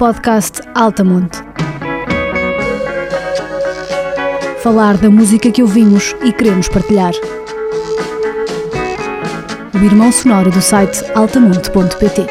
[0.00, 1.36] podcast Altamonte.
[4.62, 7.12] Falar da música que ouvimos e queremos partilhar.
[9.74, 12.26] O irmão sonoro do site altamonte.pt.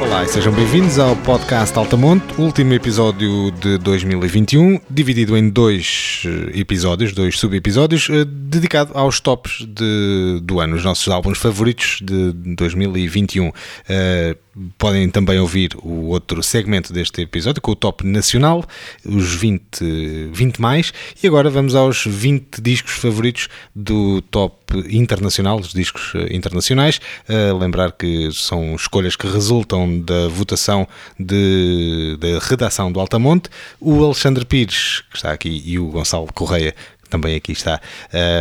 [0.00, 6.60] Olá e sejam bem-vindos ao podcast Altamonte, último episódio de 2021, dividido em dois eh,
[6.60, 12.32] episódios, dois sub-episódios, eh, dedicado aos tops de, do ano, os nossos álbuns favoritos de
[12.54, 13.50] 2021.
[13.88, 14.36] Eh,
[14.76, 18.64] podem também ouvir o outro segmento deste episódio, com o top nacional,
[19.04, 24.56] os 20, 20 mais, e agora vamos aos 20 discos favoritos do top
[24.90, 27.00] internacional, dos discos eh, internacionais.
[27.28, 30.86] Uh, lembrar que são escolhas que resultam da votação
[31.18, 33.48] de, da redação do Altamonte.
[33.80, 36.74] O Alexandre Pires, que está aqui, e o Gonçalo Correia,
[37.10, 37.80] também aqui está.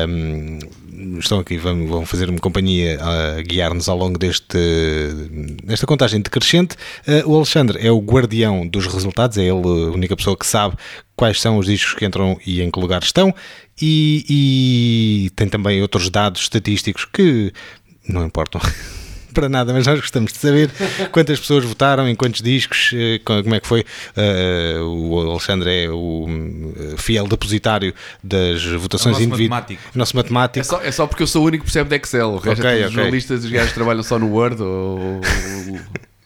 [0.07, 0.59] Um,
[1.19, 4.57] estão aqui, vão, vão fazer-me companhia a guiar-nos ao longo deste,
[5.63, 6.75] desta contagem decrescente.
[7.07, 10.75] Uh, o Alexandre é o guardião dos resultados, é ele a única pessoa que sabe
[11.15, 13.33] quais são os discos que entram e em que lugar estão.
[13.81, 17.51] E, e tem também outros dados estatísticos que
[18.07, 18.61] não importam.
[19.33, 20.69] para nada, mas nós gostamos de saber
[21.11, 23.81] quantas pessoas votaram, em quantos discos, eh, como é que foi.
[23.81, 26.27] Uh, o Alexandre é o
[26.97, 29.77] fiel depositário das votações é individuais.
[29.93, 30.59] Nosso matemático.
[30.59, 32.29] É só, é só porque eu sou o único que percebe de Excel.
[32.29, 32.85] O resto okay, é okay.
[32.87, 35.21] os jornalistas, os gajos trabalham só no Word ou.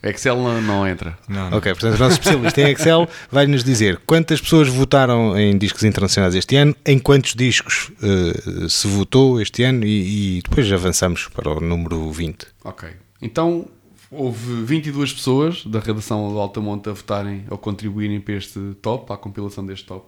[0.10, 1.18] Excel não, não entra.
[1.30, 1.58] Não, não.
[1.58, 5.84] Ok, portanto, o nosso especialista em Excel vai nos dizer quantas pessoas votaram em discos
[5.84, 11.28] internacionais este ano, em quantos discos uh, se votou este ano e, e, depois avançamos
[11.30, 12.46] para o número 20.
[12.66, 12.90] Ok.
[13.22, 13.66] Então
[14.12, 19.16] houve 22 pessoas da redação do Altamonte a votarem ou contribuírem para este top, para
[19.16, 20.06] a compilação deste top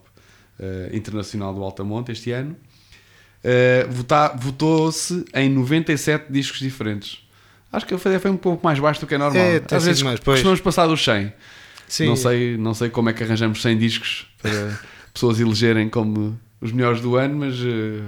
[0.59, 2.55] uh, internacional do Altamonte este ano.
[3.43, 7.24] Uh, Votou-se em 97 discos diferentes.
[7.75, 9.43] Acho que foi um pouco mais baixo do que é normal.
[9.43, 11.33] É, Às vezes mais, costumamos passar dos 100.
[11.87, 12.07] Sim.
[12.07, 14.79] Não, sei, não sei como é que arranjamos 100 discos para
[15.13, 18.03] pessoas elegerem como os melhores do ano, mas uh,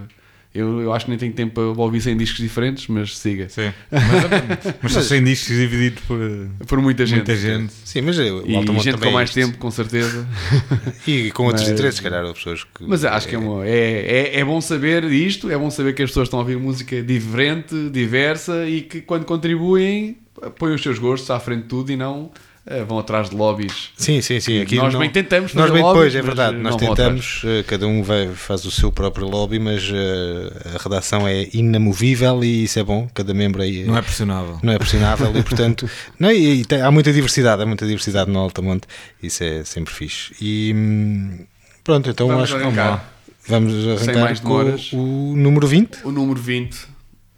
[0.58, 3.48] eu, eu acho que nem tenho tempo para ouvir 100 discos diferentes, mas siga.
[3.50, 3.72] Sim.
[3.92, 6.20] Mas, mas são 100 discos divididos por,
[6.68, 7.18] por muita gente.
[7.18, 7.74] Muita gente.
[7.86, 10.28] Sim, mas o e gente com mais é tempo, com certeza.
[11.08, 12.84] e com outros mas, interesses, se calhar, pessoas que.
[12.86, 16.04] Mas acho que é, uma, é, é, é bom saber isto, é bom saber que
[16.04, 20.18] as pessoas estão a ouvir música diferente, diversa e que quando contribuem
[20.58, 22.32] põem os seus gostos à frente de tudo e não
[22.68, 23.90] uh, vão atrás de lobbies.
[23.96, 24.62] Sim, sim, sim.
[24.62, 26.58] Aqui nós não, bem tentamos Nós bem lobbies, depois, é verdade.
[26.58, 31.28] Nós tentamos, uh, cada um vai, faz o seu próprio lobby, mas uh, a redação
[31.28, 33.08] é inamovível e isso é bom.
[33.14, 34.60] Cada membro aí não é pressionável.
[34.62, 35.90] Não é pressionável e, portanto,
[36.20, 38.88] não, e, e tem, há muita diversidade, há muita diversidade no Altamonte.
[39.22, 40.34] Isso é sempre fixe.
[40.42, 41.46] E hum,
[41.84, 43.12] pronto, então vamos acho arrancar.
[43.44, 44.92] que vamos arrancar mais com demoras.
[44.94, 46.00] o número 20.
[46.04, 46.88] O número 20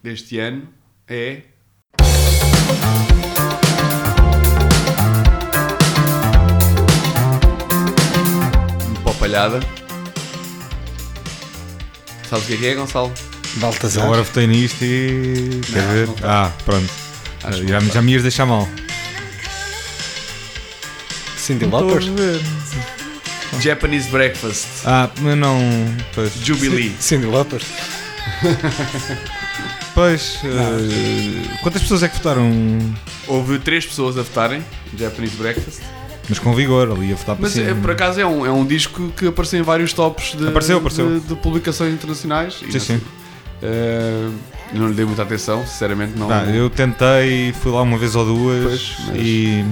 [0.03, 0.63] deste ano
[1.07, 1.41] é.
[9.19, 9.59] Palhada.
[12.29, 13.11] Sabes o que é, que é Gonçalo?
[13.55, 14.03] Baltazar.
[14.05, 15.61] Agora votei nisto e.
[15.71, 16.07] Quer Não, ver?
[16.07, 16.89] não ah, pronto.
[17.43, 18.67] Acho já, já me ias deixar mal.
[21.37, 22.01] Cindy Lauper.
[22.13, 22.39] ver.
[23.59, 24.67] Japanese Breakfast.
[24.85, 25.59] Ah, mas não.
[26.13, 26.31] Pois.
[26.43, 26.95] Jubilee.
[26.99, 27.61] Cindy Lauper.
[29.95, 30.39] Pois.
[30.45, 32.49] eh, quantas pessoas é que votaram?
[33.27, 34.63] Houve três pessoas a votarem
[34.97, 35.81] Japanese Breakfast.
[36.29, 37.81] Mas com vigor, ali a votar para Mas é, cima.
[37.81, 41.19] por acaso é um, é um disco que apareceu em vários tops de, Apareceu, apareceu.
[41.19, 42.61] de, de publicações internacionais.
[42.61, 43.01] E Sim, não sim.
[43.63, 44.29] eh,
[44.73, 46.29] não lhe dei muita atenção, sinceramente não.
[46.31, 49.65] Ah, eu tentei, fui lá uma vez ou duas Pois, mas- e.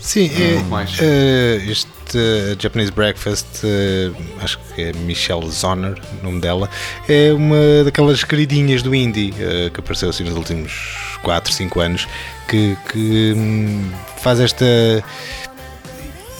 [0.00, 4.10] Sim, é, Não eh, este eh, Japanese Breakfast, eh,
[4.42, 6.68] acho que é Michelle Zoner, o nome dela,
[7.08, 9.32] é uma daquelas queridinhas do indie
[9.72, 12.06] que apareceu assim nos últimos 4, 5 anos,
[12.48, 14.64] que, que, hum, faz esta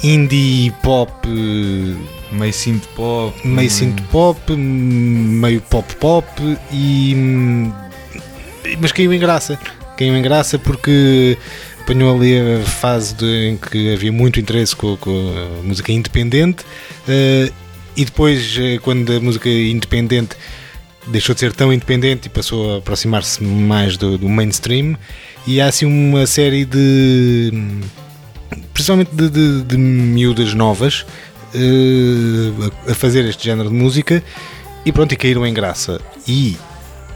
[0.03, 1.95] indie pop, eh,
[2.33, 3.35] meio synth pop.
[3.47, 4.57] meio hum, synth pop, hum,
[5.41, 6.27] meio pop pop
[6.73, 7.15] e
[8.81, 9.59] mas caiu em graça.
[9.97, 11.39] Caiu em graça porque
[11.83, 15.11] apanhou ali a fase de- em que havia muito interesse com, com
[15.61, 16.65] a música independente
[17.09, 17.50] eh,
[17.97, 20.37] e depois eh, quando a música independente
[21.06, 24.97] deixou de ser tão independente e passou a aproximar-se mais do, do mainstream.
[25.47, 27.53] E há assim uma série de
[28.73, 31.05] principalmente de, de, de miúdas novas
[31.55, 34.23] a, a fazer este género de música
[34.85, 36.01] e pronto, e caíram em graça.
[36.27, 36.56] E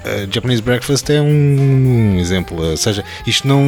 [0.05, 3.63] uh, Japanese Breakfast é um, um exemplo, ou seja, isto não,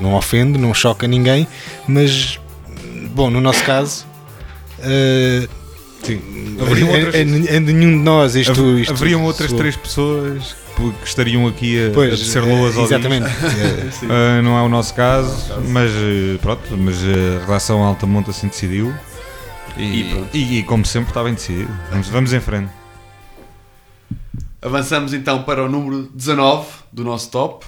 [0.00, 1.46] não ofende, não choca ninguém,
[1.88, 2.38] mas
[3.14, 4.06] bom, no nosso caso
[4.78, 5.61] uh,
[6.02, 6.20] Sim.
[6.60, 9.58] Haveriam outras, em, em nenhum de nós isto, isto haveriam outras soou.
[9.60, 13.26] três pessoas que estariam aqui a, Pois, a tecer loas eh, ao exatamente.
[13.26, 15.72] Eh, Ah, não é o nosso caso, Não é o caso.
[15.72, 18.92] mas eh, pronto, mas a redação Altamonte assim decidiu.
[19.76, 21.70] E, E e- e como sempre está bem decidido.
[21.90, 22.70] Vamos, vamos em frente.
[24.60, 27.64] Avançamos então para o número 19 do nosso top.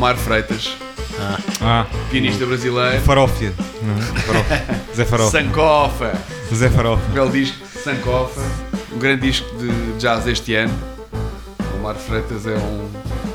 [0.00, 0.74] Omar Freitas,
[1.60, 3.02] Ah, pianista brasileiro.
[3.02, 3.52] Farófia.
[3.82, 4.00] não é?
[4.00, 4.64] Farófia.
[4.96, 5.42] Zé Farófia.
[5.42, 6.12] Sankofa,
[6.54, 7.06] Zé Farófia.
[7.12, 8.40] belo disco Sankofa,
[8.94, 9.68] um grande disco de
[9.98, 10.72] jazz este ano.
[11.78, 12.88] Omar Freitas é um,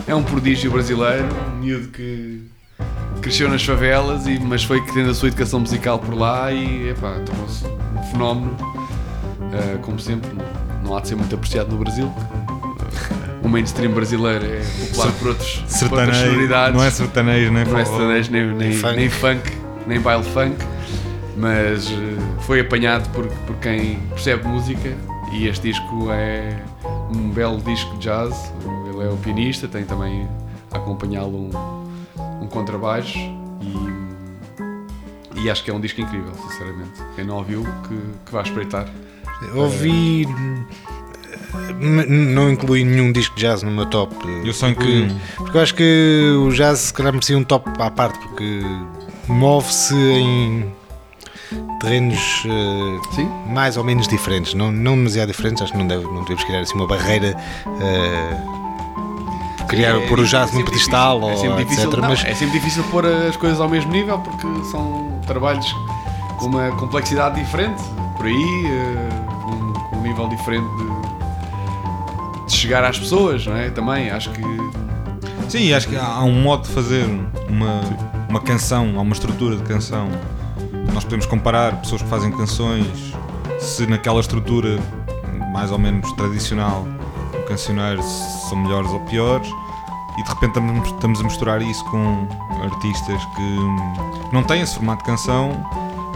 [0.07, 2.41] é um prodígio brasileiro, um miúdo que
[3.21, 7.19] cresceu nas favelas, e, mas foi tendo a sua educação musical por lá e epá,
[7.27, 8.57] tornou-se um fenómeno.
[9.39, 10.31] Uh, como sempre,
[10.83, 12.11] não há de ser muito apreciado no Brasil.
[13.43, 17.77] O mainstream brasileiro é popular por, outros, por outras sonoridades Não é sertanejo, nem não
[17.77, 18.95] é sertanejo, nem, nem, funk.
[18.95, 19.51] nem funk,
[19.85, 20.55] nem baile funk,
[21.37, 21.95] mas eh,
[22.41, 24.93] foi apanhado por, por quem percebe música
[25.31, 26.59] e este disco é
[27.13, 28.51] um belo disco de jazz.
[28.91, 30.27] Ele é o pianista, tem também
[30.71, 33.19] a acompanhá-lo um, um contrabaixo
[33.61, 36.99] e, e acho que é um disco incrível, sinceramente.
[37.15, 37.95] Quem não ouviu, que,
[38.25, 38.87] que vá espreitar.
[39.53, 40.23] Ouvi.
[40.25, 40.65] n-
[41.79, 44.15] Não incluí nenhum disco de jazz no meu top.
[44.43, 45.17] Eu só incluí um.
[45.37, 48.61] Porque eu acho que o jazz se calhar merecia um top à parte, porque
[49.27, 50.65] move-se em
[51.79, 52.43] terrenos
[53.13, 53.29] Sim?
[53.47, 56.59] mais ou menos diferentes, não, não demasiado diferentes, acho que não, deve, não devemos criar
[56.61, 57.35] assim uma barreira.
[57.81, 58.37] eh,
[59.67, 61.69] criar, É pôr o jazz sempre num pedestal difícil, ou é sempre etc.
[61.69, 65.65] difícil, não, mas é sempre difícil pôr as coisas ao mesmo nível porque são trabalhos
[66.37, 67.81] com uma complexidade diferente,
[68.17, 69.09] por aí, eh,
[69.43, 70.84] com, com um nível diferente de,
[72.45, 73.69] de chegar às pessoas, não é?
[73.69, 74.41] Também acho que
[75.49, 77.05] Sim, acho que há um modo de fazer
[77.47, 77.81] uma,
[78.27, 80.09] uma canção, há uma estrutura de canção.
[80.93, 83.13] Nós podemos comparar pessoas que fazem canções,
[83.59, 84.79] se naquela estrutura
[85.53, 86.85] mais ou menos tradicional,
[87.33, 88.01] o cancioneiro
[88.49, 89.47] são melhores ou piores,
[90.17, 92.27] e de repente estamos, estamos a misturar isso com
[92.63, 95.63] artistas que não têm esse formato de canção,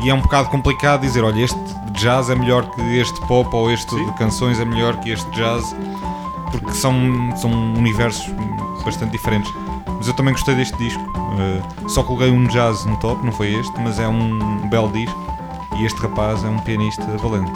[0.01, 1.59] e é um bocado complicado dizer: olha, este
[1.91, 4.05] jazz é melhor que este pop, ou este Sim.
[4.05, 5.75] de canções é melhor que este jazz,
[6.51, 6.93] porque são,
[7.37, 8.25] são universos
[8.83, 9.51] bastante diferentes.
[9.87, 11.01] Mas eu também gostei deste disco.
[11.01, 15.17] Uh, só coloquei um jazz no top, não foi este, mas é um belo disco.
[15.77, 17.51] E este rapaz é um pianista valente.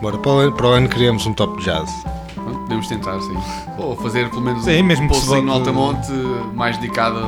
[0.00, 1.90] bora, para, o ano, para o ano criamos um top de jazz.
[2.34, 3.36] podemos tentar, sim.
[3.78, 6.12] Ou fazer pelo menos Sim, um mesmo que postzinho no Altamonte
[6.54, 7.18] mais dedicado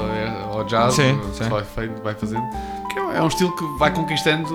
[0.52, 1.48] ao jazz, Sim, que sim.
[1.48, 2.44] Vai, vai fazendo.
[2.82, 4.48] Porque é um estilo que vai conquistando,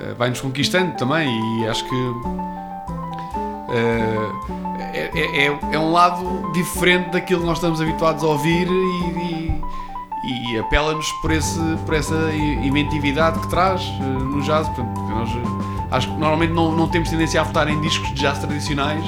[0.00, 1.28] eh, vai-nos conquistando também
[1.60, 2.12] e acho que
[3.72, 4.30] eh,
[4.92, 9.62] é, é- é- é um lado diferente daquilo que nós estamos habituados a ouvir e,
[10.24, 11.30] e- e apela-nos por,
[11.86, 12.14] por essa
[12.62, 14.66] inventividade que traz eh, no jazz.
[14.68, 18.14] Portanto, nós, eh, acho que normalmente não, não temos tendência a votar em discos de
[18.16, 19.04] jazz tradicionais.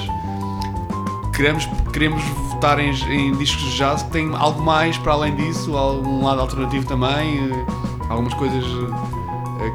[1.35, 5.71] Queremos, queremos votar em, em discos de jazz que têm algo mais para além disso,
[5.75, 7.65] um lado alternativo também, eh,
[8.09, 8.63] algumas coisas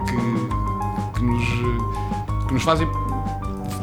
[0.07, 1.45] que, que, nos,
[2.47, 2.87] que nos fazem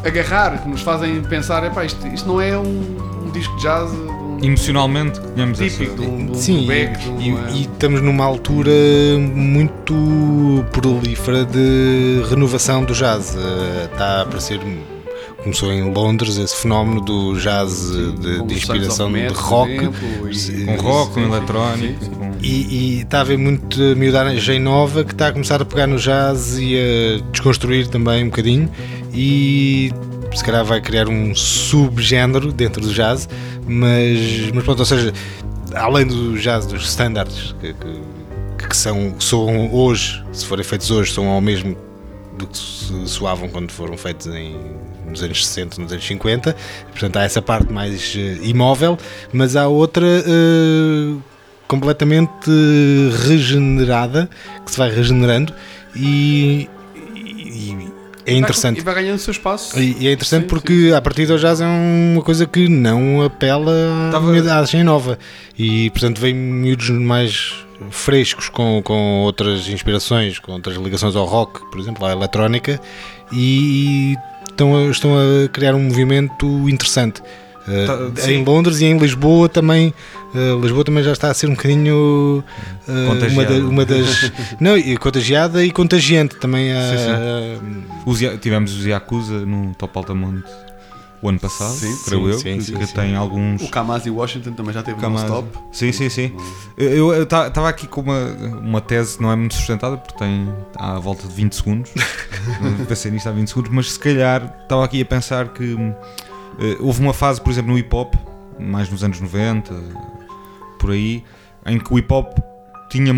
[0.05, 3.89] agarrar, que nos fazem pensar, epá, isto, isto não é um, um disco de jazz
[4.43, 6.11] Emocionalmente, tenhamos típico de essa.
[6.15, 8.69] de um Sim, Beck, e, uma- e estamos numa altura
[9.33, 13.35] muito prolífera de renovação do jazz.
[13.35, 14.59] Eh, Está a aparecer,
[15.41, 19.71] começou em Londres esse fenómeno do jazz eh, de, de inspiração de rock.
[19.71, 22.03] exemplo, e- Sim, Com rock, com sim, sim, eletrónico.
[22.03, 22.11] sim, sim.
[22.11, 22.47] com- E,
[22.97, 26.57] e está a haver muito miudagem nova que está a começar a pegar no jazz
[26.59, 28.69] e a desconstruir também um bocadinho
[29.15, 29.91] e
[30.33, 33.29] se calhar vai criar um subgénero dentro do jazz,
[33.65, 35.13] mas, mas pronto, ou seja,
[35.73, 41.13] além do jazz dos standards que, que, que são, soam hoje, se forem feitos hoje,
[41.13, 41.77] são ao mesmo
[42.37, 42.57] do que
[43.07, 44.57] soavam quando foram feitos em,
[45.07, 46.55] nos anos 60, nos anos 50.
[46.91, 48.97] Portanto, há essa parte mais eh, imóvel,
[49.31, 51.15] mas há outra eh,
[51.67, 54.29] completamente eh, regenerada,
[54.65, 55.53] que se vai regenerando
[55.95, 56.69] e
[58.25, 58.79] é interessante.
[58.79, 59.79] E vai ganhando o seu espaço.
[59.79, 63.21] E e é interessante Sim, porque a partir do jazz é uma coisa que não
[63.23, 63.71] apela
[64.09, 65.17] à Tava- miudagem nova
[65.57, 67.53] e portanto vem miúdos mais
[67.91, 72.79] frescos com, com outras inspirações, com outras ligações ao rock, por exemplo, à eletrónica
[73.31, 74.15] e
[74.49, 77.21] estão a, estão a criar um movimento interessante.
[77.67, 79.93] Uh, Tá, em Londres e em Lisboa também.
[80.35, 82.43] uh, Lisboa também já está a ser um bocadinho
[82.87, 83.59] uh, uma, Contagiada.
[83.59, 84.31] da- uma das.
[84.61, 86.71] não, e contagiada e contagiante também.
[86.71, 86.75] uh,
[87.59, 90.43] Sim, Os Ya- tivemos os Yakuza no Top Altamonte
[91.21, 92.93] o ano passado, Sim, creio sim, eu, sim, que, sim, que sim.
[92.93, 93.59] tem alguns.
[93.63, 95.23] O Kamasi Washington também já teve no Kamaz.
[95.23, 95.47] stop.
[95.71, 96.31] Sim, sim, sim.
[96.77, 98.27] Eu estava aqui com uma,
[98.61, 101.91] uma tese, não é muito sustentada, porque tem à volta de 20 segundos.
[102.87, 105.95] Pensei nisto há 20 segundos, mas se calhar estava aqui a pensar que eh,
[106.79, 108.13] houve uma fase, por exemplo, no hip hop,
[108.59, 109.73] mais nos anos 90,
[110.79, 111.23] por aí,
[111.65, 112.37] em que o hip hop
[112.89, 113.13] tinha,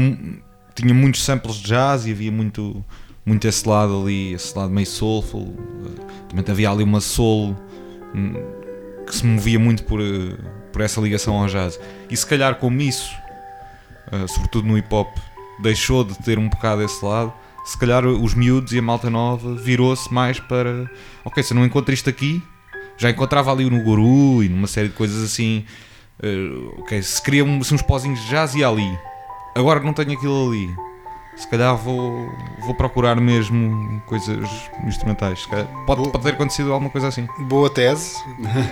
[0.74, 2.84] tinha muitos samples de jazz e havia muito,
[3.26, 5.54] muito esse lado ali, esse lado meio soulful.
[5.86, 7.56] eh, Também havia ali uma soul
[8.16, 8.34] hum,
[9.06, 10.38] que se movia muito por, eh,
[10.72, 11.80] por essa ligação ao jazz.
[12.10, 13.12] E se calhar como isso,
[14.12, 15.10] eh, sobretudo no hip hop,
[15.62, 17.34] deixou de ter um bocado esse lado,
[17.66, 20.90] se calhar os miúdos e a malta nova virou-se mais para
[21.26, 22.42] ok, se eu não encontro isto aqui,
[22.98, 25.66] já encontrava ali no Guru e numa série de coisas assim.
[26.22, 28.98] eh, ok, se queria um- assim, uns pozinhos de jazz e ali.
[29.56, 30.70] Agora não tenho aquilo ali.
[31.36, 32.28] Se calhar vou,
[32.66, 34.50] vou procurar mesmo coisas
[34.88, 35.44] instrumentais.
[35.44, 37.28] Se calhar pode, pode ter acontecido alguma coisa assim.
[37.42, 38.16] Boa tese,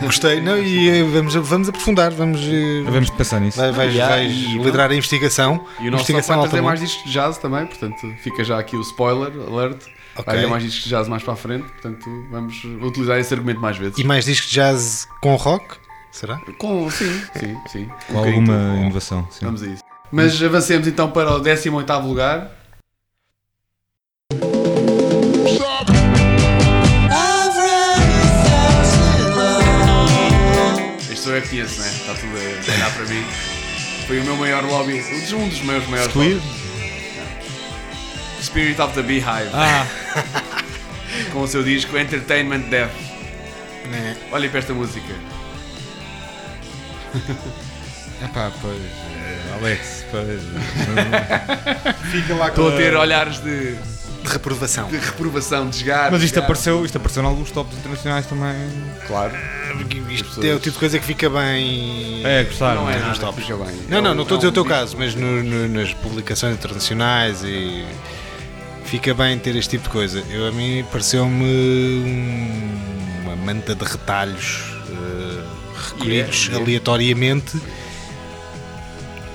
[0.02, 0.42] gostei.
[0.42, 2.42] Não, e uh, vamos, vamos aprofundar, vamos.
[2.42, 3.60] uh, Devemos pensar nisso.
[3.60, 5.64] vai- vais Yeah, vais e- liderar a investigação.
[5.80, 6.64] E o nosso investigação vai trazer altamente.
[6.66, 9.84] mais discos de jazz também, portanto fica já aqui o spoiler alert.
[10.16, 10.26] Ok.
[10.26, 13.60] Vai haver mais discos de jazz mais para a frente, portanto vamos utilizar esse argumento
[13.60, 13.98] mais vezes.
[13.98, 15.76] E mais discos de jazz com rock?
[16.12, 16.38] Será?
[16.58, 17.90] Com, sim, sim, sim.
[18.08, 18.82] Com Um alguma bocadinho.
[18.86, 19.28] inovação.
[19.30, 19.46] Sim.
[19.46, 19.84] Vamos a isso.
[20.12, 22.52] Mas avancemos então para o 18 lugar.
[31.12, 31.88] Isto eu é que conheço, né?
[31.90, 33.24] Está tudo a olhar para mim.
[34.08, 36.36] Foi o meu maior lobby, um dos- um dos meus maiores Squid?
[36.36, 36.65] lobbies.
[38.46, 39.86] Spirit of the Beehive, Ah,
[41.34, 42.92] com o seu disco Entertainment Death.
[43.90, 44.16] Né.
[44.32, 45.14] Olhem para esta música.
[48.24, 48.76] epá, pois.
[48.82, 50.42] eh, Alex, pois.
[52.12, 54.88] Fica lá Estou a ter olhares de, de reprovação.
[54.90, 56.12] de reprovação, de desgar.
[56.12, 58.56] Mas isto apareceu, isto apareceu em alguns tops internacionais também.
[59.08, 59.34] Claro.
[60.10, 62.22] Isto é o tipo de coisa que fica bem.
[62.26, 62.84] É, gostaram.
[62.84, 63.06] Não é né?
[63.08, 63.44] nos que tops.
[63.46, 63.76] fica bem.
[63.90, 65.44] Não, É não, um- não estou a é dizer o teu disco- caso, mas no-
[65.44, 67.86] no- nas publicações internacionais e
[68.96, 70.24] fica bem ter este tipo de coisa.
[70.30, 75.44] Eu, a mim pareceu-me um- uma manta de retalhos eh,
[75.90, 76.58] recolhidos é, é.
[76.62, 77.58] aleatoriamente.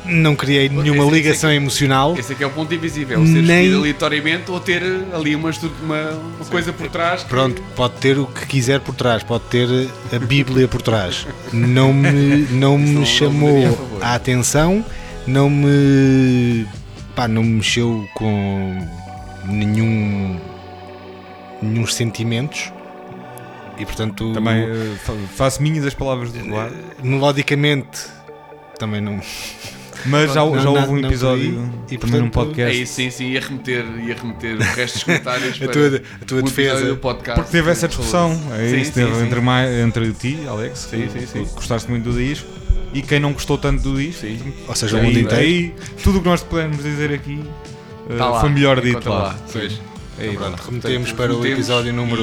[0.07, 2.17] Não criei nenhuma esse- ligação emocional.
[2.19, 5.51] Esse aqui é o ponto invisível, é ser Nem- escolhido aleatoriamente ou ter ali uma,
[5.83, 7.23] uma, uma coisa por trás.
[7.23, 9.69] que- Pronto, pode ter o que quiser por trás, pode ter
[10.11, 11.27] a Bíblia por trás.
[11.53, 12.11] Não me,
[12.51, 14.83] não me não- não chamou me daria a a atenção,
[15.27, 16.67] não me,
[17.15, 18.89] pá, não me mexeu com
[19.45, 20.39] nenhum,
[21.63, 22.73] nenhum sentimentos
[23.79, 26.75] e portanto Também eh, fa- faço minhas as palavras do Eduardo.
[27.03, 28.07] melodicamente
[28.79, 29.21] também não.
[30.07, 31.71] Mas já, Não, já não, houve um não episódio por aí.
[31.91, 32.83] E, também num portanto, É podcast.
[32.83, 36.25] isso, sim, sim, ia remeter, ia remeter o resto dos comentários A para tua, a
[36.25, 36.85] tua o episódio defesa.
[36.87, 37.41] do podcast.
[37.43, 39.23] Porque teve essa discussão, é Sim, isso, sim, teve sim.
[39.27, 42.49] entre, mais, entre ti, Alex, Sim, que- sim, que gostaste muito do disco,
[42.95, 44.23] e quem não gostou tanto do disco.
[44.23, 44.55] Sim.
[44.67, 45.37] Ou seja, o mundo inteiro.
[45.37, 47.45] aí, tudo o que nós podemos dizer aqui
[48.09, 49.35] eh, Tá lá, foi melhor dito lá.
[49.53, 49.81] Pois.
[50.19, 50.59] Aí, Pronto, lá.
[50.67, 52.23] remetemos Portanto, para o episódio e- número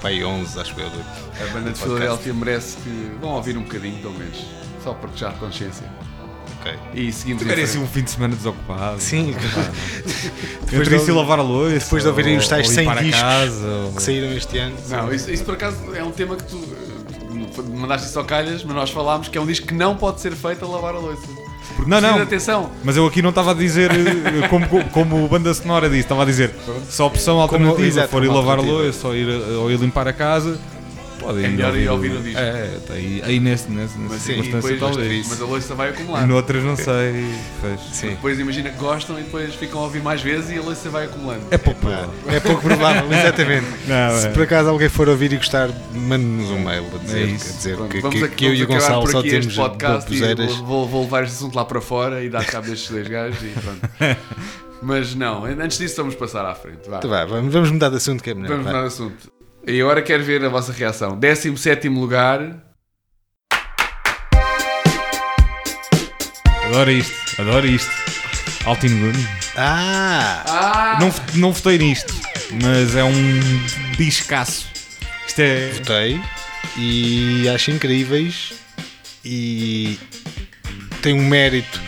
[0.00, 0.88] pai 11, acho eu.
[0.90, 1.78] do- A banda de.
[1.78, 4.38] Filadélfia merece que vão ouvir um bocadinho, pelo menos.
[4.84, 5.86] Só para a consciência.
[6.60, 6.72] Ok.
[6.94, 9.00] E seguimos Tu queres assim um fim de semana desocupado?
[9.00, 11.78] Sim, Entre de isso e lavar a louça.
[11.80, 14.58] depois de ouvirem os tais ou 100 limpar a discos casa, ou- que saíram este
[14.58, 14.76] ano.
[14.88, 18.62] Não, isso, isso por acaso é um tema que tu eh, mandaste isso ao calhas,
[18.62, 20.98] mas nós falámos que é um disco que não pode ser feito a lavar a
[20.98, 21.26] louça.
[21.76, 22.18] Porque Não, não.
[22.18, 22.70] atenção.
[22.84, 26.26] Mas eu aqui não estava a dizer eh, como, como banda sonora disse, estava a
[26.26, 26.54] dizer
[26.88, 29.78] se a opção alternativa exato, for ir como lavar a louça ou ir, ou ir
[29.78, 30.58] limpar a casa,
[31.22, 32.38] pode É melhor ir ouvir o disco.
[32.38, 35.28] É, tá aí, aí nesse, nesse, nessa Mas, e circunstância depois, talvez.
[35.28, 36.26] mas a louça vai E acumular.
[36.26, 37.24] noutras não sei.
[37.60, 37.80] Pois.
[37.92, 38.08] Sim.
[38.10, 41.04] Depois imagina que gostam e depois ficam a ouvir mais vezes e a louça vai
[41.06, 41.44] acumulando.
[41.50, 42.10] É pouco provável.
[42.28, 43.66] É pouco provável, exatamente.
[43.86, 44.30] Não, Se é.
[44.30, 47.76] por acaso alguém for ouvir e gostar, mande-nos um mail a dizer, É a dizer
[47.76, 49.56] Pronto, que, vamos que- aqui- que eu e o Gonçalo por só aqui temos este
[49.56, 53.06] podcast e vou, vou, levar este assunto lá para fora e dar cabo destes dois
[53.08, 54.18] gajos e pronto.
[54.84, 56.88] Mas não, antes disso vamos passar à frente.
[56.88, 56.98] Vá.
[56.98, 58.48] Então vá, vamos, vamos mudar de assunto que é melhor.
[58.48, 58.70] Vamos vá.
[58.70, 59.32] mudar de assunto.
[59.64, 61.16] E agora quero ver a vossa reação.
[61.16, 62.40] 17 lugar.
[66.66, 67.90] Adoro isto, adoro isto.
[68.64, 69.12] Altin Gun.
[69.56, 70.44] Ah!
[70.46, 70.98] Ah!
[71.00, 72.12] Não, não votei nisto,
[72.62, 73.40] mas é um
[73.96, 74.66] discaço.
[75.26, 75.68] Isto é.
[75.70, 76.20] Votei
[76.76, 78.54] e acho incríveis
[79.24, 79.98] e
[81.02, 81.80] tem um mérito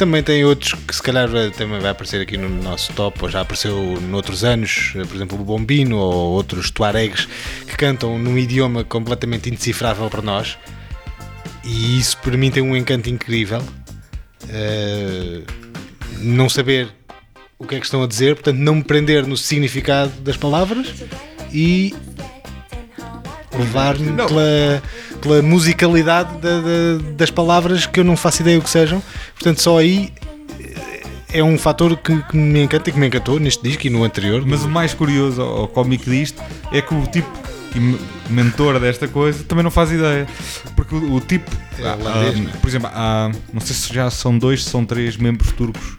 [0.00, 3.28] também tem outros que se calhar vai- também vai aparecer aqui no nosso top ou
[3.28, 7.28] já apareceu noutros anos, por exemplo o Bombino ou outros tuaregs
[7.66, 10.56] que cantam num idioma completamente indecifrável para nós
[11.62, 13.62] e isso para mim tem um encanto incrível.
[14.44, 15.44] Uh,
[16.20, 16.88] não saber
[17.58, 20.94] o que é que estão a dizer, portanto, não me prender no significado das palavras
[21.52, 21.94] e
[23.52, 24.82] levar-me pela,
[25.20, 29.02] pela musicalidade da- da- das palavras que eu não faço ideia o que sejam.
[29.34, 30.12] Portanto, só aí
[30.60, 31.02] eh,
[31.34, 34.02] é um fator que, que me encanta e que me encantou neste disco e no
[34.04, 34.42] anterior.
[34.46, 37.28] Mas o mais curioso ou cómico disto é que o tipo
[37.74, 37.98] me-
[38.28, 40.26] mentor desta coisa também não faz ideia.
[40.74, 42.52] Porque o, o tipo, É ah, holandês, ah, né?
[42.60, 45.96] por exemplo, há, não sei se já são dois, se são três membros turcos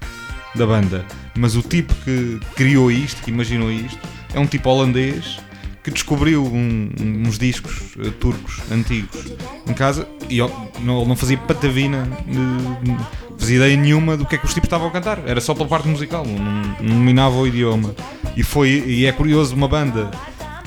[0.56, 1.06] da banda,
[1.38, 3.98] mas o tipo que criou isto, que imaginou isto,
[4.34, 5.38] é um tipo holandês
[5.84, 6.90] que descobriu um-
[7.26, 9.34] uns discos eh, turcos antigos
[9.68, 10.50] em casa e ó,
[10.82, 12.98] não, ele não fazia patavina, eh, não
[13.38, 15.20] fazia ideia nenhuma do que é que os tipos estavam a cantar.
[15.26, 17.96] Era só pela parte musical, não, não dominava o idioma.
[18.38, 20.12] E, foi, e é curioso uma banda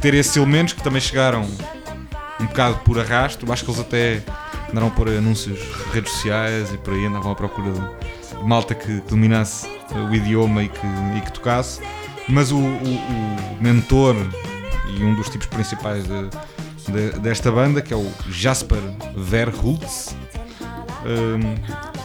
[0.00, 1.48] ter esses elementos que também chegaram
[2.40, 3.50] um bocado por arrasto.
[3.52, 4.22] Acho que eles até
[4.70, 8.48] andaram a pôr anúncios de redes sociais e por aí andavam à procura de de
[8.48, 11.80] malta que dominasse eh, o idioma e que, e que tocasse.
[12.28, 14.16] Mas o, o- o mentor
[14.96, 16.28] e um dos tipos principais de-
[16.92, 18.78] de- desta banda, que é o Jasper
[19.16, 20.12] Verhulst,
[21.04, 21.54] hum,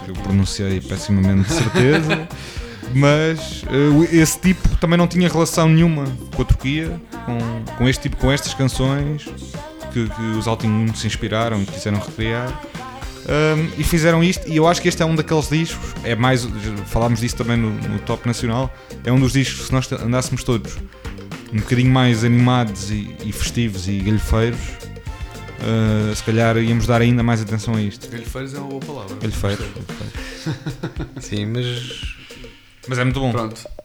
[0.07, 2.27] eu pronunciei pessimamente de certeza.
[2.93, 6.05] Mas eh, esse tipo também não tinha relação nenhuma
[6.35, 7.37] com a Turquia, com,
[7.77, 9.25] com este tipo, com estas canções
[9.93, 12.47] que, que os Altingun se inspiraram e quiseram recriar.
[13.29, 16.47] Um, e fizeram isto, e eu acho que este é um daqueles discos, é mais,
[16.87, 20.43] falámos disso também no, no Top Nacional, é um dos discos que se nós andássemos
[20.43, 20.75] todos
[21.53, 27.23] um bocadinho mais animados e, e festivos e galhofeiros, uh, se calhar íamos dar ainda
[27.23, 28.09] mais atenção a isto.
[28.09, 29.15] Galhofeiros é uma boa palavra.
[29.15, 29.65] Galhofeiros.
[31.19, 32.17] Sim, mas.
[32.87, 33.31] Mas é muito bom.
[33.31, 33.78] Pronto.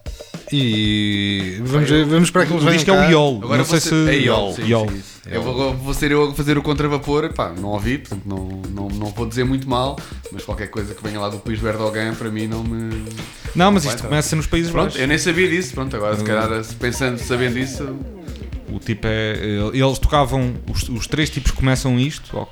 [0.52, 4.04] E vamos, vamos para aqueles O disco é o Iol, Agora não vou sei ser-
[4.06, 4.10] se...
[4.10, 4.88] É Iol, sim, Iol.
[4.88, 5.14] sim, isso.
[5.26, 8.88] Eu vou, vou ser eu a fazer o contravapor, pá, não ouvi, portanto não, não,
[8.90, 9.98] não vou dizer muito mal,
[10.30, 13.04] mas qualquer coisa que venha lá do país do Erdogan para mim não me.
[13.54, 14.08] Não, mas Vai, isto tá.
[14.08, 15.00] começa nos Países Pronto, Baixos.
[15.00, 16.48] eu nem sabia disso, pronto, agora se calhar
[16.78, 17.96] pensando, sabendo isso,
[18.70, 19.36] O tipo é.
[19.72, 20.54] Eles tocavam.
[20.70, 22.36] Os, os três tipos começam isto.
[22.36, 22.46] ó,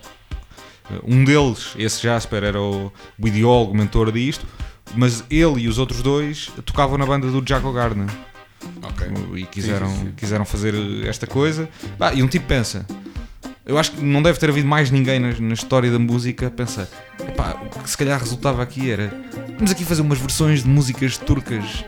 [1.07, 4.47] Um deles, esse Jasper, era o, o ideólogo, mentor disto.
[4.95, 8.09] Mas ele e os outros dois tocavam na banda do Jaco Gardner.
[8.83, 9.09] ok.
[9.37, 10.75] E quiseram, Sim, sim, quiseram fazer
[11.07, 11.69] esta coisa.
[11.99, 12.87] Bah, e um tipo pensa.
[13.65, 16.89] Eu acho que não deve ter havido mais ninguém na, na história da música pensar.
[17.21, 19.13] Epá, o que se calhar resultava aqui era.
[19.55, 21.85] Vamos aqui fazer umas versões de músicas turcas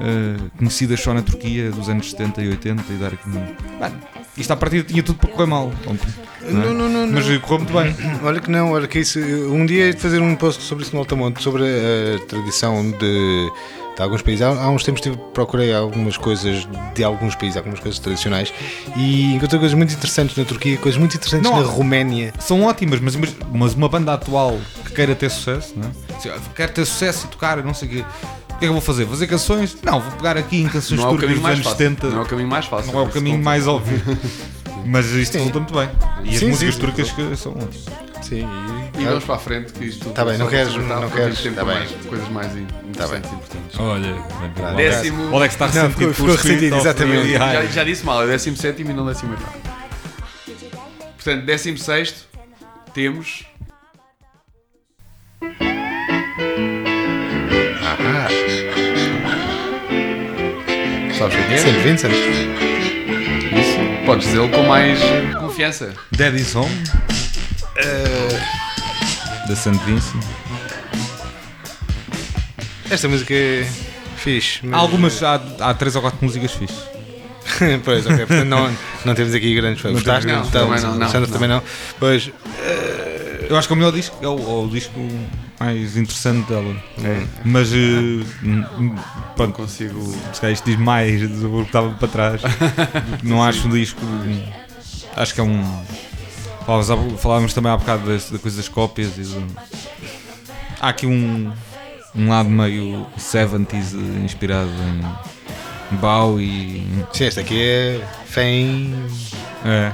[0.00, 3.28] eh, conhecidas só na Turquia dos anos 70 e 80 e dar aqui.
[3.28, 3.90] um- Bah,
[4.38, 5.72] isto à partida tinha tudo para correr mal.
[5.84, 6.28] não é?
[6.50, 7.94] Não, não, não, Mas correu muito bem.
[8.22, 9.18] Olha que não, olha que isso.
[9.20, 13.50] Um dia de fazer um post sobre isso no Altamonte, sobre a, tradição de,
[13.96, 14.40] de alguns países.
[14.42, 18.52] Há, há uns tempos tive, procurei algumas coisas de alguns países, algumas coisas tradicionais,
[18.96, 22.32] e encontrei coisas muito interessantes na Turquia, coisas muito interessantes na Roménia.
[22.38, 26.38] São ótimas, mas, mas- uma banda atual que queira ter sucesso, não é?
[26.54, 28.04] Quero ter sucesso e tocar, não sei o quê.
[28.58, 29.06] O que é que eu vou fazer?
[29.06, 29.76] Fazer canções?
[29.84, 31.78] Não, vou pegar aqui em canções Não é o turcas caminho dos mais anos fácil.
[31.78, 32.08] 70.
[32.10, 32.92] Não é o caminho mais fácil.
[32.92, 34.02] Não é o caminho mais óbvio.
[34.84, 35.88] Mas isto resulta muito bem.
[36.24, 37.84] E as Sim, músicas sim, turcas que são ótimas.
[38.22, 38.48] Sim,
[38.98, 41.74] E vamos para a frente, que isto Tá bem, não queres- não queres- tá bem.
[41.74, 43.78] mais coisas mais in- interessantes e importantes.
[43.78, 44.14] Olha,
[44.56, 44.72] Tá.
[44.72, 47.32] Décimo- Olha que está Não, ressentido ficou- com ficou ressentido, exatamente.
[47.32, 49.40] Já, já disse mal, é 17 e não 18.
[51.16, 52.26] Portanto, 16
[52.92, 53.44] temos.
[61.18, 61.58] Sabes o que é?
[61.58, 61.70] St.
[61.80, 62.12] Vincent.
[62.12, 63.78] Isso.
[64.06, 64.98] Podes dizê-lo com mais
[65.40, 65.92] confiança.
[66.16, 66.70] Daddy's Home.
[69.48, 69.70] Da St.
[69.86, 70.22] Vincent.
[72.90, 73.66] Esta música é
[74.16, 74.60] fixe.
[74.62, 76.78] mas- Há algumas, há, há três ou quatro músicas fixes.
[77.84, 78.70] pois, ok, portanto não,
[79.04, 79.94] não temos aqui grandes fãs.
[79.94, 80.26] Não temos Gostaste?
[80.26, 80.82] grandes Então, fãs.
[80.82, 81.62] Também não, não, também não.
[81.98, 82.30] Pois,
[83.48, 84.92] Eu acho que é o melhor disco, é o, é o disco
[85.58, 86.76] mais interessante dela.
[87.02, 87.26] É.
[87.44, 87.70] Mas,
[88.42, 88.94] Não
[89.34, 90.00] pronto, consigo.
[90.32, 92.42] se calhar isto diz mais do que estava para trás.
[93.24, 94.00] Não acho um disco.
[95.16, 95.64] Acho que é um.
[97.18, 99.46] Falávamos, também há bocado das- da coisa das cópias e do-
[100.80, 101.50] Há aqui um,
[102.14, 104.68] um lado meio 70s eh, inspirado
[105.90, 106.86] em Bowie.
[107.14, 108.94] sim, esta aqui é Fame.
[109.64, 109.92] É.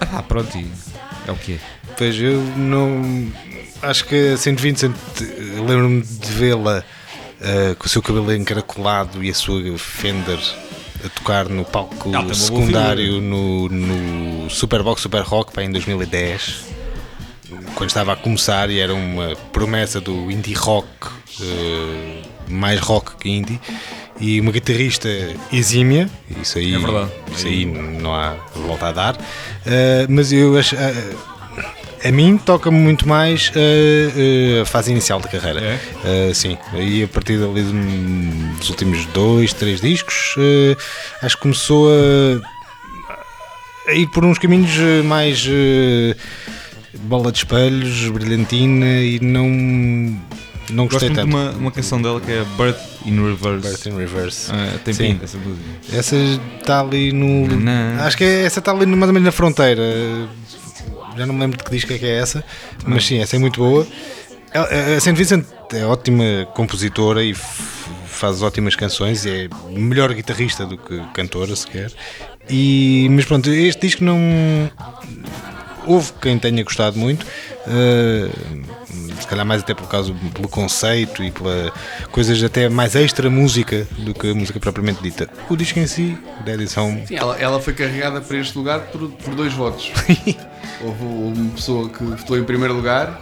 [0.00, 0.70] Ah, pronto, e
[1.26, 1.58] é o que é.
[2.02, 3.30] Pois eu não.
[3.80, 4.56] Acho que a St.
[4.56, 5.24] Vincent, eh,
[5.64, 6.82] lembro-me de vê-la
[7.40, 10.40] eh, com o seu cabelo encaracolado e a sua Fender
[11.04, 16.64] a tocar no palco secundário no, no Superbox Super Rock pá, em 2010.
[17.76, 20.88] Quando estava a começar e era uma promessa do indie rock,
[21.40, 23.60] eh, mais rock que indie,
[24.20, 25.08] e uma guitarrista
[25.52, 26.10] exímia,
[26.40, 27.10] isso aí, É verdade.
[27.36, 29.16] isso aí não há volta a dar,
[29.64, 30.74] eh, mas eu acho.
[30.74, 30.92] eh,
[32.04, 35.60] A mim toca-me muito mais a, a fase inicial da carreira.
[35.60, 36.30] É?
[36.30, 37.62] Uh, sim, aí a partir dali
[38.58, 40.76] dos últimos dois, três discos, uh,
[41.22, 44.72] acho que começou a, a ir por uns caminhos
[45.04, 45.46] mais
[47.04, 49.48] bola de espelhos, brilhantina e não,
[50.70, 51.28] não Gosto gostei de tanto.
[51.28, 53.68] uma, uma canção dela que é Birth in Reverse.
[53.68, 54.50] Birth in Reverse.
[54.52, 55.12] Ah, tem Sim.
[55.12, 55.96] pinta essa música.
[55.96, 56.16] Essa
[56.60, 57.46] está ali no.
[57.46, 58.02] Nanã.
[58.02, 59.82] Acho que é- essa está ali no- mais ou menos na fronteira.
[61.16, 62.44] Já não me lembro de que disco é que é essa,
[62.86, 63.86] mas sim, essa é muito boa.
[64.54, 67.34] A a Saint Vincent é ótima compositora e
[68.12, 71.90] faz ótimas canções é melhor guitarrista do que cantora sequer.
[72.48, 74.18] E, mas pronto, este disco não.
[75.86, 77.26] Houve quem tenha gostado muito,
[77.66, 78.28] eh,
[79.20, 81.72] se calhar mais até por causa pelo conceito e pela
[82.10, 85.28] coisas até mais extra música do que a música propriamente dita.
[85.48, 89.08] O disco em si, da edição Sim, ela, ela foi carregada para este lugar por,
[89.10, 89.90] por dois votos.
[90.80, 93.20] Houve uma pessoa que votou em primeiro lugar,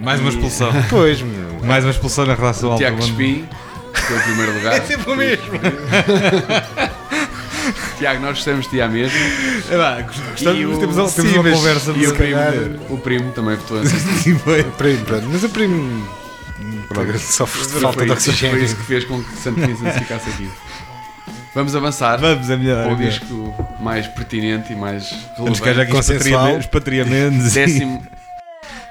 [0.00, 0.70] Mais uma expulsão.
[0.90, 1.64] Pois, meu.
[1.64, 2.84] Mais uma expulsão na relação o alta.
[2.84, 3.46] Tiago Espim,
[3.94, 4.72] votou em primeiro lugar.
[4.78, 5.60] É sempre o mesmo.
[8.00, 9.18] Tiago, nós gostamos de ti à mesma.
[10.02, 12.40] Gostamos, E o- temos, temos sim, uma conversa E o primo,
[12.88, 14.64] o primo também votou em Sim, foi.
[14.64, 15.26] Primo, pronto.
[15.30, 16.08] Mas o primo
[17.18, 18.64] sofre de falta de isso- Foi oxigênio.
[18.64, 20.50] isso que fez com que Santo Vincent ficasse aqui.
[21.54, 22.84] Vamos avançar Vamos, é melhor.
[22.84, 23.10] para o é melhor.
[23.10, 25.80] disco mais pertinente e mais Temos que relevante.
[25.80, 26.58] aqui Consensual.
[26.58, 27.50] expatriamentos.
[27.54, 28.06] e- Décimo,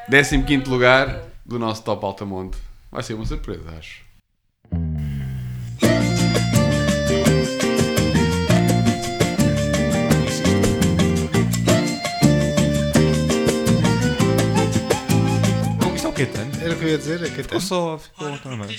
[0.07, 2.57] décimo quinto lugar do nosso Top Altamonte.
[2.91, 4.08] Vai ser uma surpresa, acho.
[16.25, 16.51] Caetano.
[16.61, 17.97] Era o que eu ia dizer, é que Ficou só.
[17.97, 18.75] Ficou também.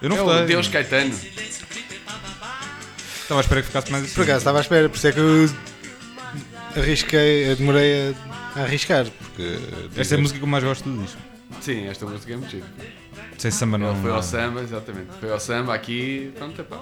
[0.00, 0.46] Eu não É votei.
[0.46, 1.14] Deus Caetano.
[3.22, 4.14] Estava à espera que ficasse mais assim.
[4.14, 5.50] Por acaso estava à espera, por isso é que eu
[6.76, 8.14] arrisquei, demorei
[8.54, 9.06] a, a arriscar.
[9.06, 9.58] Porque
[9.96, 11.18] Esta é a música que eu mais gosto do disco.
[11.60, 12.66] Sim, esta música é muito gira.
[13.38, 13.92] Sem samba não.
[13.92, 15.08] Ele foi ao samba, exatamente.
[15.20, 16.80] Foi ao samba aqui, pronto, epá.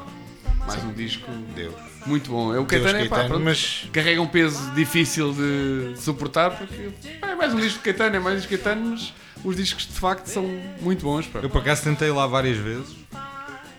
[0.66, 1.74] Mais um disco Deus.
[2.06, 2.54] muito bom.
[2.54, 3.44] É o Deus Caetano, epá, Caetano, pronto.
[3.44, 8.16] mas Carrega um peso difícil de suportar porque pá, é mais um disco de Caetano,
[8.16, 9.12] é mais um disco de Caetano, mas
[9.44, 10.44] os discos de facto são
[10.80, 11.26] muito bons.
[11.26, 11.40] Pá.
[11.42, 12.94] Eu por acaso tentei lá várias vezes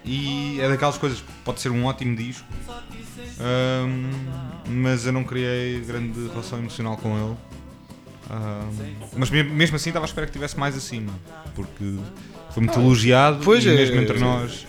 [0.03, 2.45] e é daquelas coisas que pode ser um ótimo disco,
[3.39, 4.09] ahm,
[4.67, 7.37] mas eu não criei grande relação emocional com ele.
[8.29, 11.13] Ahm, mas me- mesmo assim estava à espera que tivesse mais acima,
[11.53, 11.95] porque
[12.51, 14.65] foi muito elogiado pois e é, mesmo entre é, nós.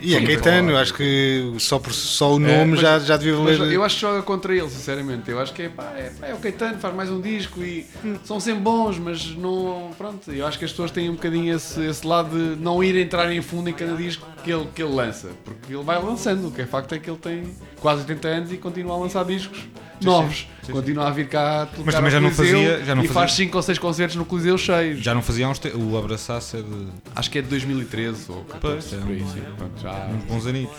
[0.00, 3.72] E é Caetano, acho que só, por, só o nome mas- já, já devia valer.
[3.72, 5.30] eu acho que joga contra ele, sinceramente.
[5.30, 7.86] Eu acho que é, pá, é, pá, é o Caetano, faz mais um disco e
[8.24, 9.90] são sempre bons, mas não.
[9.96, 12.96] Pronto, eu acho que as pessoas têm um bocadinho esse, esse lado de não ir
[12.96, 15.30] entrar em fundo em cada disco que ele, que ele lança.
[15.44, 16.48] Porque ele vai lançando.
[16.48, 17.44] O que é facto é que ele tem
[17.80, 19.60] quase 80 anos e continua a lançar discos
[20.02, 20.46] novos.
[20.72, 23.20] Continua a vir cá tocar Mas também já não Coliseu fazia- já não e fazia-
[23.22, 25.00] faz 5 ou 6 concertos no Coliseu cheios.
[25.02, 25.68] Já não fazia uns te...
[25.68, 29.42] O Abraçasse é de Acho que é de 2013 ou 14, Pois, é por sim.
[29.56, 30.76] Pronto, já, uns bons anitos.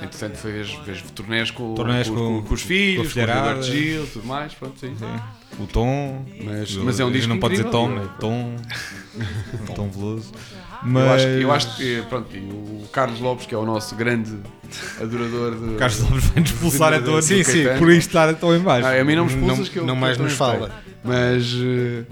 [0.00, 3.62] Entretanto, fez, fez turnés com, Turnés com, com- com- com os filhos, com, o filharada.
[3.62, 4.54] Gilberto Gil, tudo mais.
[4.54, 4.94] Pronto, sim.
[4.96, 5.60] Sim.
[5.60, 6.24] O tom.
[6.44, 7.88] Mas, mas é um disco Não pode dizer incrível.
[7.88, 8.56] tom, é tom.
[9.74, 10.32] tom veloso.
[10.82, 11.06] Eu, Mas.
[11.22, 14.36] acho, eu acho que, pronto, e o Carlos Lopes, que é o nosso grande
[15.00, 15.74] adorador de.
[15.76, 18.86] Carlos Lopes vai-nos expulsar a todos Sim, sim, por isto estar tão em baixo.
[18.86, 20.70] Ah, a mim não me expulsas Não- que eu não mais eu nos fala.
[21.02, 22.04] Mas eh,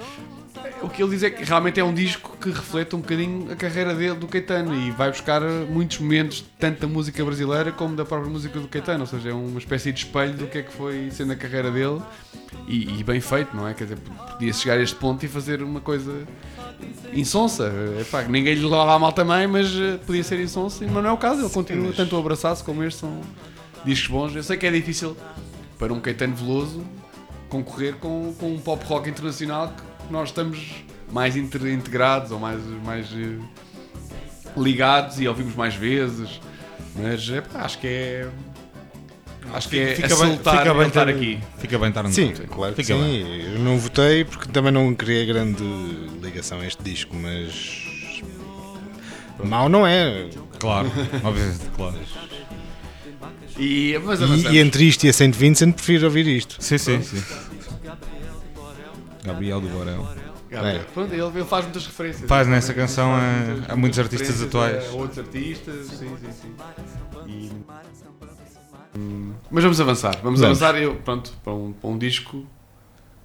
[0.83, 3.57] o que ele diz é que realmente é um disco que reflete um bocadinho a
[3.57, 8.05] carreira dele do Caetano e vai buscar muitos momentos tanto da música brasileira como da
[8.05, 10.73] própria música do Caetano, ou seja, é uma espécie de espelho do que é que
[10.73, 12.01] foi sendo a carreira dele
[12.69, 13.75] e, e bem feito, não é?
[13.75, 13.99] Quer dizer,
[14.33, 16.13] podia chegar a este ponto e fazer uma coisa
[17.13, 17.73] insonsa.
[18.01, 21.13] Epá, ninguém lhe leva a mal também, mas eh, podia ser insonsa, mas não é
[21.13, 23.21] o caso, ele continua tanto o abraçar-se como este são
[23.85, 24.37] discos bons.
[24.37, 25.17] Eu sei que é difícil
[25.79, 26.85] para um Caetano Veloso
[27.49, 33.07] concorrer com, com um pop rock internacional que nós estamos mais integrados ou mais, mais
[33.13, 33.39] eh,
[34.57, 36.41] ligados e ouvimos mais vezes.
[36.97, 38.29] Mas epá, acho que é.
[39.53, 41.39] Acho que é Fica a bem- soltar fica bem aqui.
[41.59, 43.03] Fica bem estar no Sim, claro que Fica sim.
[43.05, 43.55] bem.
[43.55, 45.63] Eu não votei porque também não criei grande
[46.23, 47.85] ligação a este disco, mas.
[49.45, 50.29] Mal não é.
[50.59, 50.91] Claro,
[51.23, 51.97] obviamente, claro.
[53.59, 53.93] E.
[53.95, 56.57] E, e entre isto e a Saint Vincent prefiro ouvir isto.
[56.59, 57.23] Sim, sim, sim.
[59.25, 60.07] Gabriel do Borel.
[60.51, 60.85] Gabriel, É.
[60.95, 62.29] pronto, ele, ele faz muitas referências.
[62.29, 63.11] Faz nessa canção,
[63.69, 64.85] há muitos artistas atuais.
[64.89, 66.55] A outros artistas, sim, sim, sim.
[67.29, 67.51] E-
[69.51, 70.19] Mas vamos avançar.
[70.23, 70.63] Vamos, Vamos.
[70.63, 72.45] avançar eu, pronto, para um, para um disco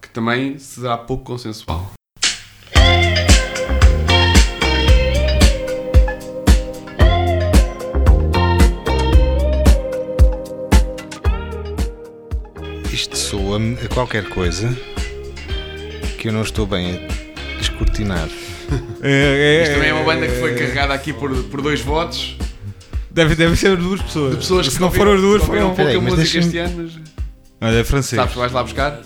[0.02, 1.92] que também será pouco consensual.
[12.92, 14.70] Isto soa-me a qualquer coisa
[16.18, 18.28] que eu não estou bem a descortinar.
[19.02, 22.38] É, Isto também é uma banda que foi carregada aqui por, por dois votos.
[23.14, 24.32] Deve, deve ser duas pessoas.
[24.32, 25.72] De pessoas Se que não foram as duas, foram foram.
[25.72, 26.84] um Peraí, mas música deixa-me- este ano,
[27.60, 28.20] mas Olha, é francês.
[28.20, 29.00] sabes, vais lá buscar?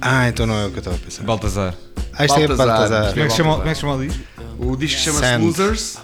[0.00, 1.22] Ah, então não é o que eu estava a pensar.
[1.22, 1.74] Baltazar.
[2.14, 2.66] Ah, isto é Baltazar.
[2.78, 3.12] Baltazar.
[3.12, 4.22] Como é que chama, como é que chama o disco?
[4.58, 5.42] O disco chama-se Sand.
[5.44, 5.96] Losers.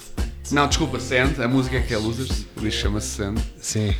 [0.50, 1.42] Não, desculpa, Sand.
[1.42, 2.46] A música é que é Losers.
[2.56, 3.34] O disco chama-se Sand.
[3.60, 3.94] Sim.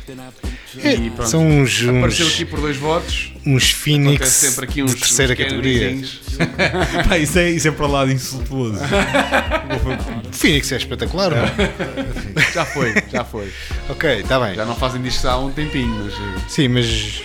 [0.77, 1.29] E pronto.
[1.29, 3.31] São uns, Apareceu uns, aqui por dois votos.
[3.45, 5.97] uns Phoenix sempre aqui uns, de terceira uns categoria.
[7.09, 8.79] Pá, isso, é, isso é para lá de insultuoso.
[10.31, 12.51] Phoenix é espetacular, não é?
[12.53, 13.51] Já foi, já foi.
[13.89, 14.55] Ok, está bem.
[14.55, 16.13] Já não fazem discos há um tempinho, mas.
[16.13, 17.21] eh, Sim, mas.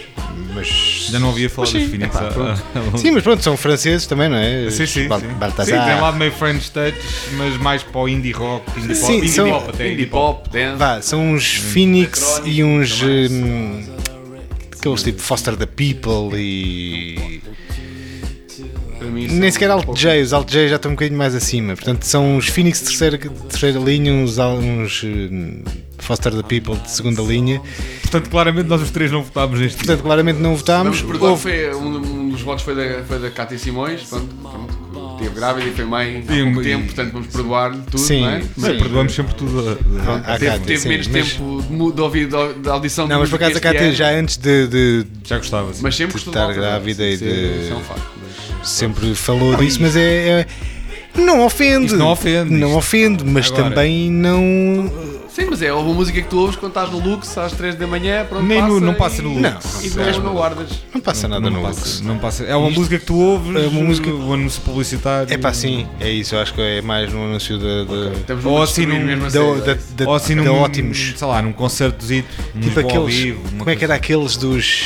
[0.55, 0.67] mas
[1.11, 2.15] Já não havia falado dos sim, Phoenix.
[2.17, 2.63] epá, há- pronto.
[2.95, 4.71] há- Sim, mas pronto, são franceses também, não é?
[4.71, 5.07] Sim, sim.
[5.09, 5.29] Bal- sim.
[5.29, 5.81] Baltazar.
[5.85, 6.97] Sim, tem lado meio French touch,
[7.37, 9.93] mas mais para o indie rock, indie pop, Sim, indie são- pop até.
[9.93, 10.77] Indie pop, dance.
[10.79, 13.03] Vá, são uns Phoenix e uns.
[13.03, 13.07] hum,
[14.79, 17.41] aqueles tipo Foster the People e.
[19.01, 21.75] Nem são sequer Alt J, os Alt J já estão um bocadinho mais acima.
[21.75, 25.63] Portanto, são uns Phoenix de terceira, terceira linha, uns, uns hum,
[25.99, 27.61] Foster the People de segunda linha.
[28.01, 31.03] Portanto, claramente nós os três não votámos neste Portanto, claramente não votámos.
[31.03, 34.75] perdoar, Houve- foi, um, um dos votos foi da, foi da Cátia Simões, pronto, pronto,
[35.25, 38.29] teve grávida e foi mãe há pouco e- tempo, portanto vamos perdoar-lhe tudo, Sim, não
[38.31, 38.41] é?
[38.41, 38.49] sim.
[38.57, 39.61] Mas perdoamos sempre tudo.
[39.69, 42.69] a- a- Ah, Teve, Cátia, teve sim, menos mas- tempo de, de ouvir de, de
[42.69, 45.73] audição Não, mas por acaso a Cátia já antes de, de- Já gostava.
[45.75, 45.81] sim.
[45.83, 48.07] mas sempre de estar grávida e de- é- Isso é um facto.
[48.59, 50.01] mas- sempre falou disso, mas é.
[50.41, 50.47] é-
[51.21, 51.87] não ofende.
[51.87, 54.91] Isto não ofende, Não isto- ofende, mas Agora- também não.
[55.35, 57.89] Sim, mas é uma música que tu ouves quando estás no Lux às 3 da
[57.89, 59.85] manhã, pronto, Nem no- passa não passa e- no Lux.
[59.85, 60.69] E Não, não, não guardas.
[60.95, 62.01] Não passa nada não no passa, Lux.
[62.03, 62.45] Não passa.
[62.45, 65.35] É uma Isto- música que tu ouves, é uma música- o anúncio publicitário.
[65.35, 66.37] É pá, sim, é isso.
[66.37, 67.83] Eu acho que é mais no anúncio da.
[67.83, 71.15] da- Estamos Ou assim num- mesmo da, da, da, Ou assim da num, ótimos.
[71.17, 72.29] sei lá, num concertozito,
[72.63, 73.15] Tipo aqueles.
[73.17, 73.41] vivo.
[73.59, 74.85] como é que era aqueles dos.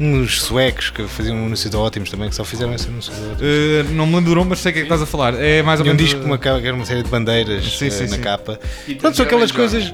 [0.00, 3.32] Uns suecos que faziam um anúncio da ótimos também, que só fizeram esse anúncio da
[3.32, 3.42] ótimos.
[3.42, 5.34] Eh, não me lembro, mas sei o que é que estás a falar.
[5.34, 6.10] É mais ou Tinha um menos.
[6.10, 8.20] disco com uma, era uma série de bandeiras Sim, eh, sim, na sim.
[8.20, 8.60] capa.
[9.00, 9.92] Pronto, são aquelas coisas.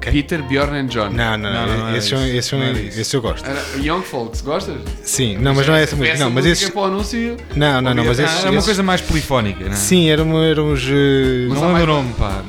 [0.00, 0.10] John.
[0.12, 1.10] Peter, Bjorn and John.
[1.10, 2.36] Não, não, Não, não, não era Esse, são- isso.
[2.36, 3.00] esse, são- Não era isso.
[3.00, 3.46] esse eu gosto.
[3.48, 4.76] Era Young Folks, gostas?
[5.02, 6.18] Sim, não, mas não é essa música.
[6.18, 6.70] Não, mas esse.
[6.70, 7.36] para o anúncio.
[7.54, 8.44] Não, não, não, mas esses.
[8.44, 9.76] é uma coisa mais polifónica, não é?
[9.76, 10.82] Sim, eram, eram os.
[10.86, 12.42] eh, Não lembro o nome, pá.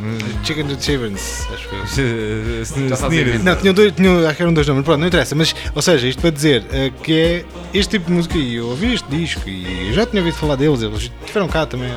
[0.43, 3.39] Chicken and Chivens, acho que dizer.
[3.43, 6.07] Não, tinham dois, tinham, acho que eram dois nomes, pronto, não interessa, mas, ou seja,
[6.07, 9.47] isto para dizer eh, que é este tipo de música, e eu ouvi este disco
[9.49, 11.89] e eu já tinha ouvido falar deles, eles estiveram cá também,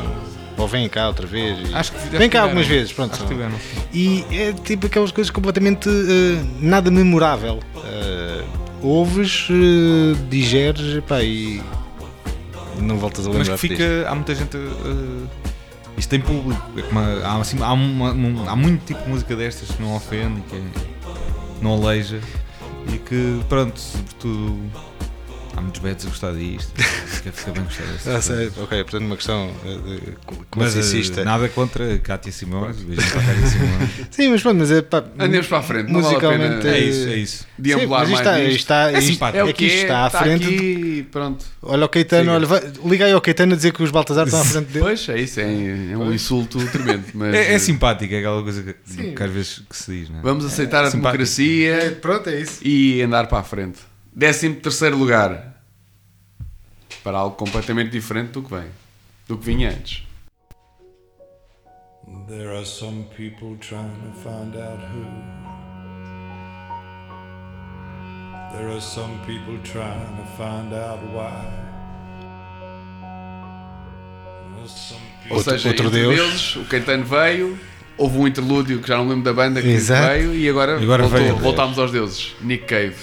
[0.57, 1.59] ou vêm cá outra vez.
[1.71, 2.81] e- Acho que que cá algumas tiveram.
[2.81, 3.27] vezes, pronto.
[3.27, 3.55] Tiveram.
[3.93, 7.61] E é tipo aquelas coisas completamente eh, nada memorável.
[7.85, 8.45] Eh,
[8.83, 11.63] ouves, eh, digeres epá, e
[12.81, 13.51] não voltas a lembrar.
[13.51, 14.07] Mas que fica.
[14.09, 14.57] Há muita gente.
[14.57, 15.27] eh,
[15.97, 16.63] isto tem público.
[16.77, 19.95] É como há, assim, há, uma- um- há muito tipo de música destas que não
[19.97, 20.63] ofende que
[21.63, 22.21] não aleija.
[22.93, 24.59] E que, pronto, sobretudo.
[25.57, 26.73] Há muitos betos a gostar disto.
[27.07, 28.17] Fica, bem gostar desta.
[28.17, 30.01] Ah, sei, ok, portanto uma questão eh, de
[30.57, 31.21] Mas classicista.
[31.21, 32.77] eh, nada contra Cátia Simões.
[32.79, 33.91] Beijinho para Cátia Simões.
[34.11, 36.75] Sim, mas pronto, mas é pá, Andemos para a frente, não vale a musicalmente pena
[36.77, 37.47] É isso, é isso.
[37.57, 39.47] deambular Sim, mas mais isto está, está, É isto- simpático.
[39.47, 40.47] É é que isto está à está frente.
[40.47, 41.45] de- aqui, pronto.
[41.63, 44.41] Olha o Caetano, olha, vai, liga aí ao Caetano a dizer que os Baltazar estão
[44.41, 44.85] à frente dele.
[44.85, 45.45] Pois, é isso, é,
[45.93, 47.05] é um insulto tremendo.
[47.15, 50.11] Mas É, é eh, simpático, é aquela coisa que, que às vezes que se diz,
[50.11, 50.23] não é?
[50.23, 51.25] vamos aceitar a Simpático.
[51.25, 52.59] democracia Pronto, é isso.
[52.67, 53.79] e andar para a frente.
[54.15, 55.55] Décimo terceiro lugar.
[57.03, 58.69] Para algo completamente diferente do que vem.
[59.29, 60.03] Do que vinha antes.
[62.29, 65.05] There are some people trying to find out who.
[68.57, 71.65] There are some people trying to find out why.
[75.31, 76.17] Ou Outro- seja, outro entre Deus.
[76.17, 77.59] deles, o Caetano veio,
[77.99, 80.07] houve um interlúdio que já não lembro da banda que Exato.
[80.09, 82.35] veio e agora, agora voltou, voltámos aos deuses.
[82.41, 82.95] Nick Cave.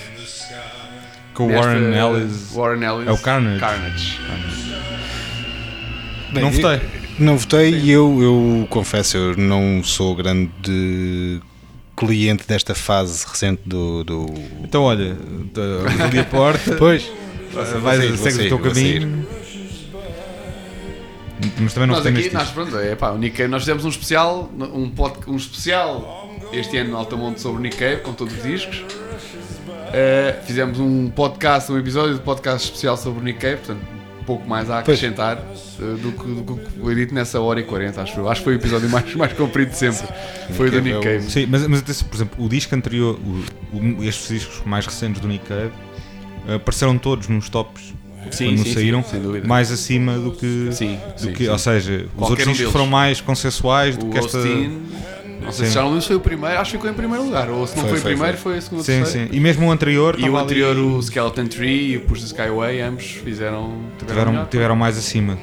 [1.33, 2.51] Com o Warren Ellis.
[2.53, 3.07] Warren Ellis.
[3.07, 3.59] É o Carnage.
[3.59, 4.19] Carnage.
[6.33, 6.75] Bem, Não votei.
[6.75, 11.41] eu- Não votei e eu, eu confesso, eu não sou grande
[11.95, 14.03] cliente desta fase recente do.
[14.03, 14.25] do...
[14.63, 15.15] Então, olha,
[16.03, 16.75] abri a porta.
[17.53, 19.27] Pois, sair, vou segues sair, o teu caminho.
[21.59, 23.89] Mas também não Nós aqui, nós, pronto, é, pá, o Nick Cave, nós fizemos um
[23.89, 28.33] especial, um, pod, um especial este ano no Altamonte sobre o Nick Cave, com todos
[28.37, 28.83] os discos.
[29.93, 33.81] Eh, fizemos um podcast, um episódio de podcast especial sobre o Nick Cave, portanto,
[34.21, 37.63] um pouco mais a acrescentar eh, do, que, do que foi dito nessa hora e
[37.63, 38.27] 40, acho.
[38.27, 40.07] Acho que foi o episódio mais, mais comprido de sempre.
[40.53, 41.31] Foi o do Cave é Nick o- Cave.
[41.31, 43.19] Sim, mas, mas por exemplo, o disco anterior,
[43.73, 45.71] o- o- estes discos mais recentes do Nick Cave,
[46.47, 47.93] eh, apareceram todos nos tops
[48.29, 50.69] Sim, quando sim, saíram, sim, mais acima do que.
[50.71, 51.49] Sim, do sim, que sim.
[51.49, 52.71] Ou seja, os Qualquer outros um discos deles.
[52.71, 54.37] foram mais consensuais do O que esta.
[54.37, 54.81] Austin,
[55.41, 57.23] Não sei se já não lembro se foi o primeiro, acho que ficou em primeiro
[57.25, 57.49] lugar.
[57.49, 58.51] Ou se não Foi, foi, foi, o primeiro, foi.
[58.53, 59.27] foi, a segunda Sim, terceira.
[59.27, 59.35] sim.
[59.35, 60.15] E mesmo o anterior.
[60.19, 63.73] E o anterior, ali- o Skeleton Tree e o Push the Skyway, ambos fizeram.
[63.97, 64.47] Tiveram, tiveram, melhor.
[64.47, 65.37] tiveram mais acima.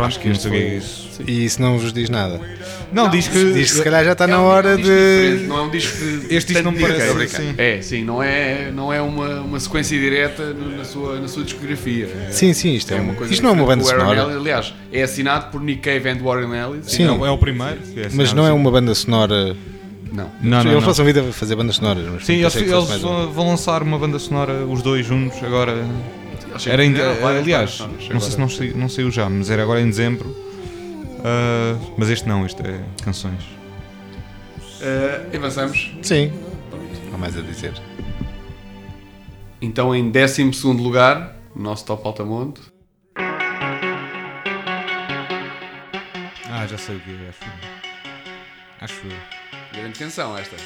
[0.00, 1.10] Pronto, Acho que não este sei o que é foi- isso.
[1.26, 2.40] E isso não vos diz nada.
[2.92, 3.52] Não, diz que.
[3.52, 5.44] Diz que se calhar já está É na um- hora um de.
[5.46, 6.26] Não é um disco de.
[6.34, 7.54] Este disco não me parece assim.
[7.58, 12.08] É, sim, não é, não é uma, uma sequência direta na sua, na sua discografia.
[12.28, 14.22] É, Sim, sim, isto, é é uma coisa Isto não é uma banda sonora.
[14.22, 16.86] Ellis, aliás, é assinado por Nick Cave and Warren Ellis.
[16.90, 17.04] Sim.
[17.04, 17.78] É o- é o primeiro.
[17.96, 19.54] é Mas não é uma banda sonora.
[20.12, 20.24] Não.
[20.42, 20.82] Não, não, eles não.
[20.82, 22.04] passam vida a fazer bandas sonoras.
[22.12, 25.84] Mas Sim, eles, eles vão lançar uma banda sonora, os dois juntos, agora.
[26.66, 27.78] Eles Era várias aliás,
[28.10, 30.34] não sei se não, saiu- não saiu já, mas era agora em dezembro.
[31.24, 33.42] Ah, mas este não, este é canções.
[34.80, 35.92] Eh, avançamos.
[36.02, 36.32] Sim,
[37.14, 37.72] há mais a dizer.
[39.60, 40.42] Então, em 12
[40.82, 42.60] lugar, o nosso top Altamonte.
[46.52, 47.50] Ah, já sei o que é, acho.
[48.80, 49.12] Acho eu.
[49.80, 50.56] Grande canção esta.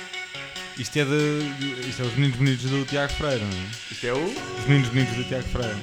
[0.78, 1.88] Isto é de.
[1.88, 3.66] Isto é os meninos bonitos do Tiago Freire, não é?
[3.92, 4.24] Isto é o.
[4.24, 5.76] Os meninos bonitos do Tiago Freire.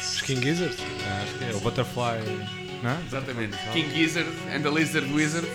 [0.00, 0.76] Os King Gizzard?
[1.06, 1.54] Ah, acho que é.
[1.56, 2.48] O Butterfly.
[2.82, 2.96] Não é?
[3.06, 3.56] Exatamente.
[3.72, 5.46] King Gizzard and the Lizard Wizard.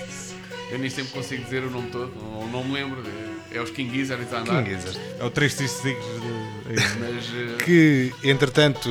[0.72, 3.04] Eu nem sempre consigo dizer o nome todo, não, não me lembro.
[3.52, 4.64] É os King Gizzards a andar.
[4.64, 5.00] King Gizzard.
[5.20, 6.36] É o 366 de.
[7.00, 7.26] Mas.
[7.62, 8.90] eh, Que, entretanto,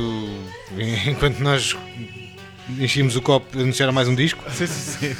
[1.08, 1.76] enquanto nós
[2.78, 4.42] enchíamos o copo, anunciaram mais um disco.
[4.52, 5.16] Sim, sim, sim.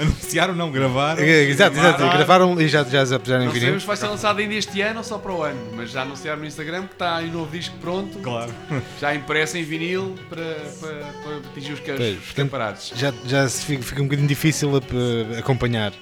[0.00, 1.22] Anunciaram, não gravaram.
[1.22, 1.98] É, Exato, exato.
[1.98, 2.60] gravaram.
[2.60, 3.66] E já, já se puseram em Não vinil.
[3.66, 6.02] sabemos se vai ser lançado ainda este ano ou só para o ano, mas já
[6.02, 8.52] anunciaram no Instagram que está aí um novo disco pronto, Claro.
[9.00, 10.42] já impresso em vinil para,
[10.80, 12.98] para, para atingir os, Pois, os.
[12.98, 15.92] Já, já se fica, fica um bocadinho difícil a- a acompanhar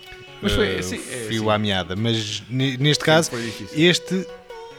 [0.40, 1.50] Mas foi, eh, assim, o é fio assim.
[1.50, 1.96] à meada.
[1.96, 3.30] Mas ne- neste caso,
[3.72, 4.26] este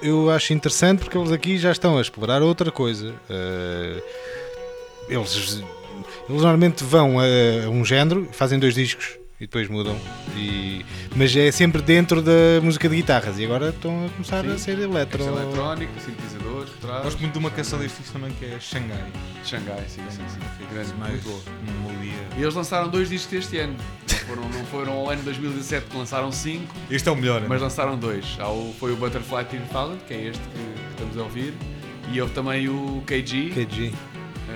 [0.02, 3.14] eu acho interessante porque eles aqui já estão a explorar outra coisa.
[3.30, 4.02] Eh,
[5.10, 5.62] eles,
[6.30, 9.98] eles normalmente vão a, um género, fazem dois discos e depois mudam.
[10.36, 14.52] E, mas é sempre dentro da música de guitarras e agora estão a começar Sim.
[14.54, 15.24] a ser eletro.
[15.24, 17.04] Eletrónico, sintetizador, por trás.
[17.04, 19.06] Gosto muito de uma canção deste disco também que é Xangai.
[19.46, 20.66] Xangai, sim, sim, sim.
[20.74, 21.42] Grande, mais muito boa.
[21.64, 22.14] uma melodia.
[22.38, 23.76] E eles lançaram dois discos este ano.
[24.12, 27.42] Não foram, não foram ao ano 2017 que lançaram cinco, Este é o melhor.
[27.48, 28.38] mas lançaram dois.
[28.40, 31.54] Há o, foi o Butterfly Team Talent, que é este que, que estamos a ouvir,
[32.12, 33.50] e houve também o KG.
[33.56, 33.94] KG.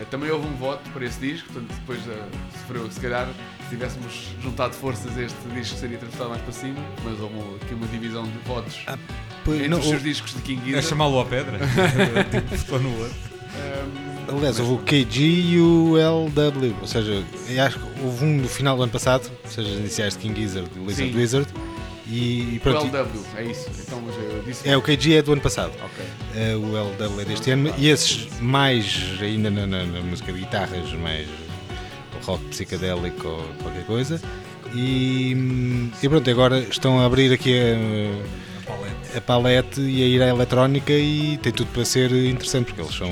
[0.02, 2.24] Uh, também houve um voto para esse disco, portanto depois uh,
[2.60, 3.28] sofreu, se calhar,
[3.64, 7.88] se tivéssemos juntado forças este disco seria transportado mais para cima, mas houve aqui uma
[7.88, 8.86] divisão de votos
[9.46, 10.88] Pois, entre não, os seus discos de King É Gizzard.
[10.88, 11.60] chamá-lo à pedra.
[12.32, 13.16] tipo, estou no outro.
[14.30, 18.38] Um, Aliás, houve o KG e o LW, ou seja, eu acho que houve um
[18.38, 21.18] no final do ano passado, ou seja, as iniciais de King Gizzard e Lizard Sim.
[21.18, 21.48] Wizard,
[22.08, 23.70] e, e o pronto, LW, é isso.
[23.80, 24.02] Então
[24.46, 24.68] disse.
[24.68, 26.06] é, o KG é do ano passado, Ok.
[26.36, 30.40] é, o LW é deste ano, e esses mais ainda na, na- na música de
[30.40, 31.28] guitarras, mais
[32.24, 34.22] rock psicadélico ou qualquer coisa,
[34.74, 35.32] e,
[36.02, 37.54] e pronto, agora estão a abrir aqui
[39.14, 42.82] a, a palete e a ir à eletrónica e tem tudo para ser interessante, porque
[42.82, 43.10] eles são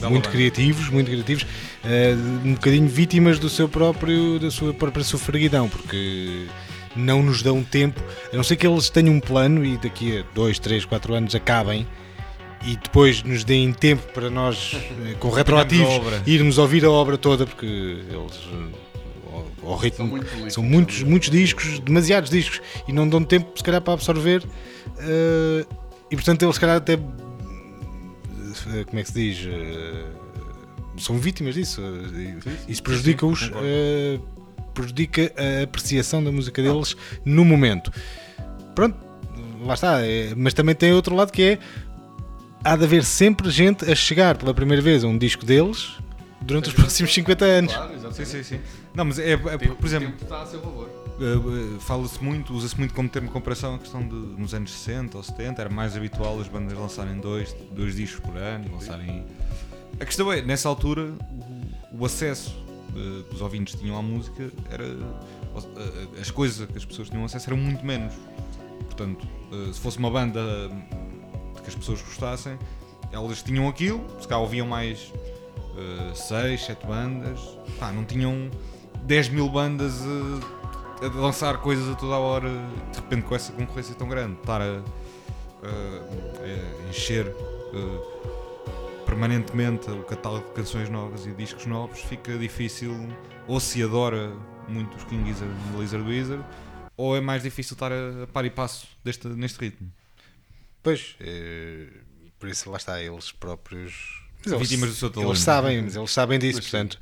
[0.00, 1.46] Bela muito criativos, muito criativos,
[1.84, 2.14] eh,
[2.44, 6.46] um bocadinho vítimas do seu próprio, da sua própria sofreguidão, porque
[6.96, 10.24] não nos dão tempo, a não ser que eles tenham um plano e daqui a
[10.34, 11.86] 2, 3, 4 anos acabem
[12.66, 14.76] e depois nos deem tempo para nós,
[15.06, 15.88] eh, com retroativos,
[16.26, 21.30] irmos ouvir a obra toda, porque eles eh, ao, ritmo São muito são muitos, muitos
[21.30, 24.42] discos, demasiados discos, e não dão tempo, se calhar, para absorver.
[24.98, 25.64] eh,
[26.10, 26.96] e portanto, eles, se calhar, até.
[26.96, 29.48] Como é que se diz?
[30.98, 31.80] são vítimas disso.
[32.68, 33.50] Isso prejudica-os.
[34.80, 37.92] Prejudica a apreciação da música deles no momento.
[38.74, 38.96] Pronto,
[39.62, 40.06] lá está.
[40.06, 41.58] eh, mas também tem outro lado que é.
[42.62, 45.92] Há de haver sempre gente a chegar pela primeira vez a um disco deles
[46.42, 47.72] durante os próximos 50 anos.
[47.72, 48.26] Claro, Sim, exatamente.
[48.28, 48.60] sim, sim.
[48.94, 50.88] Não, mas é, é por exemplo, O tempo está a seu favor.
[51.20, 55.16] Uh, fala-se muito, usa-se muito como termo de comparação a questão de nos anos 60
[55.18, 59.24] ou 70, era mais habitual as bandas lançarem dois, dois discos por ano, lançarem.
[59.98, 61.12] A questão é, nessa altura,
[61.92, 62.54] o, o acesso
[62.92, 64.84] que os ouvintes tinham à música era.
[64.84, 68.14] uh, as coisas a que as pessoas tinham acesso eram muito menos.
[68.86, 70.40] Portanto, uh, se fosse uma banda
[71.62, 72.58] que as pessoas gostassem,
[73.12, 75.12] elas tinham aquilo, se calhar ouviam mais
[76.14, 77.40] 6, 7 bandas,
[77.78, 78.50] pá, não tinham
[79.04, 82.48] 10 mil bandas uh, a lançar coisas a toda a hora,
[82.92, 87.26] de repente com essa concorrência tão grande, estar a, a- a encher
[89.10, 92.94] permanentemente o catálogo de canções novas e discos novos, fica difícil,
[93.48, 94.32] ou se adora
[94.68, 96.44] muito os King Gizzard e Lizard Wizard,
[96.96, 99.90] ou é mais difícil estar a, a par e passo deste, neste ritmo.
[100.80, 101.88] Pois, eh,
[102.38, 104.22] por isso lá está, eles próprios.
[104.46, 105.30] Mas Vítimas do seu talento.
[105.30, 106.98] Eles sabem, mas eles sabem disso, Mas portanto.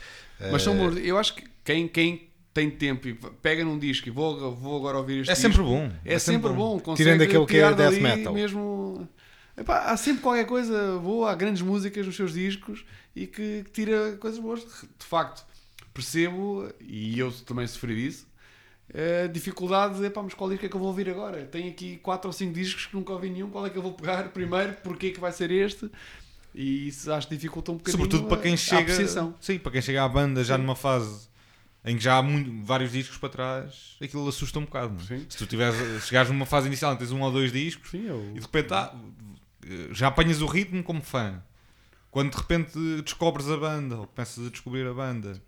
[0.50, 0.96] Mas são bons.
[0.96, 4.96] Eu acho que quem, quem tem tempo e pega num disco e vou, vou agora
[4.96, 5.92] ouvir este É disco, sempre bom.
[6.06, 6.80] É, sempre bom.
[6.80, 8.32] consegue Tirando aquele que é death metal.
[8.32, 9.06] Mesmo...
[9.58, 12.84] Epá, há sempre qualquer coisa boa, há grandes músicas nos seus discos
[13.16, 14.60] e que, que tira coisas boas.
[14.60, 15.44] De facto,
[15.92, 18.26] percebo, e eu também sofri disso,
[19.24, 21.44] a dificuldade de, epá, mas qual disco é que eu vou ouvir agora?
[21.46, 23.92] Tenho aqui 4 ou 5 discos que nunca ouvi nenhum, qual é que eu vou
[23.92, 25.90] pegar primeiro, porquê que vai ser este?
[26.54, 28.80] E isso acho que dificulta um bocadinho Sobretudo para a- quem a chega.
[28.80, 29.34] apreciação.
[29.40, 31.28] Sim, para quem chega à banda já numa fase
[31.84, 34.94] em que já há muito- vários discos para trás, aquilo assusta um bocado.
[35.02, 35.18] é?
[35.18, 35.26] Sim.
[35.28, 38.30] Se tu tiveres, chegares numa fase inicial que tens um ou dois discos Sim, eu...
[38.30, 38.94] e de repente ah,
[39.92, 41.42] já apanhas o ritmo como fã.
[42.10, 45.40] Quando de repente descobres a banda ou começas a descobrir a banda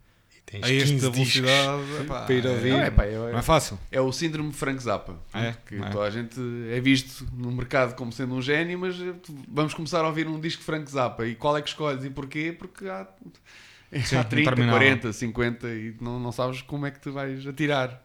[0.51, 2.71] Tens a 15 esta velocidade epá, para ir ouvir.
[2.71, 3.79] Não, é, pá, é- não é fácil.
[3.91, 5.17] É o síndrome Frank Zappa.
[5.33, 5.89] É, que é.
[5.91, 6.41] toda a gente
[6.73, 9.15] é visto no mercado como sendo um gênio, mas eh,
[9.49, 11.25] vamos começar a ouvir um disco de Frank Zappa.
[11.25, 12.53] E qual é que escolhes e porquê?
[12.57, 13.07] Porque há,
[14.05, 14.81] Sim, há 30, interminável.
[14.81, 18.03] 40, 50 e não, não sabes como é que te vais atirar.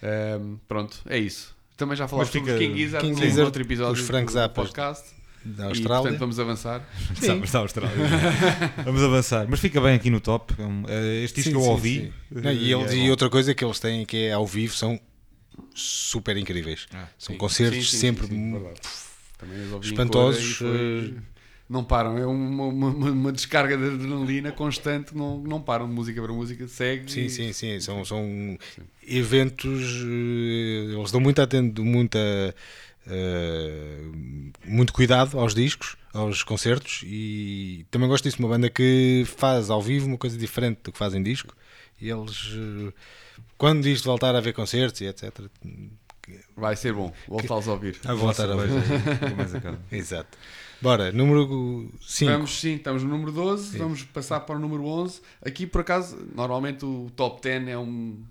[0.00, 1.56] Ahm, pronto, é isso.
[1.76, 4.66] Também já falámos Mas sobre King Gizzard King Gizzard, outro episódio os Frank do Zappas
[4.68, 5.15] podcast.
[5.46, 6.02] Da E, Austrália.
[6.02, 6.88] portanto, vamos avançar.
[7.20, 7.96] Sabes da Austrália.
[8.84, 9.46] Vamos avançar.
[9.48, 10.54] Mas fica bem aqui no top.
[10.88, 12.12] É é Este disco Sim, que eu sim, ouvi.
[12.32, 12.40] sim.
[12.42, 13.10] Não, e, eles- é e bom.
[13.10, 14.98] outra coisa que eles têm que é ao vivo são
[15.74, 16.86] super incríveis.
[16.92, 21.14] Ah, são Sim, concertos sim, sim, sempre sim, sim, espantosos, e
[21.68, 26.22] Não param, é uma, uma- uma- descarga de adrenalina constante, não, não param de música
[26.22, 27.10] para música, segue.
[27.10, 27.80] Sim, e- sim, sim.
[27.80, 28.56] São, são
[29.06, 30.04] eventos.
[30.06, 32.18] eh, Eles dão muito atento, muita.
[33.08, 34.00] Eh,
[34.64, 38.38] muito cuidado aos discos, aos concertos e também gosto disso.
[38.38, 41.54] Uma banda que faz ao vivo uma coisa diferente do que faz em disco
[42.00, 42.92] e eles, eh,
[43.56, 45.32] quando isto voltar a ver concertos e etc.
[46.56, 47.96] Vai ser bom, voltá-los a ouvir.
[48.04, 49.78] A voltar a acaba.
[49.92, 50.36] Exato.
[50.80, 52.30] Bora, número 5.
[52.30, 55.20] Vamos, sim, estamos no número 12, vamos passar para o número 11.
[55.44, 58.22] Aqui, por acaso, normalmente o top 10 é um,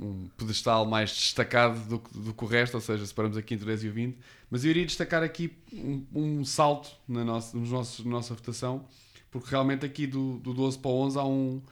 [0.00, 3.64] um pedestal mais destacado do, que- do que o resto, ou seja, separamos aqui entre
[3.64, 4.18] o 10 e o 20.
[4.50, 8.86] Mas eu iria destacar aqui um, um salto na nossa, nos nossos, na nossa votação,
[9.30, 11.62] porque realmente aqui do, do 12 para o 11 há um,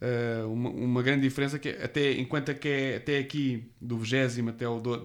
[0.00, 4.48] eh, uma, uma grande diferença, que é até, enquanto que é até aqui, do 20
[4.48, 5.02] até o 12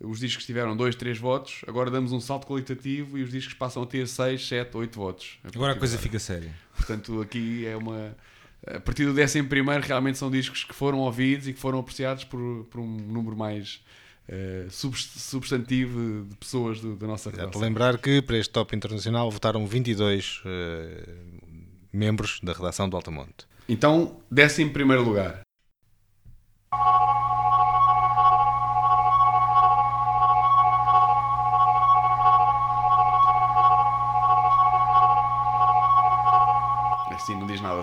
[0.00, 3.82] os discos tiveram 2, 3 votos, agora damos um salto qualitativo e os discos passam
[3.82, 5.38] a ter 6, 7, 8 votos.
[5.42, 6.54] Agora a coisa fica séria.
[6.76, 8.14] Portanto, aqui é uma.
[8.66, 12.24] A partir do décimo primeiro, realmente são discos que foram ouvidos e que foram apreciados
[12.24, 13.80] por, por um número mais
[14.70, 17.62] subs- substantivo de pessoas do- da nossa Já para redação.
[17.62, 21.14] lembrar que para este top internacional votaram 22 eh,
[21.92, 23.46] membros da redação do Altamonte.
[23.68, 25.42] Então, décimo primeiro lugar.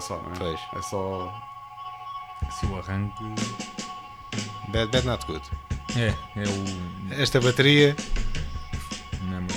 [0.08, 0.36] Só, não é?
[0.38, 0.60] Pois.
[0.76, 1.34] É só.
[2.60, 3.24] Se o arranque.
[4.70, 5.41] Bad, bad Not Good.
[5.97, 7.22] É, é o.
[7.22, 7.95] Esta bateria,
[9.22, 9.54] Memory.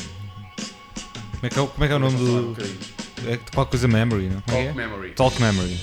[1.33, 2.49] Como é que é, o- como é, que é o nome Um do.
[2.51, 2.79] bocadinho.
[3.27, 4.39] É qualquer coisa Memory, não?
[4.39, 4.73] É Talk é?
[4.73, 5.11] Memory.
[5.13, 5.81] Talk Memory.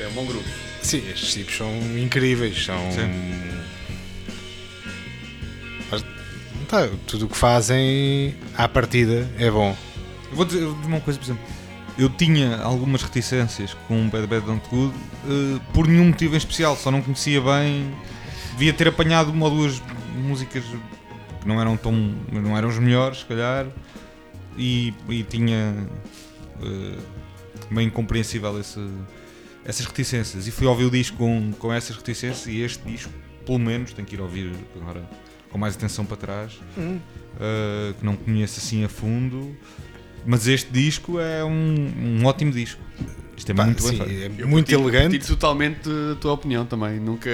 [0.00, 0.48] É um bom grupo.
[0.82, 2.64] sim, estes tipos são incríveis.
[2.64, 2.78] São.
[5.90, 6.02] Mas,
[6.68, 9.76] tá, tudo o que fazem à partida é bom.
[10.30, 11.44] Eu vou dizer uma coisa, por exemplo.
[11.98, 14.94] Eu tinha algumas reticências com Bad Bad Don't Good
[15.26, 17.94] eh, por nenhum motivo em especial, só não conhecia bem.
[18.52, 19.82] Devia ter apanhado uma ou duas
[20.14, 20.64] músicas
[21.40, 21.92] que não eram tão.
[22.30, 23.66] não eram as melhores, se calhar,
[24.58, 25.88] e, e tinha
[26.62, 26.98] eh,
[27.70, 28.80] meio incompreensível esse,
[29.64, 30.46] essas reticências.
[30.46, 33.12] E fui ouvir o disco com, com essas reticências e este disco,
[33.44, 35.08] pelo menos, tenho que ir ouvir agora
[35.50, 36.58] com mais atenção para trás,
[37.40, 39.56] eh, que não conheço assim a fundo.
[40.26, 42.80] Mas este disco é um, um ótimo disco.
[43.36, 44.42] Isto é Pá, muito sim, bem feito.
[44.42, 45.02] é muito elegante.
[45.18, 46.98] Partilho totalmente a tua opinião também.
[46.98, 47.30] Nunca.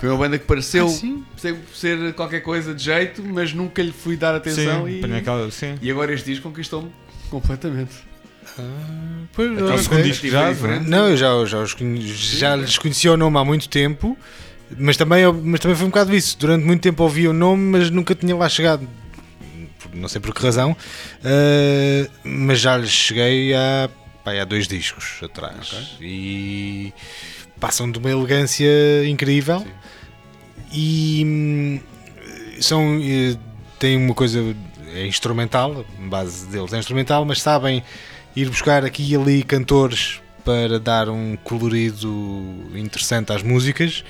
[0.00, 4.16] Foi uma banda que pareceu Ah, ser, qualquer coisa de jeito, mas nunca lhe fui
[4.16, 5.74] dar atenção sim, e, aquela- sim.
[5.82, 6.90] e agora este disco conquistou-me
[7.28, 7.92] completamente.
[9.32, 10.88] Pois, Então, É o segundo disco já, diferente.
[10.88, 11.74] Não, eu já, já, os
[12.38, 14.16] já lhes conhecia o nome há muito tempo,
[14.78, 16.38] mas também, mas também foi um bocado isso.
[16.38, 18.86] Durante muito tempo ouvia o nome, mas nunca tinha lá chegado.
[19.94, 20.76] Não sei por que razão,
[21.24, 23.88] eh, mas já lhes cheguei há,
[24.24, 25.96] pá, há dois discos atrás.
[26.00, 26.92] E
[27.60, 29.60] passam de uma elegância incrível.
[29.60, 29.70] Sim.
[30.72, 31.80] e hum,
[32.60, 33.36] são eh,
[33.78, 34.54] têm uma coisa
[34.94, 37.82] é instrumental, a base deles é instrumental, mas sabem
[38.36, 44.04] ir buscar aqui e ali cantores para dar um colorido interessante às músicas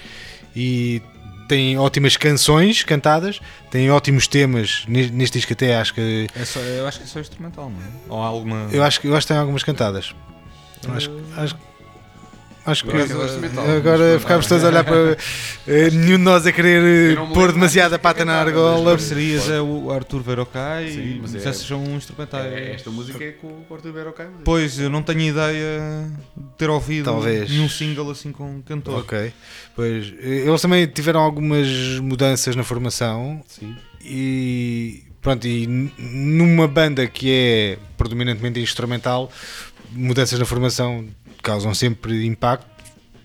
[0.54, 1.00] e
[1.48, 3.40] têm ótimas canções cantadas,
[3.70, 7.06] têm ótimos temas ne- neste disco até acho que É só, eu acho que é
[7.06, 7.90] só instrumental, não é?
[8.08, 8.68] Ou alguma.
[8.72, 10.14] eu acho que eu acho que tem algumas cantadas.
[10.94, 11.56] Acho, acho-
[12.66, 12.90] acho que
[13.76, 15.16] Agora é ficámos todos a olhar para
[15.66, 18.90] eh, nenhum de nós a querer eh, pôr demasiada mais pata na é argola.
[18.92, 22.52] Parcerias é o Arthur Verocai e mas é- essas são instrumentais.
[22.52, 24.28] É, Esta música é com o Porto Verocai.
[24.44, 27.50] Pois, eu não tenho ideia de ter ouvido Talvez.
[27.50, 29.00] nenhum single assim com um cantor.
[29.00, 29.32] Ok,
[29.76, 31.68] pois eh, eles também tiveram algumas
[32.00, 33.74] mudanças na formação Sim.
[34.02, 35.66] e pronto, e
[35.98, 39.30] numa banda que é predominantemente instrumental,
[39.90, 41.06] mudanças na formação
[41.44, 42.66] causam sempre impacto,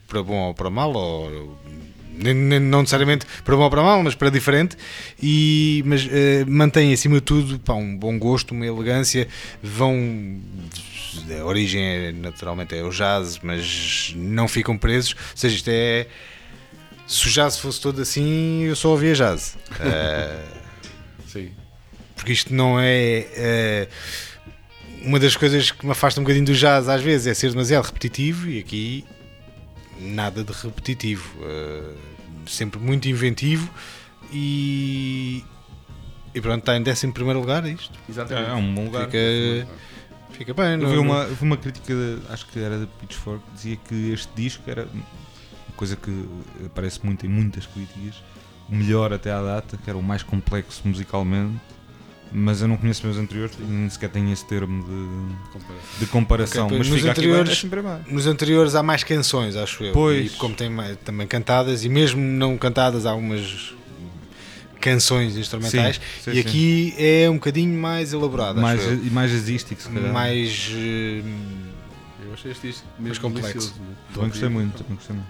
[0.08, 1.58] para bom ou para mal, ou
[2.22, 4.76] não necessariamente para bom ou para mal, mas para diferente,
[5.22, 9.28] e, mas eh, mantém acima de tudo pá, um bom gosto, uma elegância,
[9.64, 10.42] vão
[11.40, 16.08] a origem é, naturalmente é o jazz, mas não ficam presos, ou seja, isto é
[17.10, 19.58] se o jazz fosse todo assim, eu só ouvia jazz.
[19.82, 20.44] Eh,
[21.28, 21.52] Sim.
[22.16, 23.26] porque isto não é.
[23.36, 23.88] eh,
[25.04, 27.86] uma das coisas que me afasta um bocadinho do jazz às vezes é ser demasiado
[27.86, 29.06] repetitivo e aqui
[30.00, 31.30] nada de repetitivo.
[31.44, 31.94] eh,
[32.48, 33.70] sempre muito inventivo
[34.32, 35.44] e.
[36.34, 37.98] E pronto, está em 11 primeiro lugar é isto.
[38.08, 38.48] Exatamente.
[38.50, 39.06] É, é um bom lugar.
[39.06, 39.68] Fica,
[40.32, 42.86] fica bem, Eu não vi não- uma, vi uma crítica, de- acho que era da
[42.88, 45.04] Pitchfork, que dizia que este disco era uma
[45.76, 46.26] coisa que
[46.66, 48.16] aparece muito em muitas críticas,
[48.70, 51.60] o melhor até à data, que era o mais complexo musicalmente,
[52.32, 56.66] mas eu não conheço meus anteriores e nem sequer tenho esse termo de, de comparação.
[56.68, 58.14] Ok, mas nos fica aqui anteriores- bem, é.
[58.14, 59.94] Nos anteriores há mais canções, acho eu.
[59.94, 60.34] Pois.
[60.34, 63.74] E como tem mais- também cantadas, e mesmo não cantadas, há algumas
[64.80, 65.96] canções instrumentais.
[65.98, 66.40] Sim, sim, e sim.
[66.50, 70.14] aqui é um bocadinho mais elaborado, mais, e mais jazzístico, se calhar.
[70.14, 71.22] mais eh,
[72.26, 73.74] Eu achei este disco Mais mesmo complexo.
[74.14, 75.30] Também gostei muito, também gostei muito.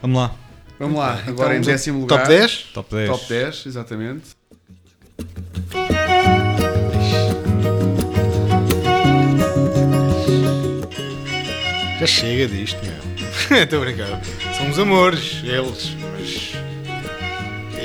[0.00, 0.34] Vamos lá,
[0.78, 2.18] Vamos lá, Então, agora em do décimo lugar.
[2.18, 3.08] top 10 top 10.
[3.08, 4.22] Top 10, exatamente.
[12.02, 14.20] Já chega disto meu estou a brincar
[14.56, 16.52] são os amores eles mas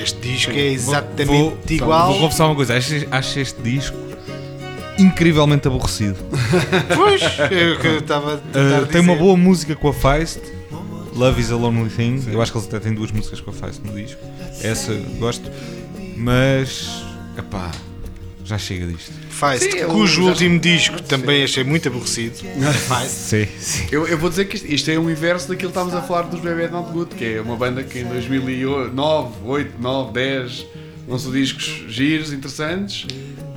[0.02, 2.08] este disco é exatamente Vou- igual.
[2.14, 3.98] Vou confessar uma coisa, acho, acho este disco
[5.00, 6.18] incrivelmente aborrecido.
[6.96, 10.40] pois é o que eu estava Uh, tem uma boa música com a Feist,
[11.14, 12.24] Love is a Lonely Thing.
[12.32, 14.20] Eu acho que eles até têm duas músicas com a Feist no disco.
[14.62, 15.52] Essa gosto,
[16.16, 17.04] mas
[17.38, 17.72] epá,
[18.48, 19.12] já chega disto.
[19.30, 22.36] Feist, Sim, cujo último disco também achei muito aborrecido
[22.88, 23.88] Feist Sim, sim.
[23.92, 26.24] Eu, eu vou dizer que isto, isto é o inverso daquilo que estávamos a falar
[26.24, 30.66] dos Bebê Not Good, que é uma banda que em 2009, 8, 9, 10
[31.08, 33.06] lançou discos giros, interessantes.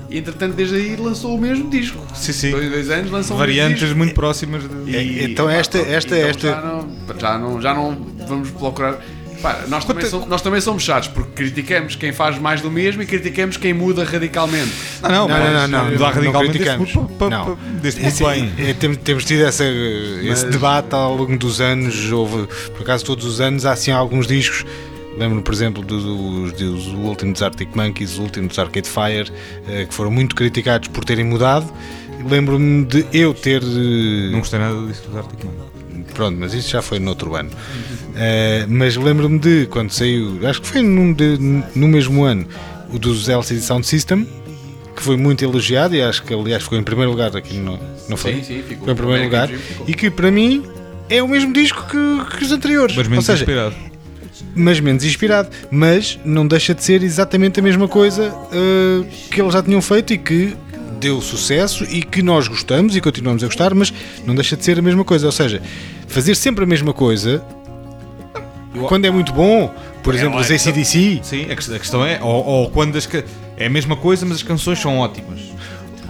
[0.09, 2.05] E entretanto, desde aí lançou o mesmo disco.
[2.17, 2.51] Sim, sim.
[2.51, 3.97] Dois, dois anos lançou o mesmo Variantes disco.
[3.97, 4.97] muito próximas de.
[4.97, 9.01] É, então esta- esta- então esta- Já não, já, não, já não vamos procurar.
[9.43, 13.03] Pá, nós, também somos, nós também somos chatos porque criticamos quem faz mais do mesmo
[13.03, 14.71] e criticamos quem muda radicalmente.
[15.03, 16.95] Não, Não, não, não, não, mudar não radicalmente criticamos.
[16.95, 17.07] Não.
[17.07, 18.53] pa- desde muito Sim, bem.
[18.59, 22.13] é, temos, temos tido essa, esse Mas- debate ao longo dos anos.
[22.13, 24.65] Houve, por acaso, todos os anos há assim alguns discos.
[25.19, 29.31] Lembro-me, por exemplo, dos, dos, do último dos Arctic Monkeys, o último dos Arcade Fire,
[29.69, 31.71] eh, que foram muito criticados por terem mudado.
[32.29, 33.63] Lembro-me de eu ter.
[33.63, 35.70] eh, Não gostei nada disso dos Arctic Monkeys.
[36.15, 37.51] Pronto, mas isso já foi noutro ano.
[38.17, 41.39] Eh, mas lembro-me de quando saiu, acho que foi num de-
[41.75, 42.47] no mesmo ano,
[42.93, 44.27] o dos LCD Sound System,
[44.97, 48.17] que foi muito elogiado e acho que aliás ficou em primeiro lugar aqui, no, não
[48.17, 48.35] foi?
[48.35, 48.77] Sim, sim, ficou.
[48.79, 49.51] Ficou em primeiro lugar
[49.87, 50.65] e que para mim
[51.09, 52.95] é o mesmo disco que, que os anteriores.
[52.97, 53.75] Mas menos Ou seja, inspirado.
[54.55, 55.49] mas menos inspirado.
[55.71, 60.13] Mas não deixa de ser exatamente a mesma coisa eh, que eles já tinham feito
[60.13, 60.55] e que
[61.01, 63.93] deu sucesso e que nós gostamos e continuamos a gostar, mas
[64.27, 65.27] não deixa de ser a mesma coisa.
[65.27, 65.61] Ou seja,
[66.07, 67.43] fazer sempre a mesma coisa
[68.89, 72.45] quando é muito bom, por exemplo, os ACDC, Sim, a quest- a questão é, ou,
[72.45, 73.09] ou quando as
[73.57, 75.41] é a mesma coisa, mas as canções são ótimas.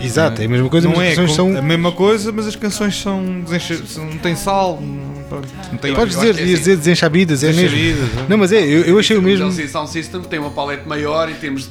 [0.01, 1.57] exato, é a mesma coisa, não mas é as canções são.
[1.59, 6.31] a mesma coisa, mas as canções são, não tem sal, não, tem Podes dizer, é
[6.43, 6.45] assim.
[6.45, 7.77] dizer desenchabidas, é mesmo.
[7.79, 8.27] É.
[8.29, 9.47] Não, mas é, eu, eu achei o O mesmo.
[9.47, 11.71] LCD Sound System tem uma paleta maior em termos de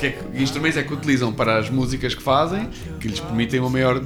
[0.00, 3.60] que, é que instrumentos é que utilizam para as músicas que fazem, que lhes permitem
[3.60, 4.02] uma maior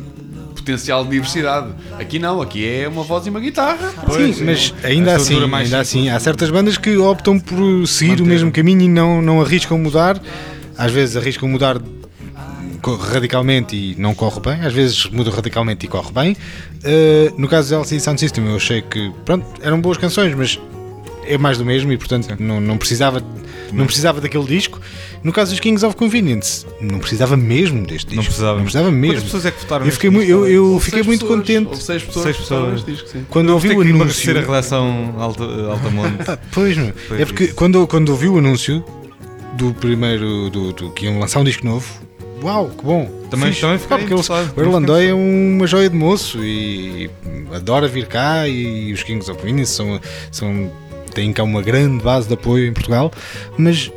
[0.55, 1.73] potencial de diversidade.
[1.99, 3.93] Aqui não, aqui é uma voz e uma guitarra.
[4.11, 8.23] Sim, mas ainda assim, ainda assim, há certas bandas que optam por seguir Manter.
[8.23, 10.21] o mesmo caminho e não, não arriscam mudar.
[10.77, 11.81] Às vezes arriscam mudar
[13.11, 16.33] radicalmente e não corre bem, às vezes muda radicalmente e corre bem.
[16.33, 20.59] Uh, no caso do LCD Sound System, eu achei que pronto, eram boas canções, mas
[21.27, 23.23] é mais do mesmo e portanto não, não precisava
[23.73, 24.81] não precisava daquele disco.
[25.23, 28.17] No caso dos Kings of Convenience, não precisava mesmo deste disco.
[28.17, 28.57] Não precisava.
[28.59, 29.23] Não precisava Quantas mesmo.
[29.23, 30.25] pessoas é que votaram Eu fiquei, disco?
[30.31, 32.85] eu, eu fiquei muito pessoas, contente houve seis pessoas Seis pessoas.
[32.85, 33.27] disco, sim.
[33.31, 34.37] quando ouvi Tem o anúncio.
[34.39, 36.15] a relação alta, Altamonte.
[36.29, 36.93] Ah, pois, meu.
[37.19, 37.55] É porque isso.
[37.55, 38.85] quando, quando ouvi o anúncio
[39.55, 41.87] do primeiro, do, do- que iam lançar um disco novo,
[42.43, 43.07] uau, que bom.
[43.31, 44.15] Também- também Pá, porque.
[44.15, 47.11] O Irlandês é uma joia de moço e
[47.53, 50.01] adora vir cá e os Kings of Convenience são,
[50.31, 50.71] são,
[51.15, 53.13] têm cá uma grande base de apoio em Portugal,
[53.57, 53.91] mas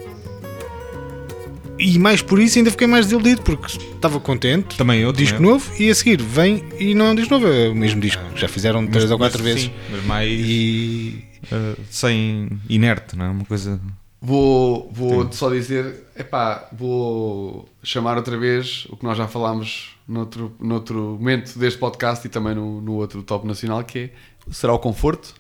[1.80, 4.76] e mais por isso ainda fiquei mais desiludido porque estava contente.
[4.78, 5.54] Também eu, disco também eu.
[5.54, 8.22] novo e a seguir vem e não é um disco novo, é o mesmo disco.
[8.36, 9.64] Já fizeram Mas- três ou mas quatro vezes.
[9.64, 13.30] sim, mas mais E eh, sem inerte, não é?
[13.30, 13.80] Uma coisa.
[14.20, 20.52] Vou, vou só dizer, epá, vou chamar outra vez o que nós já falámos noutro,
[20.60, 24.10] noutro momento deste podcast e também no, no outro top nacional, que é,
[24.52, 25.36] será o conforto?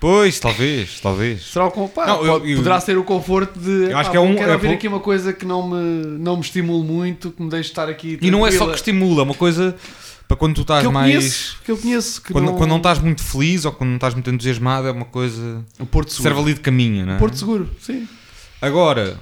[0.00, 1.42] Pois, talvez, talvez.
[1.46, 4.16] Será o con- pá, Não, eu- eu- poderá ser o conforto de, Eu acho que
[4.16, 7.30] é um- quero é ouvir aqui uma coisa que não me, não me estimule muito,
[7.30, 9.74] que me deixe estar aqui E não é só que tranquila, estimula, é uma coisa
[10.28, 11.10] para quando tu estás que mais.
[11.14, 13.96] conheço, que eu conheço, que Quando não, quando não estás muito feliz ou quando não
[13.96, 15.64] estás muito entusiasmado, é uma coisa.
[15.78, 16.44] o Porto Serve Seguro.
[16.46, 17.18] ali de caminho, não é?
[17.18, 18.06] Porto Seguro, sim.
[18.60, 19.18] Agora,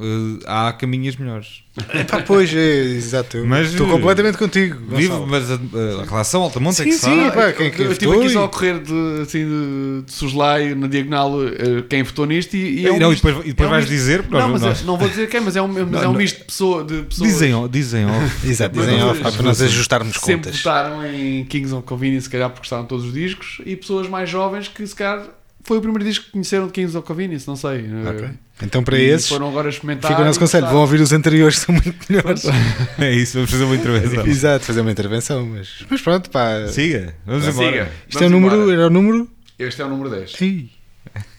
[0.00, 1.62] eh, há caminhas melhores.
[2.10, 3.38] pá, pois é, exato.
[3.46, 4.80] Mas, Estou eh, completamente contigo.
[4.90, 5.26] Gonçalo.
[5.28, 7.22] mas a, a relação Altamonte é que Sim, sabe.
[7.24, 10.02] sim, pá, quem, quem eu estive votou aqui e- só a correr de, assim, de,
[10.06, 13.26] de na diagonal eh, quem votou nisto e, e é um E não, e misto-
[13.26, 15.08] depois, e depois é um vais misto- dizer, Não, nós- mas é- nós- não vou
[15.08, 16.18] dizer quem, mas é um, mas Não, é um não.
[16.18, 18.10] misto de, pessoa, de pessoas dizem, dizem, ó.
[18.44, 20.58] Exato, dizem off, para nós ajustarmos que sempre contas.
[20.62, 24.08] votaram em Kings of Convenience, se calhar porque gostaram de todos os discos, e pessoas
[24.08, 25.28] mais jovens que se calhar
[25.68, 27.84] foi o primeiro disco que conheceram de Kings of Convenience, não sei.
[28.08, 28.28] Ok.
[28.62, 30.10] Então, para E esses, foram agora experimentar.
[30.10, 32.42] fica o nosso conselho: vão ouvir os anteriores, que são muito melhores.
[32.98, 34.26] É isso, vamos fazer uma intervenção.
[34.26, 36.66] Exato, fazer uma intervenção, mas, mas pronto, pá.
[36.68, 37.52] Siga, vamos Siga.
[37.62, 37.92] embora.
[38.08, 38.72] Isto é o Vamos número, embora.
[38.76, 39.28] era o número.
[39.58, 40.40] Este é o número 10.
[40.40, 40.70] Ih,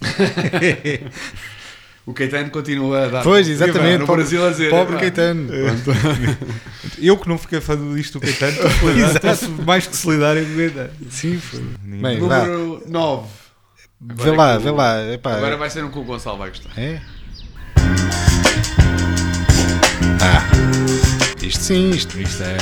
[2.06, 3.24] O Caetano continua a dar.
[3.24, 4.00] Pois, no exatamente.
[4.06, 4.70] Pobre, Brasil a dizer.
[4.72, 5.50] pobre "Epá, Caetano.
[6.98, 8.58] Eu que não fiquei fã disto do Caetano,
[9.34, 10.90] estou mais que solidário com o Caetano.
[11.12, 11.64] Sim, foi.
[11.84, 13.28] Número 9.
[14.02, 15.14] Vê lá, vê lá.
[15.14, 16.70] Epá, Agora vai ser um que o Gonçalo vai gostar.
[16.78, 17.02] É?
[20.22, 20.44] Ah,
[21.42, 22.58] isto sim, isto, isto é.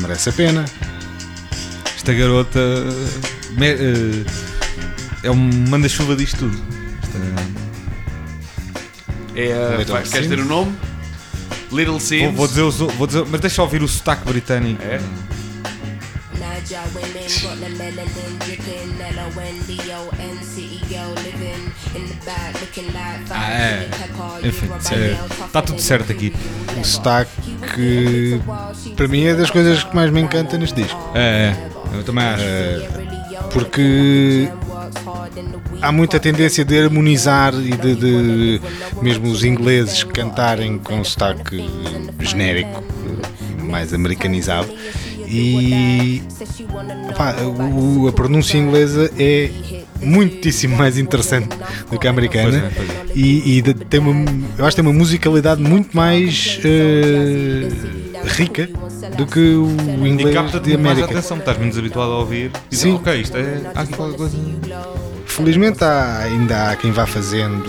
[0.00, 0.64] merece a pena.
[1.94, 2.58] Esta garota
[3.52, 4.24] me- eh,
[5.22, 5.36] é um
[5.68, 6.60] manda-chuva disto tudo.
[7.02, 7.18] Esta-
[9.38, 10.74] É, vai- queres ter o nome?
[11.70, 12.34] Little Sims.
[12.34, 14.82] vou, vou dizer, vou dizer, mas deixa eu ouvir o sotaque britânico.
[14.82, 14.98] É?
[16.60, 18.90] Women got the melanin dripping.
[21.24, 23.88] Living in the back looking like Ah, é.
[24.42, 25.16] Enfim, é,
[25.52, 26.32] tá tudo certo aqui.
[26.78, 27.30] O sotaque
[27.74, 28.40] que
[28.94, 30.98] para mim é das coisas que mais me encanta neste disco.
[31.14, 31.54] É,
[31.92, 32.44] é, eu também acho.
[33.52, 34.48] porque
[35.80, 38.60] há muita tendência de harmonizar e de, de
[39.02, 41.64] mesmo os ingleses cantarem com sotaque
[42.20, 42.84] genérico,
[43.62, 44.68] mais americanizado.
[45.32, 46.22] E
[47.16, 49.48] pá, o- a pronúncia inglesa é
[50.02, 51.48] muitíssimo mais interessante
[51.90, 54.24] do que a americana Pois é, pois e, e de- tem uma,
[54.58, 57.68] eu acho que tem uma musicalidade muito mais eh,
[58.24, 58.68] rica
[59.16, 59.68] do que o
[60.04, 61.18] E inglês capta-te de muito mais América.
[61.18, 62.50] atenção, estás menos habituado a ouvir.
[62.70, 62.82] E Sim.
[62.90, 62.94] Sim.
[62.96, 63.60] ok, isto é.
[63.74, 64.36] Há aqui qualquer coisa.
[65.26, 67.64] Felizmente há, ainda há quem vá fazendo,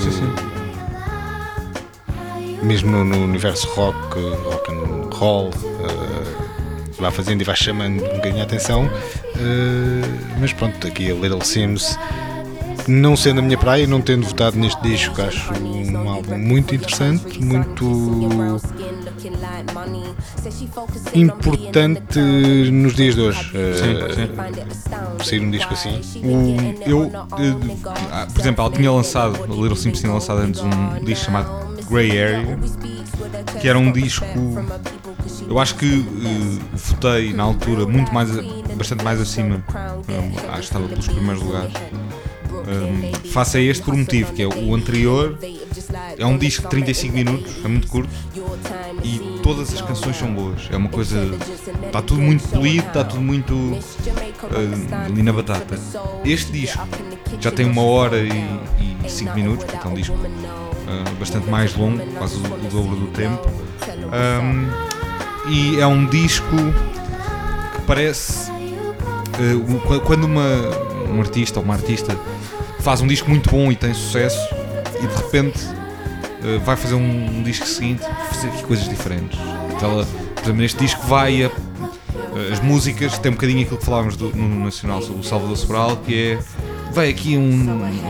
[2.63, 3.97] mesmo no, no universo rock,
[4.45, 5.49] rock and roll,
[5.83, 6.40] eh,
[7.01, 8.89] vá fazendo e vá chamando um bocadinho a atenção.
[9.35, 10.01] eh,
[10.39, 11.97] mas pronto, aqui a Little Sims,
[12.87, 17.41] não sendo a minha praia, não tendo votado neste disco, acho um álbum muito interessante,
[17.43, 17.85] muito
[21.13, 22.19] importante
[22.71, 23.51] nos dias de hoje.
[23.53, 26.01] eh, sair um disco assim.
[26.25, 27.11] O- eu,
[28.11, 31.75] ah, por exemplo, ela tinha lançado, a Little Sims tinha lançado antes um disco chamado
[31.89, 32.57] Grey Area,
[33.59, 34.25] que era um disco.
[35.47, 38.29] Eu acho que eh, votei na altura muito mais,
[38.75, 39.63] bastante mais acima.
[40.07, 41.73] eh, acho que estava pelos primeiros lugares.
[42.51, 45.37] Um, face a este por um motivo, que é o anterior
[46.17, 48.09] é um disco de 35 minutos, é muito curto
[49.03, 50.69] e todas as canções são boas.
[50.71, 51.17] É uma coisa.
[51.85, 53.53] Está tudo muito polido, está tudo muito
[54.51, 55.79] eh, ali na batata.
[56.23, 56.87] Este disco
[57.39, 58.29] já tem uma hora e,
[59.03, 62.95] e cinco minutos, portanto é um disco eh, bastante mais longo, quase o, o dobro
[62.95, 63.49] do tempo.
[64.11, 64.90] Um,
[65.47, 66.45] e é um disco
[67.75, 68.51] que parece.
[69.87, 70.45] qu- quando uma,
[71.09, 72.15] um artista ou uma artista
[72.79, 74.39] faz um disco muito bom e tem sucesso
[75.01, 75.59] e de repente
[76.43, 79.39] eh, vai fazer um, um disco seguinte fazer aqui coisas diferentes.
[79.75, 81.51] Então, ela, por exemplo, neste disco vai a,
[82.51, 85.97] as músicas, tem um bocadinho aquilo que falávamos do- no Nacional sobre o Salvador Sobral,
[85.97, 86.39] que é
[86.93, 87.41] vai aqui um,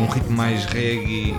[0.02, 1.36] um ritmo mais reggae,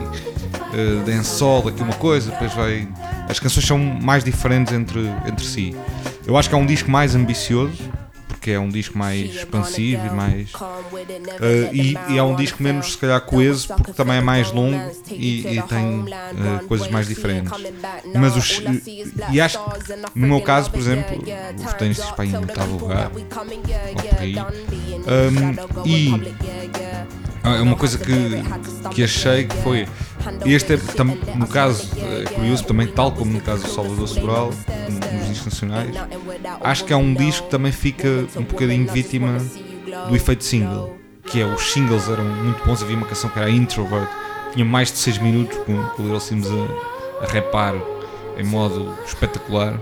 [0.72, 2.88] uh, dancehall, aqui uma coisa, depois vai.
[3.28, 5.76] As canções são mais diferentes entre, entre si.
[6.26, 7.82] Eu acho que é um disco mais ambicioso,
[8.42, 10.52] porque é um disco mais expansivo e mais.
[11.40, 14.90] eh, e, e é um disco menos, se calhar, coeso, porque também é mais longo
[15.08, 17.52] e, e tem eh, coisas mais diferentes.
[18.14, 18.60] Mas os,
[19.30, 21.18] e acho que, no meu caso, por exemplo,
[21.58, 24.36] votei neste disco para em oitavo lugar, ou por aí.
[24.36, 26.10] Um, e
[27.44, 28.42] ah, é uma coisa que,
[28.94, 29.86] que achei que foi.
[30.44, 34.50] Este é, tam- no caso, é curioso também, tal como no caso do Salvador Sobral,
[34.88, 35.90] nos discos nacionais,
[36.60, 39.38] acho que é um disco que também fica um bocadinho vítima
[40.08, 40.96] do efeito single.
[41.24, 42.82] Que é, os singles eram muito bons.
[42.82, 44.08] Havia uma canção que era Introvert,
[44.52, 47.74] tinha mais de 6 minutos, com, com o Little Sims a, a rapar
[48.36, 49.78] em modo espetacular.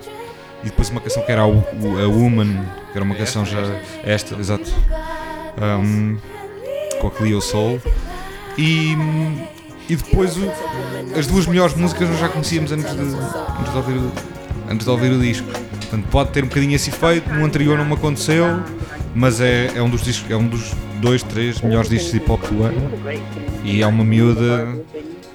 [0.63, 2.63] E depois uma canção que era a, a Woman,
[2.93, 3.59] que era uma canção já.
[4.05, 4.71] Esta, exato.
[5.61, 6.19] Um,
[7.01, 7.81] com a Cleo Soul.
[8.59, 8.95] E,
[9.93, 10.51] e depois o-
[11.19, 14.01] as duas melhores músicas nós já conhecíamos antes de, antes de, ouvir,
[14.71, 15.47] antes de ouvir o disco.
[15.49, 18.63] Portanto, pode ter um bocadinho esse efeito, no anterior não me aconteceu,
[19.15, 22.31] mas é, é um dos discos, é um dos dois, três melhores discos de hip
[22.31, 22.91] hop do ano.
[23.65, 24.79] E é uma miúda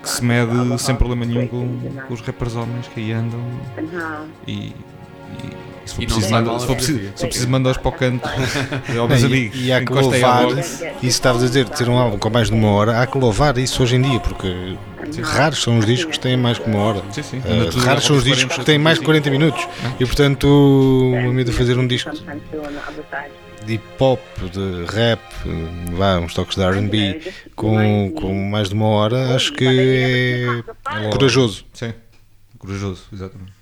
[0.01, 3.39] que se mede sem problema nenhum com, com os rappers homens que aí andam
[4.47, 4.75] e- e
[5.85, 7.17] se for E preciso, sai manda- mal se for a preciso, fotografia.
[7.17, 9.59] se for preciso mandar-os para o canto aos meus E- amigos.
[9.61, 12.53] E há que louvar, isso estavas a dizer, de ter um álbum com mais de
[12.55, 14.75] uma hora, há que louvar isso hoje em dia, porque
[15.23, 17.01] raros são os discos que têm mais que uma hora.
[17.11, 17.41] Sim, sim.
[17.71, 19.67] Tudo raros são os discos 40, que têm mais de 40 minutos.
[19.99, 20.45] E portanto,
[21.13, 22.11] uma medida fazer um disco
[23.65, 24.19] de hip hop,
[24.51, 25.19] de rap,
[25.93, 31.65] vá, uns toques de RB com, com mais de uma hora, acho que é corajoso.
[31.73, 31.91] Sim,
[32.59, 33.54] corajoso, exatamente.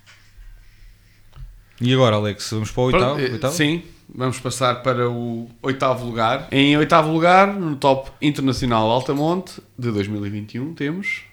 [1.86, 3.20] E agora, Alex, vamos para o Pronto, oitavo?
[3.20, 3.54] eh, oitavo?
[3.54, 6.48] Sim, vamos passar para o oitavo lugar.
[6.50, 11.24] Em oitavo lugar, no top internacional Altamonte de 2021, temos.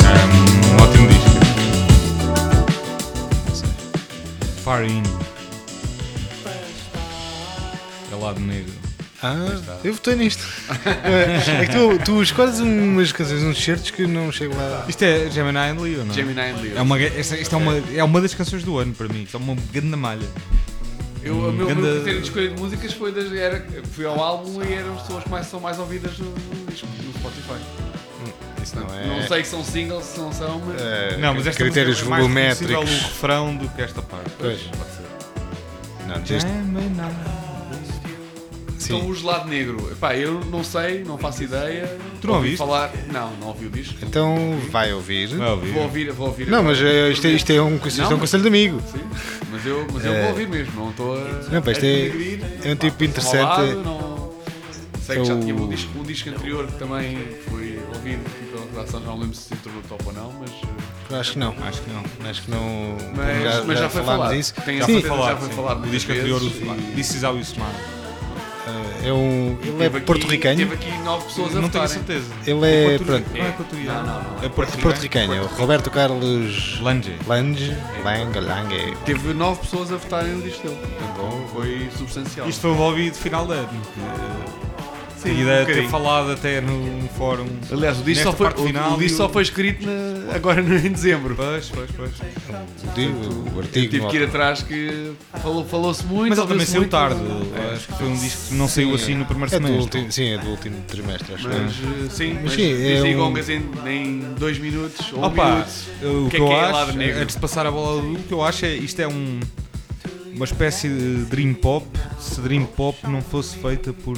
[0.00, 1.30] Um, um ótimo disco.
[4.64, 5.02] Far In.
[8.10, 8.79] É lado negro.
[9.22, 9.36] Ah,
[9.84, 10.42] eu votei nisto.
[10.84, 14.86] é que tu, tu escolhes umas canções, uns certos que não chego lá.
[14.88, 16.14] Isto é Gemini and Leo, não é?
[16.14, 16.78] Gemini and Leo.
[16.78, 19.24] É uma, esta, esta é, uma, é uma das canções do ano para mim.
[19.24, 20.26] Isto é uma grande malha.
[21.22, 24.18] Eu, o meu, Ganda- meu critério de escolha de músicas foi das, era, fui ao
[24.18, 27.62] álbum e eram as pessoas que mais, são mais ouvidas no, no disco, no Spotify.
[28.62, 29.06] Isso não é.
[29.06, 30.80] Não sei se são singles, se não são, mas.
[30.80, 32.74] é, Não, mas esta critérios é mais volumétricos.
[32.90, 34.30] o refrão do que esta parte.
[34.38, 34.60] Pois.
[34.62, 35.00] Pode ser.
[36.06, 37.39] Não,
[38.96, 41.96] Então o gelado negro, Epá, eu não sei, não faço ideia.
[42.20, 42.58] Tu não Ouvi ouviste?
[42.58, 42.90] falar.
[43.12, 43.94] Não, não ouvi o disco.
[44.02, 45.28] Então vai ouvir.
[45.28, 45.72] Vai ouvir.
[45.72, 46.46] Vou ouvir, vou ouvir.
[46.48, 48.80] Não, mas é, isto, é, isto é um, isto é um Não, conselho de amigo.
[48.92, 49.00] Sim,
[49.50, 50.20] mas eu, mas eu É.
[50.22, 51.24] vou ouvir mesmo, não estou a.
[51.50, 52.40] Não, pá, isto é- denegrir.
[52.64, 53.42] é um Pá, tipo interessante.
[53.42, 54.20] lado, não-
[55.00, 57.18] Sei É que já tinha um disco, um disco anterior que também
[57.48, 60.50] foi ouvido aqui pela redação, já não lembro se entrou no top ou não, mas,
[60.50, 61.54] eh, Acho que não.
[61.66, 62.30] Acho que não.
[62.30, 62.96] Acho que não.
[63.16, 64.36] mas, mas já, foi falámos falado.
[64.36, 64.54] disso.
[64.64, 67.34] Tenho a Sim, que falar, já foi falado O disco anterior, e- This Is How
[67.34, 67.66] You Smile.
[69.02, 70.56] É um, ele Teve é porto-ricano.
[70.56, 72.32] Teve aqui nove pessoas a Não tenho certeza.
[72.46, 72.94] Ele é.
[72.94, 73.24] Equatoriano.
[73.24, 73.84] Pronto, Não é.
[73.84, 74.44] Não, não, não.
[74.44, 74.82] É porto-ricano.
[74.82, 75.34] porto-ricano.
[75.34, 77.16] É o Roberto Carlos Lange.
[77.26, 77.76] Lange.
[78.04, 78.96] Lange, Lange.
[79.04, 80.78] Teve nove pessoas a votarem no disco dele.
[80.80, 82.48] Portanto, foi substancial.
[82.48, 83.68] Isto foi o ouvido final de ano.
[85.22, 87.46] Que, Sim, a ideia um de ter falado até no fórum.
[87.70, 90.60] Aliás, o disco, só foi, o- final o disco e só foi escrito na- agora
[90.60, 91.34] em dezembro.
[91.34, 92.10] Pois, pois, pois.
[92.98, 93.90] O, o artigo.
[93.90, 96.30] Tive que ir atrás que falou- falou-se muito.
[96.30, 97.20] Mas ele também saiu tarde.
[97.20, 97.74] É.
[97.74, 99.80] Acho que foi um disco que não saiu assim no primeiro É semestre.
[99.80, 101.48] último, sim, é do último trimestre, acho.
[101.48, 102.06] Mas eu.
[102.06, 105.50] eh, sim, mas, sim, é disse um- gongas em, em dois minutos ou um Opa,
[105.50, 105.68] minuto.
[106.26, 107.22] o que que, é eu que é acho, lado negro?
[107.22, 109.40] antes de passar a bola do o que eu acho é isto é um
[110.34, 111.86] uma espécie de dream pop
[112.18, 114.16] se dream pop não fosse feita por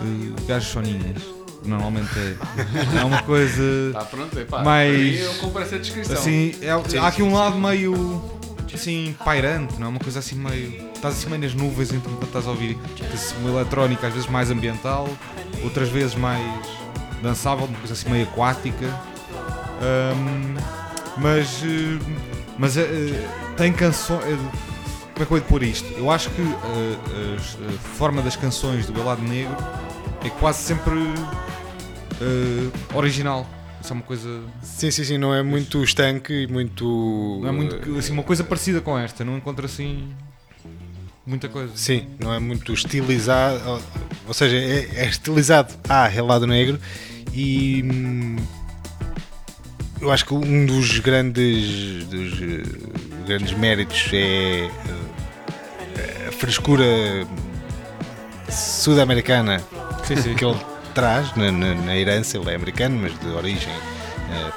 [0.00, 1.22] uh, gajos soninhas.
[1.64, 2.36] Normalmente é.
[3.00, 3.62] É uma coisa.
[3.92, 4.62] Tá pronto, é pá.
[4.62, 6.16] Mais- para mim eu compro essa descrição.
[6.16, 8.22] Assim, é- há aqui um lado meio
[8.72, 9.90] assim pairante, não é?
[9.90, 10.90] Uma coisa assim meio.
[10.94, 12.78] Estás assim meio nas nuvens enquanto estás a ouvir
[13.40, 15.08] uma eletrónica, às vezes mais ambiental,
[15.62, 16.42] outras vezes mais
[17.22, 18.86] dançável, uma coisa assim meio aquática.
[19.82, 20.56] Ahm,
[21.18, 21.98] mas eh,
[22.58, 24.38] mas eh, tem canções.
[25.20, 25.86] Como é que eu hei de pôr isto?
[25.98, 29.54] Eu acho que eh, as- a forma das canções do Belado Negro
[30.24, 30.94] é quase sempre
[32.20, 33.46] eh, original.
[33.82, 34.40] Isso é uma coisa.
[34.62, 37.38] Sim, sim, sim, não é muito estanque e muito.
[37.42, 40.08] Não é muito assim, uma coisa parecida com esta, não encontro assim
[41.26, 41.72] muita coisa.
[41.76, 43.80] Sim, não é muito estilizado,
[44.26, 46.78] ou, seja, é, é estilizado a relado negro
[47.32, 48.36] e hum,
[50.00, 52.62] eu acho que um dos grandes, dos, eh,
[53.26, 54.70] grandes méritos é eh,
[55.09, 55.09] a
[56.40, 56.84] frescura
[58.48, 59.60] sul-americana
[60.04, 60.34] Sim, sim.
[60.34, 60.56] que ele
[60.94, 63.72] traz na, na- na herança, ele é americano, mas de origem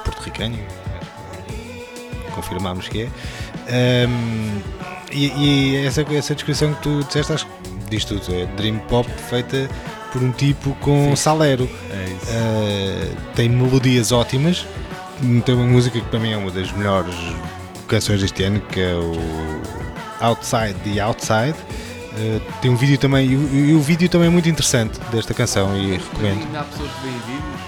[0.04, 4.08] porto-ricana, eh, confirmamos que é.
[4.08, 4.62] Um,
[5.12, 7.52] e e essa, essa descrição que tu disseste, acho que
[7.90, 8.24] diz tudo.
[8.34, 9.70] É Dream Pop feita
[10.12, 11.70] por um tipo com salero.
[11.92, 13.12] É.
[13.14, 14.66] Uh, tem melodias ótimas.
[15.46, 17.16] Tem uma música que para mim é uma das melhores
[17.88, 19.14] canções deste ano, que é o
[20.24, 21.56] Outside the Outside.
[22.14, 25.34] Uh, tem um vídeo também, e, o- e o vídeo também é muito interessante desta
[25.34, 26.42] canção e recomendo.
[26.46, 27.62] Ainda há pessoas que veem vídeos.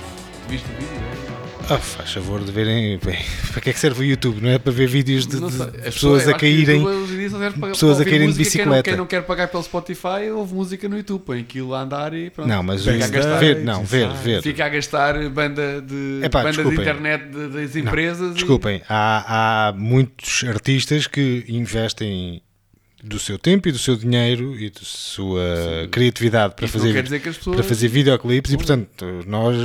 [0.45, 0.95] Tu viste o vídeo?
[1.01, 1.73] É?
[1.73, 2.99] Ah, faz favor de verem.
[3.03, 3.17] bem,
[3.51, 4.39] para que é que serve o YouTube?
[4.39, 5.65] Não é para ver vídeos de, Não de sei.
[5.83, 6.83] As pessoas a caírem.
[6.83, 8.51] Para- pessoas para a caírem de música.
[8.59, 8.83] Quem não- bicicleta.
[8.83, 11.23] Quem não, quer pagar pelo Spotify, ouve música no YouTube.
[11.25, 12.47] Põe aquilo a andar e pronto.
[12.47, 14.43] Não, mas Fica a gastar- ver, não, ver, ver.
[14.43, 18.31] Fica a gastar banda de, Epá, banda de internet de- das empresas.
[18.33, 22.43] e- Desculpem, há, há muitos artistas que investem
[23.07, 27.03] do seu tempo e do seu dinheiro e da sua criatividade para Isso fazer, quer
[27.03, 29.55] dizer que as pessoas- para fazer videoclipes e portanto nós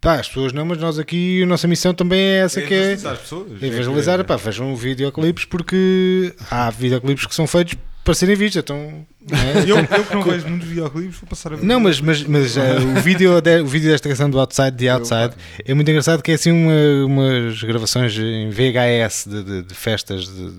[0.00, 2.76] pá, as pessoas não, mas nós aqui a nossa missão também é essa que é
[2.92, 3.62] evangelizar as pessoas.
[3.62, 7.74] evangelizar, pá, vejam videoclipes porque há videoclipes que são feitos
[8.04, 9.62] para serem vistos, então não é?
[9.66, 11.64] Eu, eu que não vejo muitos videoclipes, vou passar a ver.
[11.64, 14.88] Não, mas, mas, mas eh, o, vídeo de- o vídeo desta canção do Outside the
[14.90, 15.32] Outside
[15.64, 20.26] é muito engraçado que é assim uma- umas gravações em VHS de, de- de festas
[20.28, 20.52] de,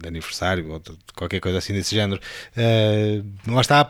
[0.00, 2.20] de aniversário ou de, qualquer coisa assim desse género.
[2.56, 3.84] Eh, lá está,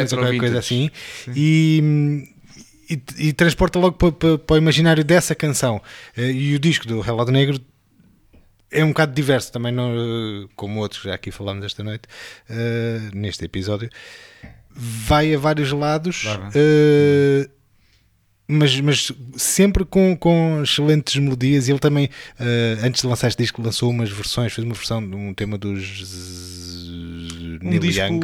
[0.00, 0.90] Retro qualquer coisa assim.
[1.36, 2.24] E,
[2.90, 5.80] e, e transporta logo para, para- para o imaginário dessa canção.
[6.16, 7.60] Eh, e o disco do Relado Negro
[8.70, 12.04] é um bocado diverso também, não, como outros já aqui falámos esta noite,
[12.48, 13.90] eh, neste episódio.
[14.74, 16.50] Vai a vários lados, Vai, vai.
[18.48, 21.68] Mas, mas sempre com, com excelentes melodias.
[21.68, 25.14] Ele também, eh, antes de lançar este disco, lançou umas versões, fez uma versão de
[25.14, 26.02] um tema dos
[27.62, 28.02] um Neil disco.
[28.02, 28.20] Young.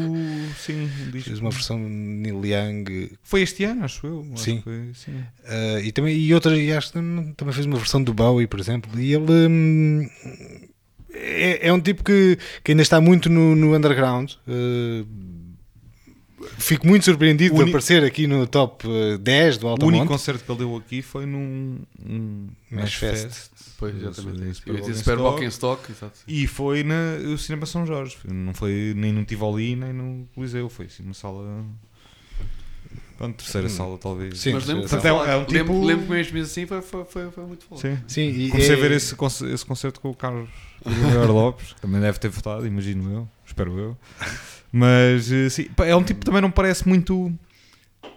[0.59, 1.29] Sim, um disco.
[1.29, 4.27] Fez uma versão de Neil Young Foi este ano, acho eu.
[4.37, 4.61] Sim.
[4.63, 5.13] Foi, sim.
[5.13, 8.47] Uh, e também e outra e acho que também também fez uma versão do Bowie
[8.47, 10.09] por exemplo e ele hum,
[11.13, 15.07] é, é um tipo que, que ainda está muito no, no underground uh,
[16.59, 20.51] fico muito surpreendido de aparecer aqui no top uh, 10 do O único concerto que
[20.51, 21.79] ele deu aqui foi num.
[22.05, 23.51] Um, Mesh Mesh Fest.
[23.79, 24.55] Pois, exatamente.
[24.55, 25.93] Super Super em in Stock.
[25.93, 26.19] Exato.
[26.27, 28.17] E foi no Cinema São Jorge.
[28.25, 30.69] Não foi nem no Tivoli nem no Coliseu.
[30.69, 31.65] Foi assim uma sala.
[33.17, 34.35] Pronto, terceira sala talvez.
[34.35, 34.37] Hum.
[34.37, 34.53] Sim.
[34.53, 37.05] Mas lembro foi é um- é um lembro, tipo- lembro que mesmo assim foi, foi,
[37.05, 37.83] foi, foi muito falado.
[37.83, 37.99] Sim.
[38.07, 40.49] sim e Comecei é- a ver esse, conce- esse concerto com o Carlos
[40.87, 43.97] Miguel Lopes, que também deve ter votado, imagino eu, espero eu.
[44.73, 47.33] Mas eh, sim, é um tipo que também não parece muito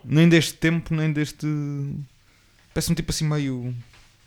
[0.04, 1.46] nem deste tempo, nem deste.
[2.74, 3.74] Parece um tipo assim meio.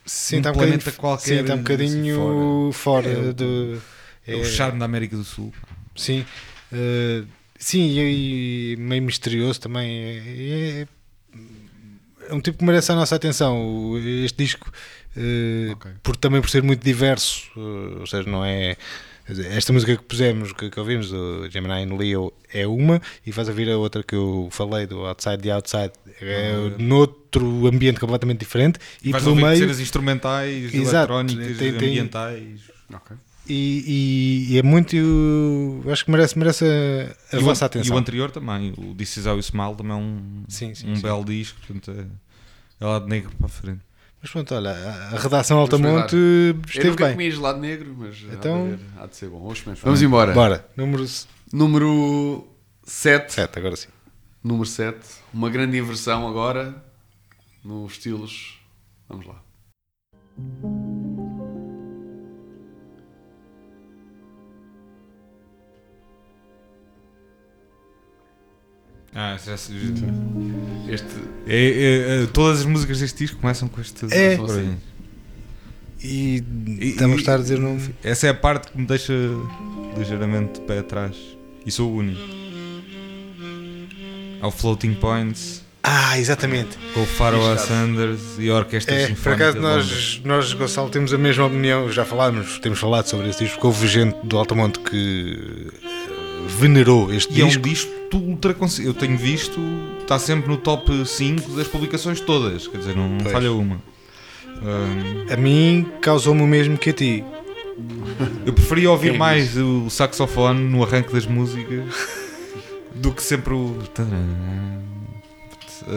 [0.07, 3.83] sim, um está um bocadinho, planeta qualquer, sim, está um bocadinho fora, É, do
[4.27, 5.53] É, o charme da América do Sul.
[5.97, 6.25] Sim,
[6.73, 7.25] eh,
[7.59, 9.91] sim, e, e meio misterioso também.
[9.99, 10.87] É, é-
[12.31, 13.93] é um tipo que merece a nossa atenção.
[14.25, 14.73] Este disco,
[15.15, 15.91] eh, Ok.
[16.03, 18.77] por, também por ser muito diverso, eh, ou seja, não é.
[19.27, 23.49] Esta música que pusemos, que, que ouvimos, do Gemini and Leo, é uma, e vais
[23.49, 28.79] ouvir a outra que eu falei, do Outside the Outside, é noutro ambiente completamente diferente,
[29.03, 29.57] e Vais pelo meio.
[29.57, 32.61] cenas instrumentais, Exato, eletrónicas, tem- tem- ambientais.
[32.93, 33.17] Ok.
[33.49, 34.95] E, e- e é muito.
[34.97, 37.95] eu acho que merece, merece a, a E o, vossa an- atenção.
[37.95, 40.91] e o anterior também, o This Is How You Smile, também é um, Sim, sim,
[40.91, 41.03] um sim.
[41.03, 42.05] belo disco, portanto é,
[42.85, 43.81] é lá de negro para a frente.
[44.25, 47.13] Mas pronto, olha, a redação Altamonte Eu esteve nunca bem.
[47.13, 49.39] comi gelado negro, mas Então- há, de haver- há de ser bom.
[49.41, 49.85] Vamos, experimentar.
[49.85, 50.33] Vamos embora.
[50.33, 51.05] Bora, número
[51.53, 52.49] Número
[52.85, 53.35] 7.
[53.35, 53.89] 7, agora sim.
[54.43, 54.99] Número 7.
[55.33, 56.75] Uma grande inversão agora
[57.63, 58.59] nos estilos.
[59.11, 59.43] Vamos lá.
[69.15, 69.73] Ah, já se-
[70.89, 71.07] Este.
[71.47, 74.05] É, é, é, todas as músicas deste disco começam com este.
[74.13, 74.35] É.
[74.37, 74.77] aí.
[76.03, 76.43] E,
[76.81, 77.79] E- estamos a estar a dizer um.
[78.03, 79.13] Essa é a parte que me deixa
[79.97, 81.17] ligeiramente de pé atrás.
[81.65, 82.21] E sou o único.
[84.41, 86.77] Ao Floating Points, Ah, exatamente.
[86.93, 87.05] com o
[87.53, 87.69] Exato.
[87.69, 91.91] Sanders e a Orquestra É, por acaso nós, nós, Gonçalo, temos a mesma opinião.
[91.91, 95.69] Já falámos, temos falado sobre esse disco, houve gente do Altamonte que
[96.47, 97.63] venerou este E é um disco.
[97.69, 99.61] disco ultra Eu tenho visto,
[100.01, 102.67] está sempre no top 5 das publicações todas.
[102.69, 103.83] Quer dizer, não, falha uma.
[104.63, 107.25] Ahm, A mim causou-me o mesmo que a ti.
[108.47, 111.85] eu preferia ouvir Quem mais o saxofone no arranque das músicas
[112.95, 113.77] do que sempre o.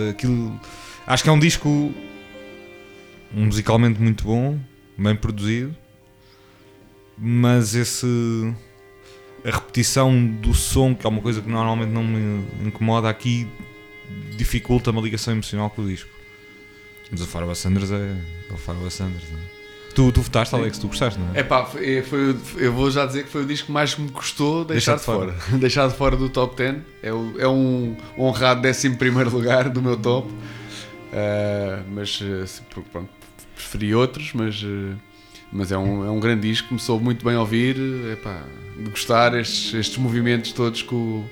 [0.10, 0.60] Aquilo.
[1.06, 1.94] Acho que é um disco
[3.32, 4.60] musicalmente muito bom,
[4.98, 5.76] bem produzido,
[7.18, 8.54] mas esse.
[9.48, 13.48] A repetição do som, que é uma coisa que normalmente não me incomoda aqui,
[14.36, 16.10] dificulta uma ligação emocional com o disco.
[17.10, 18.16] Mas o Pharoah Sanders é,
[18.50, 19.24] é o Pharoah Sanders.
[19.32, 19.44] Não é?
[19.96, 21.40] Tu, tu votaste, Alex, tu gostaste, não é?
[21.40, 24.12] É pá, foi, foi- eu vou já dizer que foi o disco que mais me
[24.12, 25.36] custou deixar, Deixar de de fora.
[25.58, 26.76] deixar de fora do top 10.
[27.02, 28.90] É, é um honrado 11
[29.34, 30.30] lugar do meu top.
[31.14, 32.46] Ah, mas eh,
[32.92, 33.10] pronto,
[33.56, 34.96] preferi outros, mas, eh,
[35.52, 36.74] mas é, um, é um grande disco.
[36.74, 37.76] Me soube muito bem ouvir.
[38.12, 38.44] É pá,
[38.78, 41.30] de gostar estes, estes movimentos todos com o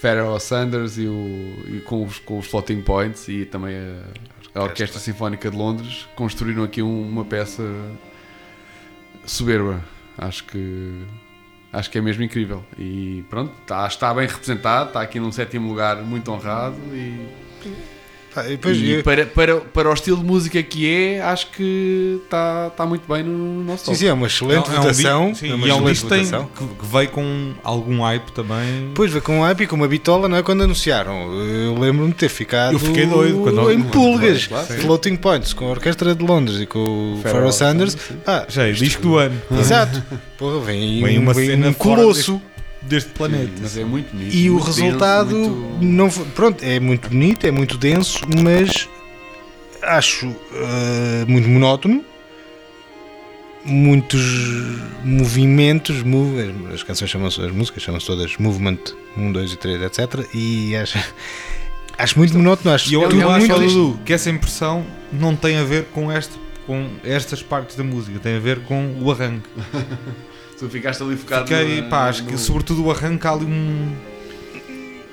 [0.00, 3.74] Pharoah Sanders e, o, e com, os, com os Floating Points e também
[4.54, 7.62] a, a Orquestra Sinfónica de Londres construíram aqui um- uma peça
[9.24, 9.82] soberba.
[10.18, 11.02] Acho que
[11.72, 12.64] acho que é mesmo incrível.
[12.78, 17.28] E pronto, está, está bem representado, está aqui num sétimo lugar muito honrado e,
[18.44, 22.20] E depois e eu- para, para, para o estilo de música que é, acho que
[22.24, 23.96] está, está muito bem no nosso sim, top.
[23.98, 25.30] sim, é uma excelente É um votação.
[25.30, 28.88] disco- sim, é uma e é um disco que, que, veio com algum hype também.
[28.88, 30.42] Depois veio com um hype e com uma bitola, não é?
[30.42, 31.32] Quando anunciaram.
[31.32, 34.46] Eu lembro-me de ter ficado Eu fiquei doido quando- em pulgas.
[34.46, 34.66] Claro.
[34.66, 37.92] Floating Points com a Orquestra de Londres e com o Pharoah Sanders.
[37.92, 38.16] Sim.
[38.26, 39.40] Ah, Já é disco do ano.
[39.58, 40.02] Exato.
[40.38, 42.40] Porra, vem, Vem um, uma vem cena um colosso.
[42.88, 43.52] Deste planeta.
[43.60, 44.34] Mas é muito bonito.
[44.34, 48.20] E o muito resultado denso, muito- não foi- pronto, é muito bonito, é muito denso,
[48.42, 48.88] mas
[49.82, 52.04] acho eh, muito monótono.
[53.68, 54.22] Muitos
[55.02, 58.78] movimentos, move, as canções chamam-se, as músicas chamam-se todas Movement
[59.16, 60.24] 1, 2 e 3, etc.
[60.32, 60.96] E acho,
[61.98, 62.72] acho muito monótono.
[62.72, 66.12] Acho E eu, tudo eu acho, Dudu, que essa impressão não tem a ver com,
[66.12, 66.34] este,
[66.64, 69.48] com estas partes da música, tem a ver com o arranque.
[70.58, 73.44] Tu ficaste ali focado Fiquei, no- pá, acho que no- sobretudo o arranque há ali
[73.44, 73.92] um.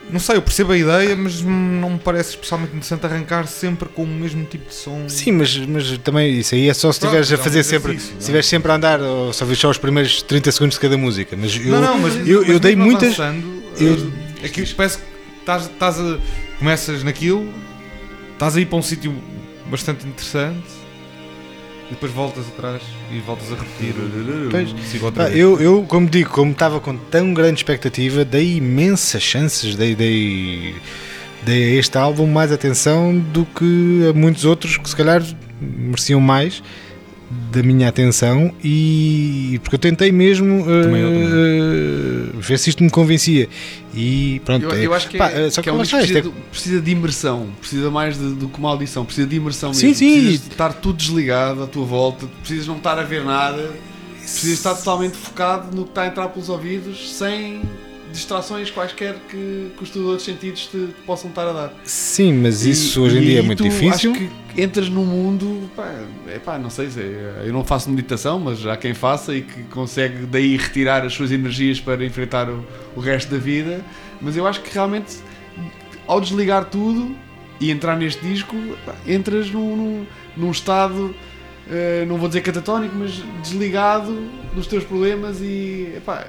[0.09, 4.03] Não sei, eu percebo a ideia, mas não me parece especialmente interessante arrancar sempre com
[4.03, 5.05] o mesmo tipo de som.
[5.09, 7.97] Sim, mas, mas também isso aí é só se estiveres a é fazer sempre.
[7.99, 8.19] Se não é?
[8.19, 11.35] estiveres sempre a andar ou só vês só os primeiros 30 segundos de cada música.
[11.35, 13.19] Mas eu, não, não, mas, eu, mas eu dei mesmo muitas.
[13.19, 14.11] avançando, eu-
[14.43, 15.03] eh, aqui parece que
[15.39, 16.19] estás, estás a.
[16.59, 17.51] Começas naquilo,
[18.33, 19.13] estás a ir para um sítio
[19.65, 20.61] bastante interessante
[21.93, 22.81] depois voltas atrás
[23.11, 23.95] e voltas a repetir.
[24.51, 24.73] Pois.
[25.35, 30.75] Eu, eu, como digo, como estava com tão grande expectativa, dei imensas chances, dei, dei,
[31.43, 35.23] dei a este álbum mais atenção do que a muitos outros que se calhar
[35.59, 36.61] mereciam mais
[37.51, 42.89] da minha atenção e porque eu tentei mesmo Também eu, eh, ver se isto me
[42.89, 43.47] convencia
[43.95, 45.97] e pronto, Eu, é- eu acho que, pá, é, só que é um que isto
[45.97, 49.73] precisa, de, precisa de imersão, precisa mais de- do que uma audição, precisa de imersão
[49.73, 49.99] Sim, mesmo.
[49.99, 50.13] sim.
[50.21, 53.71] Precisas de estar tudo desligado à tua volta, precisas não estar a ver nada,
[54.19, 57.61] precisas estar totalmente focado no que está a entrar pelos ouvidos, sem
[58.13, 61.73] distrações quaisquer que, que os teus outros sentidos te, te possam estar a dar.
[61.83, 64.19] sim, mas E- isso hoje em e dia é muito difícil Acho
[64.53, 65.91] que entras num mundo, pá,
[66.27, 69.41] é pá, não sei se é- eu não faço meditação, mas há quem faça e
[69.41, 72.63] que consegue daí retirar as suas energias para enfrentar o,
[72.95, 73.81] o resto da vida.
[74.21, 75.17] Mas eu acho que realmente
[76.07, 77.15] ao desligar tudo
[77.59, 78.55] e entrar neste disco,
[78.85, 80.05] pá, entras num, num,
[80.37, 81.15] num estado,
[81.69, 84.15] eh, não vou dizer catatónico, mas desligado
[84.53, 86.27] dos teus problemas e epá,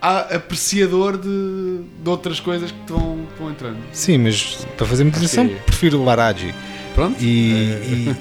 [0.00, 3.18] apreciador de, de outras coisas que estão,
[3.50, 3.78] entrando.
[3.92, 6.54] sim, mas para fazer meditação que é- prefiro o Laraji
[6.94, 7.16] Pronto?
[7.22, 8.16] E, e-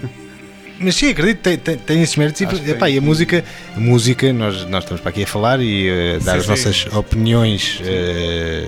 [0.80, 2.42] mas sim, acredito, tem, tem, tem esses méritos.
[2.42, 3.44] E, Acho epá, e a música,
[3.76, 6.50] a música nós, nós estamos para aqui a falar e eh, dar Sim, as sim.
[6.50, 8.68] nossas opiniões eh,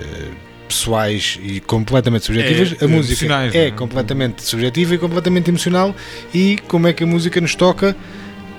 [0.70, 2.76] pessoais e completamente subjetivas.
[2.82, 3.72] É, a música é não é?
[3.72, 5.93] completamente subjetiva e completamente emocional.
[6.34, 7.93] E como é que a música nos toca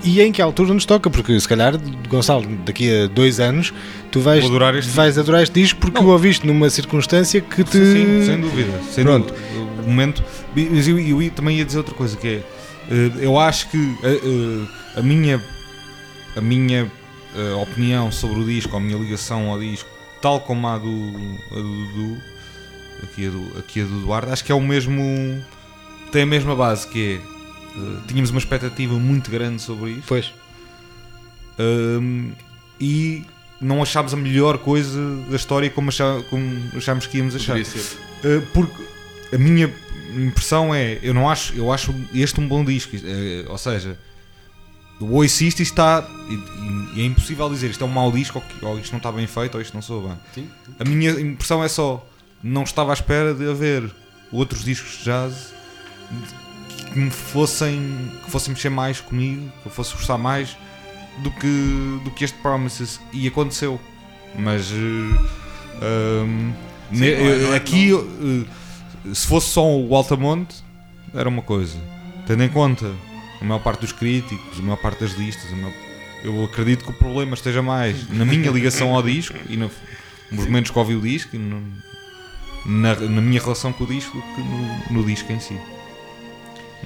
[0.05, 1.09] e em que altura nos toca?
[1.11, 1.75] Porque se calhar,
[2.09, 3.73] Gonçalo, daqui a dois anos,
[4.11, 6.07] tu vais, Vou adorar este vais adorar este disco porque Não.
[6.09, 7.73] o ouviste numa circunstância que te.
[7.73, 8.73] Sim, sim, sem dúvida.
[8.91, 9.33] Sem Pronto.
[9.35, 9.83] dúvida.
[9.83, 10.23] O momento.
[10.73, 12.43] Mas eu, eu ia- também ia dizer outra coisa que é.
[12.91, 15.43] eh, eu acho que eh, eh, a minha
[16.37, 16.91] a minha
[17.63, 19.89] opinião sobre o disco, a minha ligação ao disco,
[20.21, 20.89] tal como a do,
[21.53, 22.17] a do Dudu,
[23.05, 25.03] aqui a do, aqui a do Eduardo, acho que é o mesmo.
[26.11, 27.38] tem a mesma base que é.
[27.79, 30.33] Eh, tínhamos uma expectativa muito grande sobre isto Pois.
[32.81, 33.25] E
[33.61, 36.45] não achámos a melhor coisa da história como, achá, como
[36.77, 37.59] achámos que íamos achar.
[37.59, 38.83] Uh, porque
[39.33, 39.73] a minha
[40.17, 43.99] impressão é, eu não acho, eu acho este um bom disco, eh, ou seja,
[45.01, 48.43] eu ouço isto e está, e, e é impossível dizer isto é um mau disco,
[48.63, 50.19] ou, ou isto não está bem feito, ou isto não soa bem.
[50.35, 50.51] Sim.
[50.79, 52.07] A minha impressão é só,
[52.43, 53.91] não estava à espera de haver
[54.33, 55.53] outros discos de jazz
[56.93, 60.57] que me fossem, que fossem mexer mais comigo, que eu fosse gostar mais
[61.19, 63.81] do que, do que este Promises, e aconteceu,
[64.39, 66.53] mas eh, hum,
[66.93, 68.45] Sim, ne- não é- não é- aqui eh,
[69.15, 70.57] se fosse só o Altamonte
[71.15, 71.77] era uma coisa.
[72.27, 72.93] Tendo em conta
[73.41, 75.73] a maior parte dos críticos a maior parte das listas maior-
[76.25, 79.71] eu acredito que o problema esteja mais na minha ligação ao disco e no-
[80.31, 81.63] nos momentos que ouvi o disco e no-
[82.67, 85.57] na, na minha relação com o disco do que no, no disco em si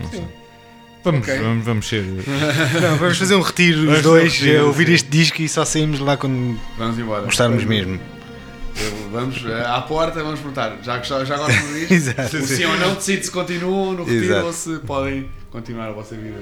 [0.01, 0.25] não sei
[1.05, 1.39] Vamos, Ok.
[1.41, 2.05] vamos, vamos ser.
[2.81, 4.93] Não, vamos fazer um retiro os Vamos dois, um retiro, ouvir sim.
[4.93, 7.25] este disco e só saímos lá quando Vamos embora.
[7.25, 7.99] gostarmos mesmo.
[8.81, 10.79] Eu- Vamos eh, à porta, vamos perguntar.
[10.83, 11.93] Já, já, já gostam disto?
[11.93, 12.37] Exato.
[12.37, 14.47] O sim ou não decide se continuam no retiro Exato.
[14.47, 16.39] ou se podem continuar a vossa vida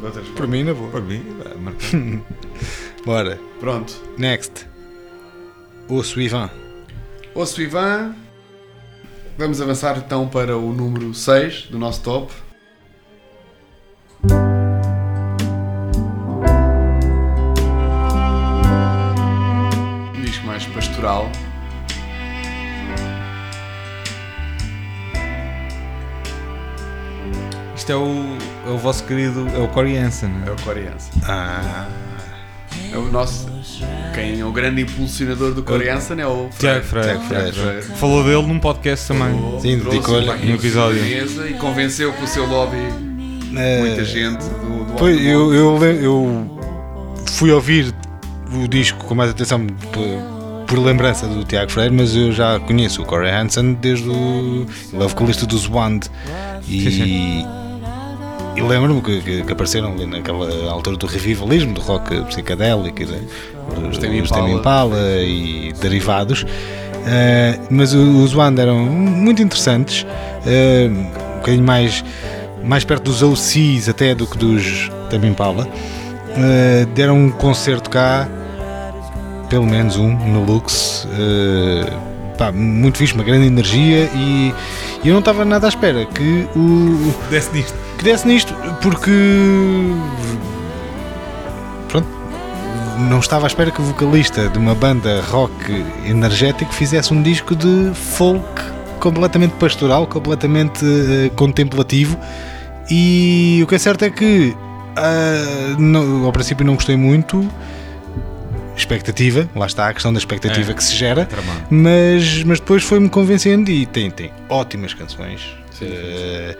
[0.00, 0.50] de outras Por formas.
[0.50, 0.90] mim, na boa.
[0.90, 1.22] Para mim,
[1.60, 2.24] marcar.
[3.04, 3.38] Bora.
[3.60, 3.94] Pronto.
[4.16, 4.66] Next.
[5.88, 6.48] O Suivan.
[7.34, 8.14] O Ivan.
[9.38, 12.32] Vamos avançar então para o número 6 do nosso top.
[27.76, 28.36] Isto é o,
[28.66, 29.46] é o vosso querido.
[29.54, 30.28] É o Corey Hansen.
[30.28, 30.52] não É é?
[30.52, 31.10] o Coreança.
[31.24, 31.86] Ah,
[32.92, 33.48] É o nosso.
[34.14, 37.82] Quem é o grande impulsionador do Coreança é o Tiago Freire.
[37.96, 39.32] Falou dele num podcast também.
[39.60, 41.02] Sim, Trouxe dedicou-lhe um episódio.
[41.04, 46.58] E convenceu com o seu lobby muita eh, gente do, do Pois, eu, eu, eu
[47.32, 47.92] fui ouvir
[48.52, 49.66] o disco com mais atenção
[50.70, 54.66] por, lembrança do Tiago Freire, mas eu já conheço o Corey Hansen desde o.
[54.92, 56.00] Ele é vocalista do Zwand.
[56.68, 57.46] E, Sim,
[58.56, 63.20] e lembro-me que, que- que apareceram ali naquela altura do revivalismo, do rock psicadélico, né?
[63.90, 63.98] os
[64.30, 64.96] Tame Impala.
[65.22, 66.44] E derivados.
[67.06, 70.04] Eh, mas os Zwand eram muito interessantes,
[70.46, 72.04] eh, um bocadinho mais,
[72.62, 75.66] mais perto dos OCs até do que dos Tame Impala.
[76.36, 78.28] Eh, deram um concerto cá,
[79.50, 81.06] pelo menos um, no Lux.
[81.12, 81.92] eh,
[82.38, 84.54] pá, muito fixe, uma grande energia e,
[85.04, 87.74] e eu não estava nada à espera que o, Desce nisto.
[87.98, 89.10] que desse nisto, porque
[91.88, 92.06] pronto,
[93.10, 97.54] não estava à espera que o vocalista de uma banda rock energético fizesse um disco
[97.54, 98.62] de folk
[99.00, 102.16] completamente pastoral, completamente eh, contemplativo.
[102.90, 104.54] E o que é certo é que
[105.78, 107.48] não- ao princípio não gostei muito.
[108.80, 110.74] Expectativa, lá está a questão da expectativa É.
[110.74, 111.60] que se gera, Tramado.
[111.70, 115.54] mas, mas depois foi-me convencendo e tem, tem ótimas canções.
[115.82, 116.56] Eh,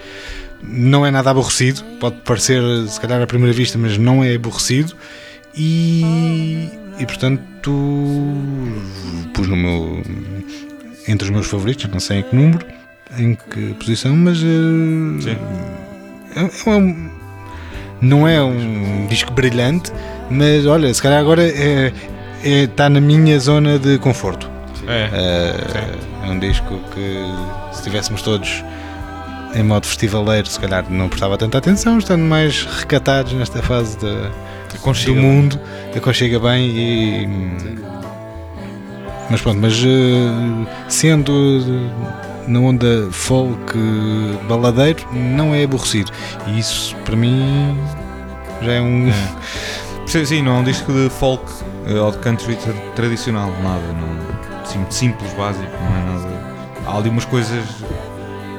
[0.63, 4.95] não é nada aborrecido, pode parecer se calhar à primeira vista, mas não é aborrecido.
[5.57, 6.69] E,
[6.99, 7.73] e portanto
[9.35, 10.03] pus no meu
[11.09, 12.67] entre os meus favoritos, não sei em que número,
[13.19, 15.37] em que posição, mas Sim.
[16.37, 17.11] é, é um-
[18.01, 19.91] não é um disco brilhante,
[20.31, 21.93] mas olha, se calhar agora é,
[22.45, 24.49] é- está na minha zona de conforto.
[24.87, 25.09] É.
[25.13, 27.25] É, é um disco que
[27.73, 28.65] se estivéssemos todos
[29.55, 34.31] em modo festivaleiro, se calhar não prestava tanta atenção, estando mais recatados nesta fase da-
[35.15, 35.59] do mundo,
[35.97, 37.29] aconchega bem e.
[39.29, 41.33] Mas pronto, mas eh, sendo
[42.49, 46.11] na onda folk eh, baladeiro, não é aborrecido.
[46.49, 47.77] E isso para mim
[48.63, 49.11] já é um.
[50.11, 51.45] Sim, sim, não é um disco de folk
[51.87, 53.81] eh, ou de country tra- tradicional, nada.
[53.93, 56.41] Não, assim, simples, básico, não é nada.
[56.87, 57.65] Há ali umas coisas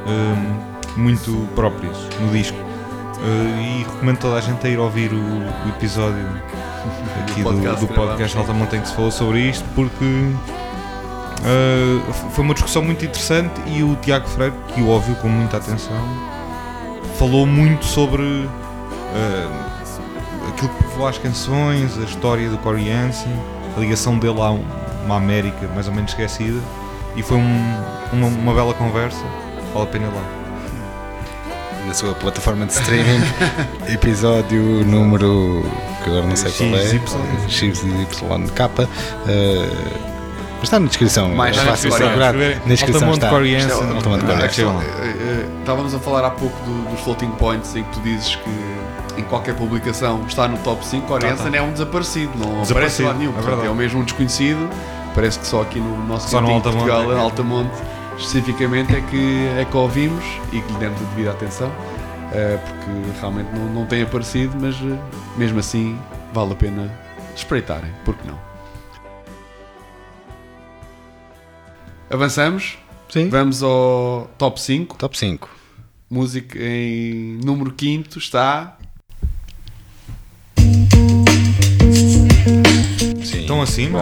[0.07, 0.55] hum,
[0.95, 2.57] muito próprias no disco.
[2.57, 6.25] Eh, e recomendo toda a gente a ir ouvir o, o episódio
[7.29, 10.05] aqui do, podcast do que podcast Alta Montanha que se falou sobre isto, porque
[12.09, 15.57] f- foi uma discussão muito interessante e o Tiago Freire, que o ouviu com muita
[15.57, 15.97] atenção,
[17.19, 18.47] falou muito sobre
[19.13, 19.47] eh,
[21.01, 23.31] povoa as canções, a história do Corey Hansen,
[23.75, 24.63] a ligação dele a um-
[25.05, 26.59] uma América mais ou menos esquecida
[27.15, 27.75] e foi um-
[28.13, 29.23] uma, uma bela conversa,
[29.73, 30.21] vale a pena ir lá.
[31.87, 33.19] na sua plataforma de streaming,
[33.91, 35.65] episódio número
[36.03, 36.85] que agora não sei qual é,
[37.49, 37.73] XY.
[37.73, 38.87] XYK.
[39.27, 39.69] eh,
[40.53, 42.33] mas está na descrição, Mais é fácil procurar.
[42.35, 43.29] Na descrição Altamonte está.
[43.65, 44.25] Hansen, Altamonte
[44.85, 48.49] eh, Estávamos a falar há pouco do- dos floating points em que tu dizes que
[49.17, 51.07] em qualquer publicação está no top 5.
[51.07, 53.31] Tá, Oriensen é um desaparecido, não aparece Desaparecido, lá nenhum.
[53.31, 54.69] é Portanto, é o mesmo um desconhecido.
[55.13, 57.75] Parece que só aqui no nosso Só no Altamonte, Portugal, é que- Altamonte,
[58.17, 60.23] especificamente, é que, é que ouvimos
[60.53, 61.71] e que lhe demos a devida atenção.
[62.33, 64.97] eh, porque realmente não, não tem aparecido, mas eh,
[65.37, 65.99] mesmo assim
[66.33, 66.89] vale a pena
[67.35, 68.39] espreitarem, porque não?
[72.09, 72.77] Avançamos,
[73.09, 73.29] Sim.
[73.29, 74.97] vamos ao top 5.
[74.97, 75.49] Top 5.
[76.09, 78.77] Música em número 5 está.
[83.41, 83.99] Estão acima?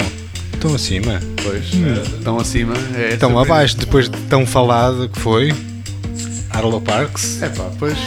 [0.53, 1.19] Estão acima.
[1.43, 2.73] Pois, eh, tão acima.
[2.95, 5.53] É Estão abaixo, depois de tão falado que foi.
[6.49, 7.41] Arlo Parks.
[7.41, 7.97] É pá, pois.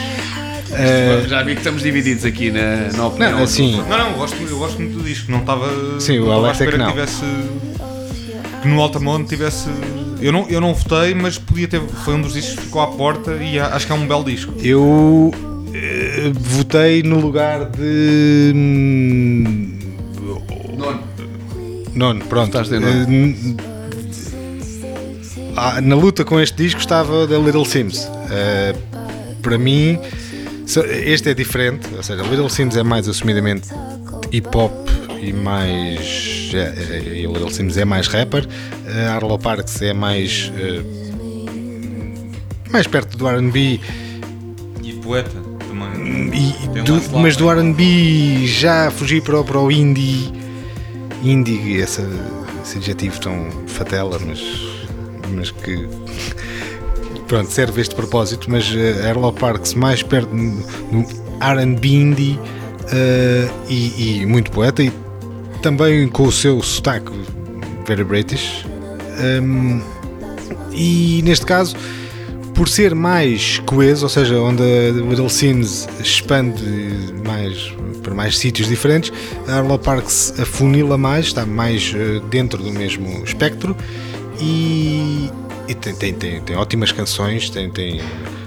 [1.28, 3.32] Já vi que estamos divididos aqui na, na opinião.
[3.32, 5.30] não, assim, Não, não, eu gosto, eu gosto muito do disco.
[5.30, 5.68] Não estava.
[6.00, 6.90] Sim, o Alex à é que não.
[6.90, 7.22] tivesse.
[8.62, 9.68] Que no Altamonte tivesse.
[10.20, 11.80] Eu não, eu não votei, mas podia ter.
[12.04, 14.52] Foi um dos discos que ficou à porta e acho que é um belo disco.
[14.62, 15.30] eu.
[15.74, 18.52] eh, votei no lugar de.
[21.94, 22.24] Nono.
[22.24, 22.58] Pronto.
[22.58, 23.02] Estás em nono.
[23.02, 23.56] Eh, n-
[25.56, 28.08] ah, na luta com este disco estava da Little Sims.
[28.30, 28.74] Eh,
[29.42, 29.98] para mim,
[30.66, 31.88] este é diferente.
[31.96, 33.68] Ou seja, Little Sims é mais assumidamente
[34.30, 34.72] hip hop
[35.20, 36.50] e mais.
[36.54, 38.46] é- é- Little Sims é mais rapper.
[38.86, 40.50] Eh, Arlo Parks é mais.
[40.56, 40.80] eh,
[42.70, 43.78] mais perto do RB
[44.82, 45.30] E poeta
[45.68, 46.30] também.
[46.32, 47.54] e do- mas do é?
[47.60, 50.32] RB já fugir para, o- para o indie
[51.22, 52.06] indie, essa,
[52.62, 54.40] esse adjetivo tão fatela, mas,
[55.34, 55.88] mas que
[57.26, 61.06] pronto, serve este propósito, mas uh, Arlo Parks mais perto no
[61.40, 62.38] RB indie
[62.92, 64.92] eh, e, e muito poeta e
[65.62, 67.10] também com o seu sotaque
[67.86, 68.64] very British
[69.22, 69.80] Um,
[70.72, 71.76] e neste caso
[72.62, 75.26] por ser mais coeso, ou seja, onde a Little
[76.00, 76.62] expande
[77.26, 77.74] mais
[78.04, 79.12] para mais sítios diferentes,
[79.48, 83.76] a Arlo Parks afunila mais, está mais eh, dentro do mesmo espectro
[84.40, 85.28] e,
[85.66, 88.00] e tem, tem, tem, tem ótimas canções, tem, tem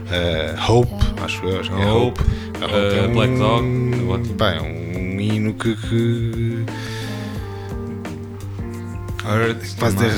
[0.09, 2.31] eh, Hope, acho eu, acho que é Hope, Hope.
[2.71, 6.44] eh, Black Dog, é é um hino que, que
[9.33, 10.11] Hurt, Faz ter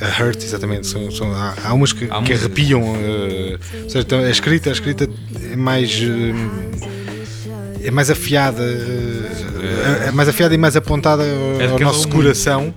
[0.00, 0.86] a Hurt, exatamente.
[0.86, 2.82] São, são- há, há umas que, Há que arrepiam.
[2.96, 5.08] eh, ou seja, então, a escrita, a escrita
[5.52, 5.90] é mais.
[6.00, 8.62] eh, é mais afiada.
[8.62, 12.10] eh, é mais afiada e mais apontada ao, É ao nosso um.
[12.10, 12.74] coração.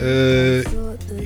[0.00, 0.64] Eh,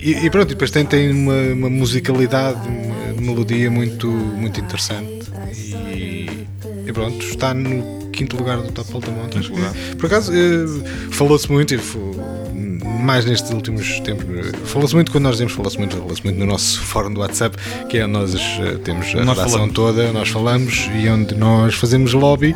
[0.00, 5.28] e, e pronto, e depois tem, tem uma, uma musicalidade, uma melodia muito, muito interessante.
[5.54, 6.46] E,
[6.86, 10.66] e pronto, está no quinto lugar do Top que, por acaso, eh,
[11.10, 12.14] falou-se muito, e fo-
[12.84, 14.26] mais nestes últimos tempos,
[14.64, 17.56] falou-se muito quando nós dizemos, falou-se muito, falou-se muito no nosso fórum do WhatsApp,
[17.88, 19.74] que é onde nós eh, temos a Nós redação falamos.
[19.74, 22.54] toda, nós falamos e onde nós fazemos lobby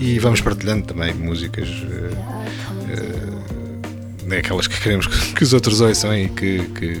[0.00, 1.68] e vamos partilhando também músicas.
[1.68, 2.10] eh,
[4.28, 7.00] eh, aquelas que queremos que, os outros ouçam e que, que, que,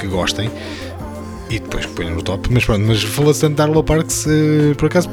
[0.00, 0.48] que gostem
[1.50, 2.48] e depois que ponham no top.
[2.50, 4.26] Mas pronto, mas falou-se tanto de Arlo Parks,
[4.78, 5.10] por acaso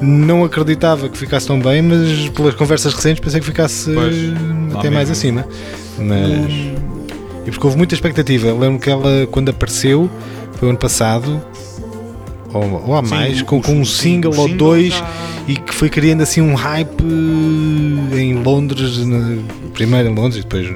[0.00, 4.16] não acreditava que ficasse tão bem, mas pelas conversas recentes pensei que ficasse Pois,
[4.76, 5.12] até mais mesmo.
[5.12, 5.46] acima.
[5.98, 6.52] Mas.
[7.46, 8.52] E porque houve muita expectativa.
[8.52, 10.08] Lembro que ela, quando apareceu,
[10.58, 11.40] foi ano passado,
[12.52, 15.08] ou, ou há Sim, mais, o- com, com um single ou dois já-
[15.46, 17.02] e que foi criando assim um hype
[18.12, 19.38] eh, em Londres, na-
[19.72, 20.70] primeiro em Londres e depois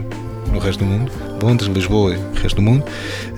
[0.51, 1.11] no resto do mundo.
[1.43, 2.85] Londres, Lisboa e resto do mundo.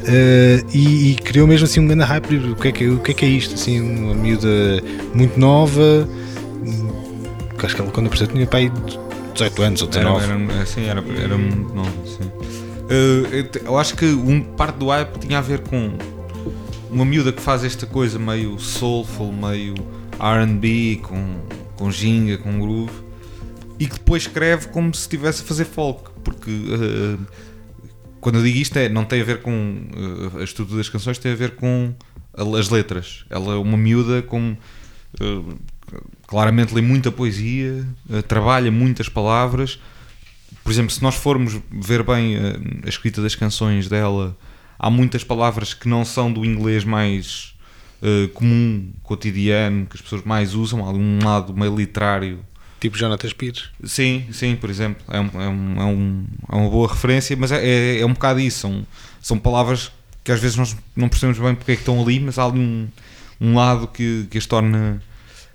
[0.06, 2.36] Eh, e, e criou mesmo assim um grande hype.
[2.36, 3.55] O que é que, o que, é, que é isto?
[3.55, 4.48] Assim, uma miúda
[5.14, 6.09] muito nova.
[7.59, 8.70] que Acho que ela quando apareceu tinha pai
[9.35, 10.52] 18 anos ou Era, 19.
[10.52, 12.31] era, assim, era, era muito novo, sim.
[12.89, 15.93] Eh, eu acho que um, parte do hype tinha a ver com
[16.90, 19.74] uma miúda que faz esta coisa meio soulful, meio
[20.20, 21.40] R&B, com,
[21.76, 22.93] com ginga, com groove,
[23.78, 27.16] e que depois escreve como se estivesse a fazer folk, porque eh,
[28.24, 31.18] quando eu digo isto é, não tem a ver com eh, a estrutura das canções,
[31.18, 31.94] tem a ver com
[32.32, 33.26] as letras.
[33.28, 34.56] Ela é uma miúda com
[35.20, 35.55] eh,
[36.26, 39.78] claramente lê muita poesia, eh, trabalha muitas palavras.
[40.62, 42.38] Por exemplo, se nós formos ver bem
[42.82, 44.34] a escrita das canções dela,
[44.78, 47.52] há muitas palavras que não são do inglês mais
[48.32, 52.40] comum, cotidiano, que as pessoas mais usam, há um lado meio literário.
[52.85, 53.70] Tipo Jonathan Pires.
[53.82, 57.51] Sim, sim, por exemplo, é, um- é um- é um- é uma boa referência, mas
[57.51, 58.59] é, é, é um bocado isso.
[58.61, 58.86] São,
[59.23, 59.90] são palavras
[60.23, 62.59] que às vezes nós não percebemos bem porque é que estão ali, mas há ali
[62.61, 62.86] um,
[63.40, 65.02] um lado que, que as torna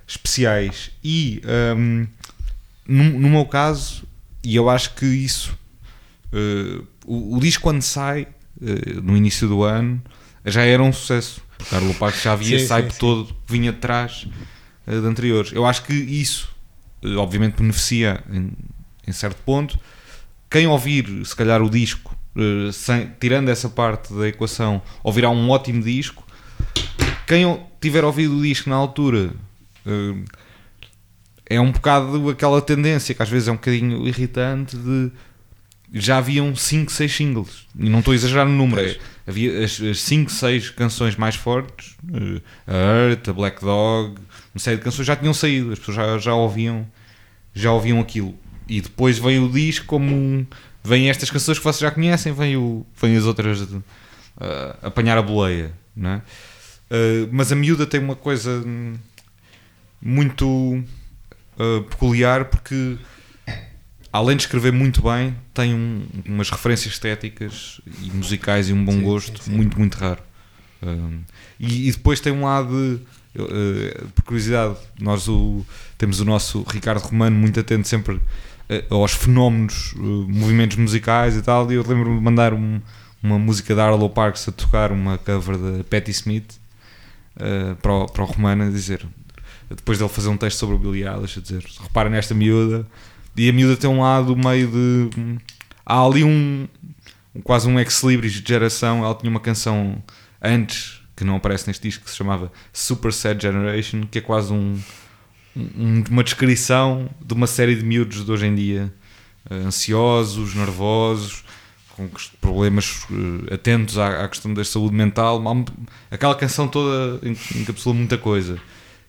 [0.08, 0.90] especiais.
[1.04, 1.40] E
[1.76, 2.04] hum,
[2.84, 4.02] no, no meu caso,
[4.42, 5.56] e eu acho que isso,
[6.32, 8.26] eh, o, o disco quando sai,
[8.60, 10.02] eh, no início do ano,
[10.44, 11.40] já era um sucesso.
[11.70, 12.98] Carlos Parque já havia Sim, sim, sim.
[12.98, 14.26] todo vinha de trás
[14.84, 15.52] eh, de anteriores.
[15.52, 16.48] Eu acho que isso,
[17.16, 18.52] obviamente, beneficia em,
[19.06, 19.78] em certo ponto.
[20.50, 25.48] Quem ouvir, se calhar, o disco, eh, sem- tirando essa parte da equação, ouvirá um
[25.50, 26.24] ótimo disco.
[27.26, 29.30] Quem tiver ouvido o disco na altura
[29.86, 30.24] eh,
[31.46, 35.10] é um bocado aquela tendência que às vezes é um bocadinho irritante de
[35.92, 37.66] já haviam 5, 6 singles.
[37.78, 38.96] E não estou a exagerar no número é,
[39.26, 44.20] havia as 5, 6 canções mais fortes eh, a Earth, a Black Dog
[44.54, 46.86] uma série de canções já tinham saído as pessoas já, já ouviam
[47.52, 48.34] já ouviam aquilo.
[48.68, 50.46] E depois veio o disco como um,
[50.84, 53.66] vêm estas canções que vocês já conhecem vêm, o, vêm as outras
[54.40, 56.22] eh, apanhar a boleia não é?
[56.90, 58.94] Eh, mas a miúda tem uma coisa hum,
[60.00, 60.46] muito
[61.58, 62.96] uh, peculiar porque
[64.12, 68.92] além de escrever muito bem tem um- umas referências estéticas e musicais e um bom
[68.92, 69.56] Sim, gosto sim, sim.
[69.56, 70.20] muito muito raro
[70.82, 71.20] Um,
[71.58, 72.72] e, e depois tem um lado,
[73.36, 75.62] uh, por curiosidade, nós o,
[75.98, 81.42] temos o nosso Ricardo Romano muito atento sempre uh, aos fenómenos, uh, movimentos musicais e
[81.42, 81.70] tal.
[81.70, 82.80] E eu lembro-me de mandar um-
[83.22, 86.58] uma música da Arlo Parks a tocar uma cover da Patti Smith
[87.82, 89.06] para, o, para o Romano a dizer,
[89.68, 92.86] depois dele fazer um texto sobre o Billie Eilish, a dizer: repara nesta miúda.
[93.40, 95.38] E a miúda tem um lado meio de.
[95.86, 96.68] Há ali um.
[97.42, 99.02] quase um ex-libris de geração.
[99.04, 100.02] Ela tinha uma canção
[100.42, 104.52] antes, que não aparece neste disco, que se chamava Super Sad Generation, que é quase
[104.52, 104.78] um,
[105.56, 108.92] um- uma descrição de uma série de miúdos de hoje em dia,
[109.48, 111.42] eh, ansiosos, nervosos,
[111.96, 112.08] com
[112.42, 113.06] problemas
[113.48, 115.42] eh, atentos à, à questão da saúde mental.
[116.10, 118.58] Aquela canção toda en- encapsula muita coisa.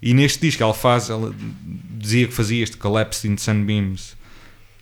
[0.02, 1.36] E neste disco ela faz, ela
[1.98, 4.21] dizia que fazia este Collapse in Sunbeams.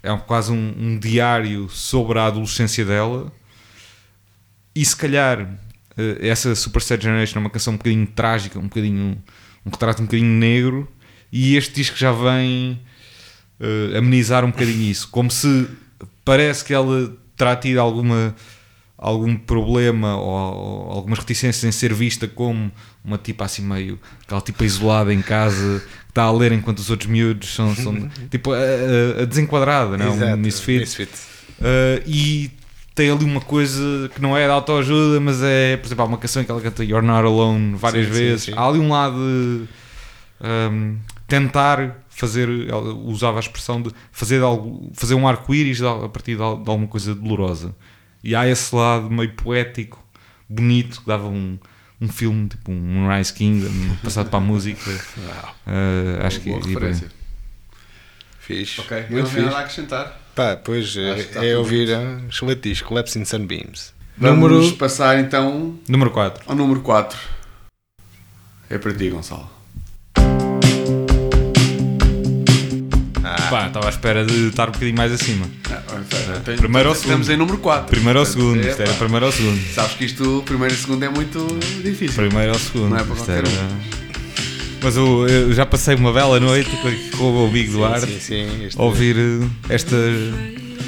[0.02, 3.32] É quase um, um diário sobre a adolescência dela.
[4.74, 5.50] E se calhar
[5.98, 9.22] eh, essa Super Sad Generation é uma canção um bocadinho trágica, um bocadinho
[9.66, 10.88] um retrato um bocadinho negro.
[11.32, 12.80] E este disco já vem
[13.60, 15.68] eh, amenizar um bocadinho isso, como se
[16.24, 18.36] parece que ela terá tido alguma
[18.98, 22.70] algum problema ou, ou algumas reticências em ser vista como
[23.10, 26.90] uma tipa assim meio aquela tipa isolada em casa que está a ler enquanto os
[26.90, 28.58] outros miúdos são, são tipo a,
[29.22, 30.14] a- desenquadrada, não?
[30.16, 30.80] Exato, um misfit.
[30.80, 31.12] Misfit.
[31.60, 32.52] Uh, e
[32.96, 36.18] tem ali uma coisa que não é de autoajuda, mas é, por exemplo, há uma
[36.18, 38.44] canção que ela canta You're Not Alone várias Sim, sim, vezes.
[38.46, 38.54] sim.
[38.56, 39.68] Há ali um lado de
[40.46, 46.32] um, tentar fazer, ela usava a expressão de fazer, algo, fazer um arco-íris a partir
[46.32, 47.74] de, de alguma coisa dolorosa.
[48.24, 50.04] E há esse lado meio poético,
[50.50, 51.58] bonito, que dava um,
[52.02, 53.70] um filme, tipo um Rise Kingdom,
[54.04, 54.90] passado para a música.
[55.68, 57.08] Uh, acho que Boa e- referência.
[58.40, 58.82] Fixe.
[58.82, 59.56] Ok, eu não Muito tenho nada fixe.
[59.56, 60.20] a acrescentar.
[60.36, 63.94] Pá, pois é, é ouvir um excelente disco, Collapse in Sunbeams.
[64.18, 64.76] Vamos Número.
[64.78, 66.44] passar então Número 4.
[66.48, 67.18] ao número 4.
[68.70, 69.50] É para ti, Gonçalo.
[73.50, 75.46] Pá, estava à espera de estar um bocadinho mais acima.
[75.72, 75.82] Ah,
[76.44, 77.32] tem- Primeiro ou Estamos segundo?
[77.34, 77.88] em número 4.
[77.90, 79.60] Primeiro ou segundo, isto era primeiro ou segundo.
[79.74, 81.46] Sabes que isto, primeiro e segundo, é muito
[81.84, 82.16] difícil.
[82.28, 82.90] Primeiro ou segundo.
[82.90, 83.50] Não é para qualquer era-
[84.82, 86.70] Mas eu, eu já passei uma bela noite
[87.18, 89.96] com, o Big Duarte Sim, sim, este- a ouvir eh, esta.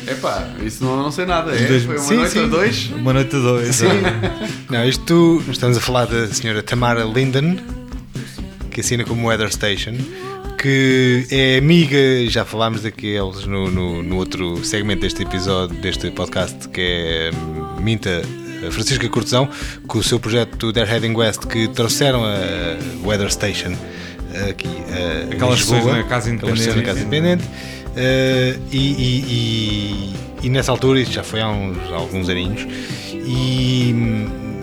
[0.07, 1.51] Epá, isso não, não sei nada.
[1.55, 2.43] É, Dois- foi uma Sim, noite sim.
[2.43, 2.89] a dois.
[2.91, 3.75] Uma noite a dois.
[3.75, 3.87] Sim.
[4.69, 7.59] Não, isto estamos a falar da senhora Tamara Linden,
[8.71, 9.93] que assina como Weather Station,
[10.61, 11.97] que é amiga,
[12.27, 17.81] já falámos daqueles no, no, no outro segmento deste episódio, deste podcast, que é hum,
[17.81, 18.21] Minta
[18.67, 19.49] a Francisca Cortesão,
[19.87, 23.73] com o seu projeto They're Heading West, que trouxeram a Weather Station
[24.47, 26.85] aqui a Aquelas Lisboa, na Casa sessões na Independente.
[26.85, 27.43] Casa Independente.
[27.95, 30.13] Eh, e, e- e-
[30.43, 32.67] e nessa altura, isto já foi há uns alguns aninhos,
[33.13, 34.61] e hum,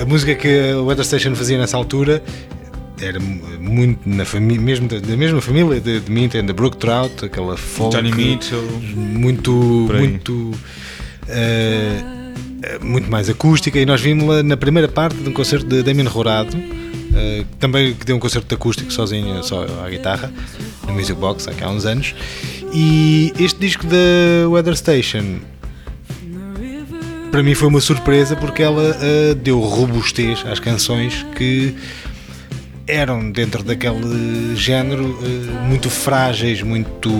[0.00, 2.22] a música que a Weather Station fazia nessa altura
[3.02, 6.52] era mu- muito na família, mesmo da, da mesma família de, de Minta and the
[6.52, 8.62] Brook Trout, aquela folk Johnny Mitchell.
[8.94, 10.52] muito muito
[11.28, 12.00] eh,
[12.62, 13.78] eh, muito mais acústica.
[13.78, 16.56] E nós vimos-la na primeira parte de um concerto de Damien Rorado
[17.14, 20.32] eh, que também que deu um concerto de acústico sozinho, só à guitarra
[20.86, 22.14] na Music Box há uns anos.
[22.72, 25.40] E este disco da Weather Station
[27.30, 31.74] para mim foi uma surpresa porque ela eh, deu robustez às canções que
[32.92, 37.10] eram dentro daquele género eh, muito frágeis, muito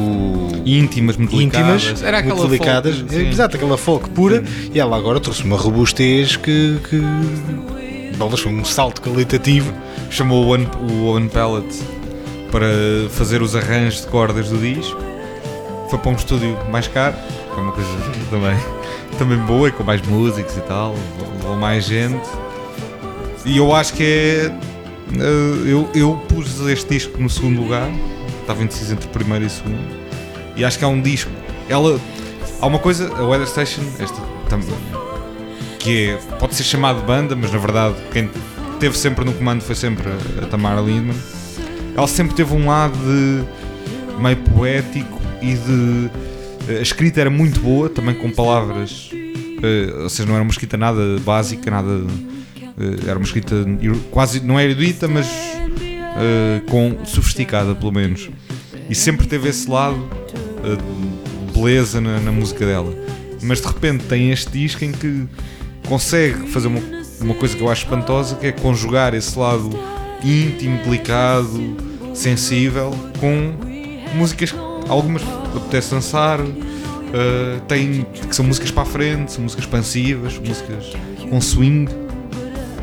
[0.65, 2.03] Íntimas, muito íntimas, delicadas.
[2.03, 3.28] Era aquela muito delicadas, folk, sim.
[3.28, 7.01] exato, aquela folk pura, e ela agora trouxe uma robustez que, que
[8.16, 9.73] bolas, foi um salto qualitativo.
[10.11, 11.66] Chamou o One, o One Pallet
[12.51, 12.69] para
[13.11, 15.01] fazer os arranjos de cordas do disco.
[15.89, 17.16] Foi para um estúdio mais caro,
[17.53, 17.89] foi uma coisa
[18.31, 18.57] também,
[19.19, 20.94] também boa, e com mais músicos e tal,
[21.39, 22.28] levou mais gente.
[23.44, 24.72] E eu acho que é.
[25.19, 27.91] Eh, Eu, eu pus este disco no segundo lugar,
[28.41, 29.79] estava indeciso entre primeiro e segundo,
[30.57, 31.31] e acho que é um disco.
[31.69, 31.99] Ela.
[32.61, 34.69] Há uma coisa, a Weather Station, esta também,
[35.81, 38.31] que é, pode ser chamado de banda, mas na verdade quem
[38.79, 40.05] teve sempre no comando foi sempre
[40.41, 41.17] a, Tamara Lindman.
[41.97, 43.45] Ela sempre teve um lado de
[44.23, 46.11] meio poético e de.
[46.79, 49.11] A escrita era muito boa, também com palavras.
[49.63, 52.01] eh, ou seja, não era uma escrita nada básica, nada.
[52.78, 53.55] Eh, era uma escrita
[54.11, 54.40] quase.
[54.40, 58.31] não era erudita, mas eh, com sofisticada, pelo menos.
[58.89, 60.09] E sempre teve esse lado
[60.65, 62.94] eh, de beleza na, na música dela.
[63.43, 65.27] Mas de repente tem este disco em que
[65.89, 66.81] consegue fazer uma,
[67.20, 69.70] uma coisa que eu acho espantosa, que é conjugar esse lado
[70.23, 71.77] íntimo, delicado,
[72.15, 73.55] sensível, com
[74.15, 74.55] músicas
[74.89, 75.23] algumas
[75.57, 80.93] apetece dançar, eh, tem, que são músicas para a frente, são músicas expansivas, músicas
[81.28, 82.02] com swing.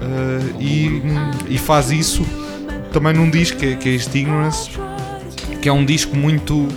[0.10, 1.02] Uh, e,
[1.50, 2.26] e faz isso
[2.92, 4.70] também num disco que é, que é este Ignorance,
[5.62, 6.68] que é um disco muito.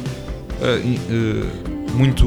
[0.85, 2.27] i- uh, muito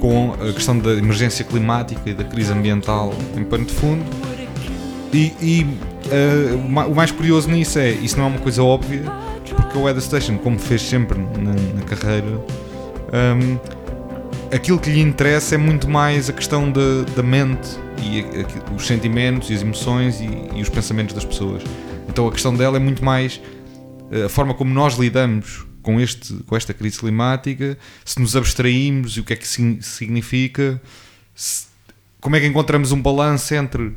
[0.00, 4.04] com a questão da emergência climática e da crise ambiental em pano de fundo.
[5.12, 5.66] E, e,
[6.12, 9.02] uh, o ma- o mais curioso nisso é, isso não é uma coisa óbvia,
[9.56, 13.58] porque o Weather Station, como fez sempre na, na carreira, um,
[14.54, 17.68] aquilo que lhe interessa é muito mais a questão da mente
[18.02, 18.24] e
[18.74, 21.62] os sentimentos e as emoções e, e os pensamentos das pessoas.
[22.08, 23.40] Então a questão dela é muito mais
[24.10, 29.16] eh, a forma como nós lidamos com, este, com esta crise climática, se nos abstraímos
[29.16, 30.80] e o que é que sign- significa,
[31.34, 31.66] se-
[32.20, 33.92] como é que encontramos um balanço entre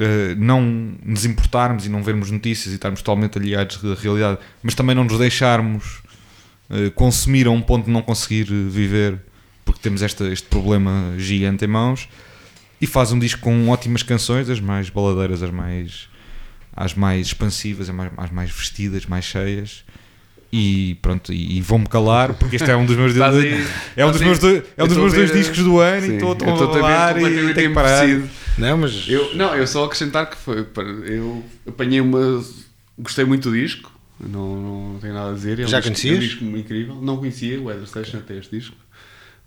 [0.00, 0.60] eh, não
[1.04, 5.04] nos importarmos e não vermos notícias e estarmos totalmente aliados da realidade, mas também não
[5.04, 6.02] nos deixarmos
[6.70, 9.18] eh, consumir a um ponto de não conseguir viver
[9.64, 12.08] porque temos esta, este problema gigante em mãos
[12.80, 16.08] e faz um disco com ótimas canções, as mais baladeiras, as mais
[16.76, 19.84] as mais expansivas, as mais, as mais vestidas, mais cheias
[20.52, 23.64] e pronto, e, e vou-me calar porque este é um dos meus Estás aí-
[23.96, 26.12] é um dos meus dois, é um dos meus dois ver- discos do ano Sim,
[26.12, 28.06] e estou a falar e completamente tenho que parar.
[28.58, 29.04] Não, mas.
[29.08, 30.62] Eu, não, eu só acrescentar que foi.
[30.62, 32.40] para- Eu apanhei uma.
[32.96, 33.92] Gostei muito do disco.
[34.20, 35.58] Não, não, não tenho nada a dizer.
[35.58, 36.14] É um Já disco, conhecias?
[36.14, 36.94] É um disco incrível.
[37.02, 38.76] Não conhecia o Weather Station até este disco.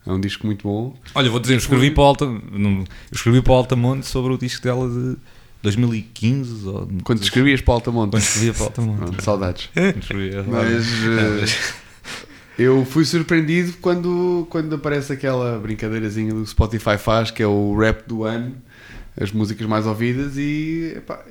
[0.07, 0.95] É um disco muito bom.
[1.13, 4.37] Olha, vou dizer, eu escrevi para o Alta, não, escrevi para o Altamonte sobre o
[4.37, 5.17] disco dela de
[5.61, 8.11] 2015 ou Quando escrevias para o Altamonte.
[8.11, 8.99] quando escrevia para o Altamonte.
[8.99, 9.69] Pronto, saudades.
[9.99, 17.43] Escrevia, Mas eh, eu fui surpreendido quando, quando aparece aquela brincadeirazinha do Spotify faz, que
[17.43, 18.55] é o rap do ano,
[19.19, 21.23] as músicas mais ouvidas, e epá,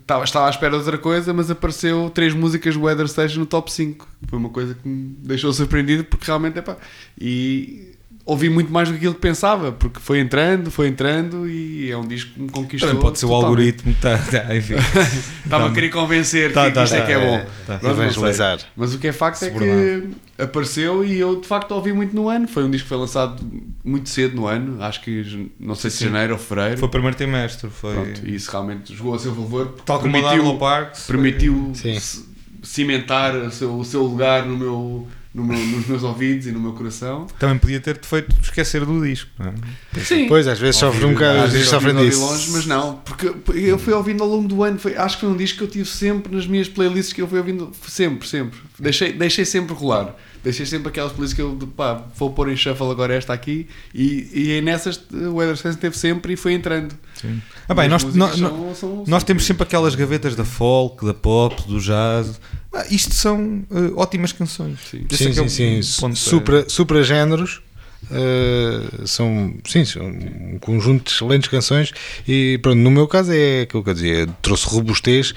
[0.00, 3.46] estava, estava à espera de outra coisa, mas apareceu três músicas do Weather Station no
[3.46, 4.08] top 5.
[4.28, 6.76] Foi uma coisa que me deixou surpreendido, porque realmente, epá,
[7.18, 7.95] e
[8.26, 11.96] ouvi muito mais do que aquilo que pensava, porque foi entrando, foi entrando, e é
[11.96, 12.88] um disco que me conquistou.
[12.88, 13.48] Também pode ser o totalmente.
[13.48, 14.74] algoritmo que está, tá, enfim.
[15.44, 17.46] Estava a querer convencer Tá, que, tá, isto é tá, que é é, bom.
[17.66, 17.80] tá.
[17.88, 18.58] Evangelizar.
[18.76, 20.08] Mas o que é facto é que
[20.42, 22.48] apareceu e eu de facto ouvi muito no ano.
[22.48, 23.40] Foi um disco que foi lançado
[23.84, 26.04] muito cedo no ano, acho que não sei se Sim.
[26.06, 26.78] janeiro ou fevereiro.
[26.78, 27.94] Foi o primeiro trimestre, foi.
[27.94, 29.66] Pronto, e isso realmente jogou a seu favor.
[29.66, 31.06] porque Tal como permitiu, Darlow Parks.
[31.06, 32.24] permitiu c-
[32.62, 36.58] cimentar o seu, o seu lugar no meu, no meu- nos meus ouvidos e no
[36.58, 37.26] meu coração.
[37.38, 39.46] Também podia ter-te feito esquecer do disco, não
[39.94, 40.00] é?
[40.00, 40.26] Sim.
[40.26, 42.20] Pois, às vezes sofre um bocado, às vezes sofrem ouvi disso.
[42.20, 44.78] longe, mas não, porque eu fui ouvindo ao longo do ano.
[44.78, 47.28] Foi, acho que foi um disco que eu tive sempre nas minhas playlists que eu
[47.28, 48.58] fui ouvindo sempre, sempre.
[48.78, 50.14] Deixei, deixei sempre rolar.
[50.42, 54.28] Deixei sempre aquelas playlists que eu pá, vou pôr em shuffle agora esta aqui e,
[54.32, 56.94] e é nessas o Weather Sense teve sempre e foi entrando.
[57.20, 57.42] Sim.
[57.68, 60.36] Ah, bem, nós, As nó- músicas nó- são- são- nós são- temos sempre aquelas gavetas
[60.36, 62.40] da folk, da pop, do jazz.
[62.76, 64.78] Ah, isto são eh, ótimas canções.
[64.90, 65.06] Sim.
[65.10, 66.00] Esse Sim, é que é sim, sim.
[66.00, 67.62] ponto, Supra, supragéneros.
[68.10, 71.92] uh, são, sim, são um conjunto de excelentes canções
[72.26, 75.32] e pronto, no meu caso é aquilo que eu dizia, trouxe robustez uh,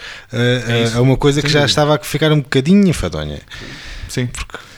[0.95, 3.39] a- a uma coisa que já estava a ficar um bocadinho enfadonha.
[4.07, 4.27] Sim.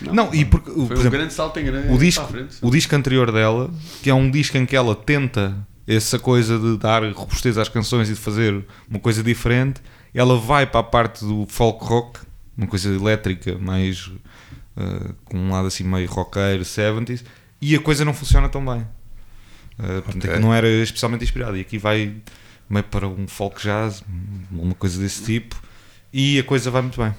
[0.01, 2.55] Não, e porque, Foi por um exemplo, grande salto em grande o disco, frente.
[2.61, 3.69] o disco anterior dela,
[4.03, 5.55] que é um disco em que ela tenta
[5.87, 9.81] essa coisa de dar robustez às canções e de fazer uma coisa diferente,
[10.13, 12.19] ela vai para a parte do folk rock,
[12.57, 17.23] uma coisa elétrica, mais uh, com um lado assim meio roqueiro, 70s,
[17.61, 18.81] e a coisa não funciona tão bem.
[19.79, 20.29] Uh, portanto, Ok.
[20.31, 21.57] aqui não era especialmente inspirado.
[21.57, 22.13] E aqui vai
[22.69, 24.03] meio para um folk jazz,
[24.51, 25.61] uma coisa desse tipo,
[26.13, 27.13] e a coisa vai muito bem.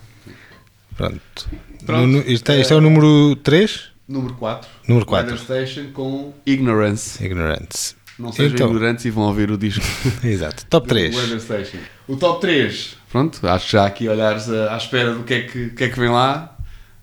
[0.97, 1.51] Pronto.
[1.87, 2.07] Pronto.
[2.07, 3.91] No- isto, é, isto é o número 3?
[4.07, 4.69] Número 4.
[4.89, 5.33] Número quatro.
[5.33, 7.25] Weather Station com Ignorance.
[7.25, 7.95] Ignorance.
[8.23, 8.69] Não sejam Então.
[8.69, 9.85] ignorantes e vão ouvir o disco.
[10.25, 10.65] Exato.
[10.67, 11.15] Top do 3.
[11.17, 11.79] Weather Station.
[12.07, 12.97] O top 3.
[13.11, 15.89] Pronto, acho que já aqui olhares a- à espera do que é que, que é
[15.89, 16.57] que vem lá.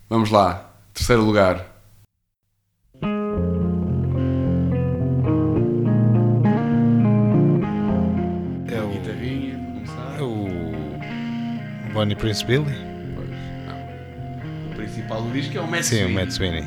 [0.09, 0.71] Vamos lá.
[0.93, 1.65] Terceiro lugar.
[8.71, 10.15] É o, Guitarrinha, para começar.
[10.19, 12.65] é o Bonnie Prince Billy?
[13.15, 13.29] Pois,
[13.65, 14.71] não.
[14.71, 16.65] O principal do disco é o Matt Sim, o Sweeney, Matt Sweeney.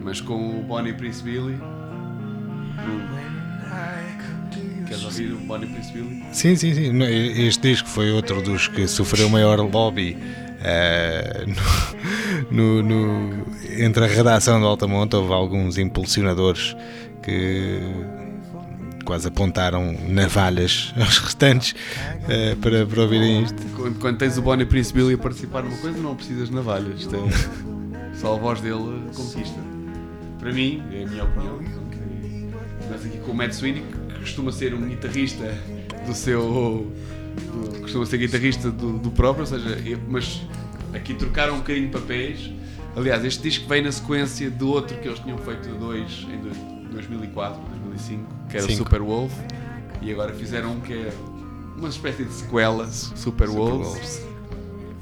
[0.00, 1.54] Mas com o Bonnie Prince Billy.
[1.54, 3.21] Hum.
[4.92, 6.22] Queres ouvir o Bonnie Prince Billy?
[6.32, 7.02] Sim, sim, sim.
[7.46, 10.16] Este disco foi outro dos que sofreu maior lobby
[10.62, 11.46] eh,
[12.50, 13.46] no, no- no-
[13.78, 15.16] entre a redação do Altamonte.
[15.16, 16.76] Houve alguns impulsionadores
[17.22, 17.80] que
[19.04, 21.74] quase apontaram navalhas aos restantes
[22.28, 23.62] eh, para, para ouvirem isto.
[23.74, 27.08] Quando, quando tens o Bonnie Prince Billy a participar numa coisa, não precisas de navalhas.
[27.12, 29.58] É, só a voz dele conquista.
[30.38, 31.60] Para mim, é a minha opinião.
[32.84, 33.84] Começa aqui com o Matt Sweeney,
[34.22, 35.54] costuma ser um guitarrista
[36.06, 36.90] do seu.
[37.36, 39.78] do- costuma ser guitarrista do, do próprio, ou seja,
[40.08, 40.42] mas
[40.94, 42.50] aqui trocaram um bocadinho de papéis.
[42.94, 46.72] Aliás, este disco vem na sequência do outro que eles tinham feito dois em dois-
[46.92, 48.84] 2004, 2005, que era o Cinco.
[48.84, 49.32] Super Wolf,
[50.02, 51.12] e agora fizeram um que é
[51.78, 54.22] uma espécie de sequela, Super, Wolves.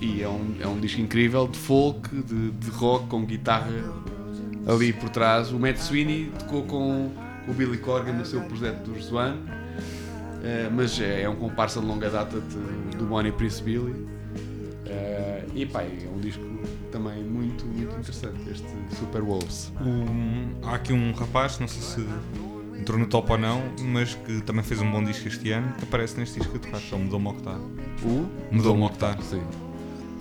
[0.00, 3.70] E é um, é um disco incrível de folk, de, de rock, com guitarra
[4.66, 5.50] ali por trás.
[5.52, 7.10] O Matt Sweeney tocou com
[7.50, 9.36] o Billy Corgan no seu projeto dos Swan,
[10.44, 14.06] eh, mas é, é um comparsa de longa data de- do Bonnie Prince Billy.
[14.86, 16.42] Eh, e pá, é um disco
[16.90, 18.66] também muito, muito interessante, este
[18.96, 19.72] Super Wolves.
[19.80, 22.08] O- há aqui um rapaz, não sei se
[22.80, 25.84] entrou no top ou não, mas que também fez um bom disco este ano, que
[25.84, 27.58] aparece neste disco que eu tocaste, é o Mudou Mokhtar.
[28.02, 29.20] O Mudou Mokhtar.
[29.22, 29.42] Sim.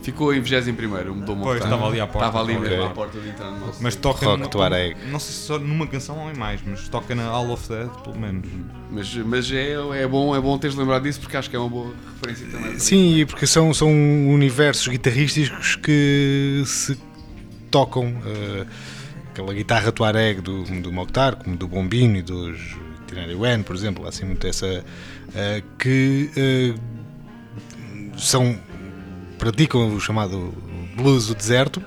[0.02, 0.74] Ficou em 21
[1.14, 2.28] mudou uma Pois, estava ali à porta.
[2.28, 2.70] Estava ali Ok.
[2.70, 3.84] mesmo à porta de entrar no nosso.
[3.84, 4.96] Mas toca Rock numa- Tuareg.
[5.12, 7.90] não sei se só numa canção ou em mais, mas toca na All of Dead,
[8.04, 8.48] pelo menos.
[8.90, 11.70] Mas, mas é, é, bom, é bom teres lembrado disso porque acho que é uma
[11.70, 12.80] boa referência também.
[12.80, 16.98] Sim, e porque são, são universos guitarrísticos que se
[17.70, 18.06] tocam.
[18.26, 18.66] eh,
[19.32, 22.58] aquela guitarra Tuareg do, do Mokhtar, como do Bombino e dos
[23.04, 24.84] Itinerário Wen, por exemplo, há assim muito essa.
[25.36, 26.74] eh, que eh,
[28.18, 28.58] são.
[29.40, 30.54] Praticam o chamado
[30.96, 31.82] blues do deserto,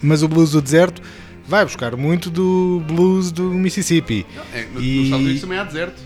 [0.00, 1.02] mas o blues do deserto
[1.46, 4.24] vai buscar muito do blues do Mississippi.
[4.54, 6.00] É, no- E- Nos Estados Unidos também há deserto.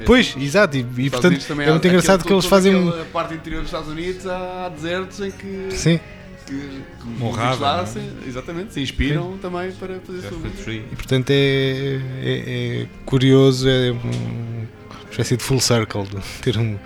[0.00, 2.88] É, Pois, exato, e, e portanto é há- muito engraçado aquele- que eles fazem.
[2.88, 5.68] aquela parte interior dos Estados Unidos há desertos em que.
[5.70, 6.00] Sim,
[6.46, 7.86] que, que Morrava, lá é?
[7.86, 10.62] se- exatamente, se inspiram também para fazer sua Jeffrey música.
[10.64, 10.82] Tree.
[10.92, 14.66] e portanto é, é- é curioso, é um-
[15.14, 16.78] espécie de full circle de ter um,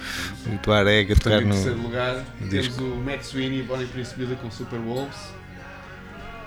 [0.47, 1.83] um Tuareg a tocar em terceiro no.
[1.85, 2.85] lugar, no temos disco.
[2.85, 5.17] o Matt Sweeney e Bonnie Prince Billy com Super Wolves.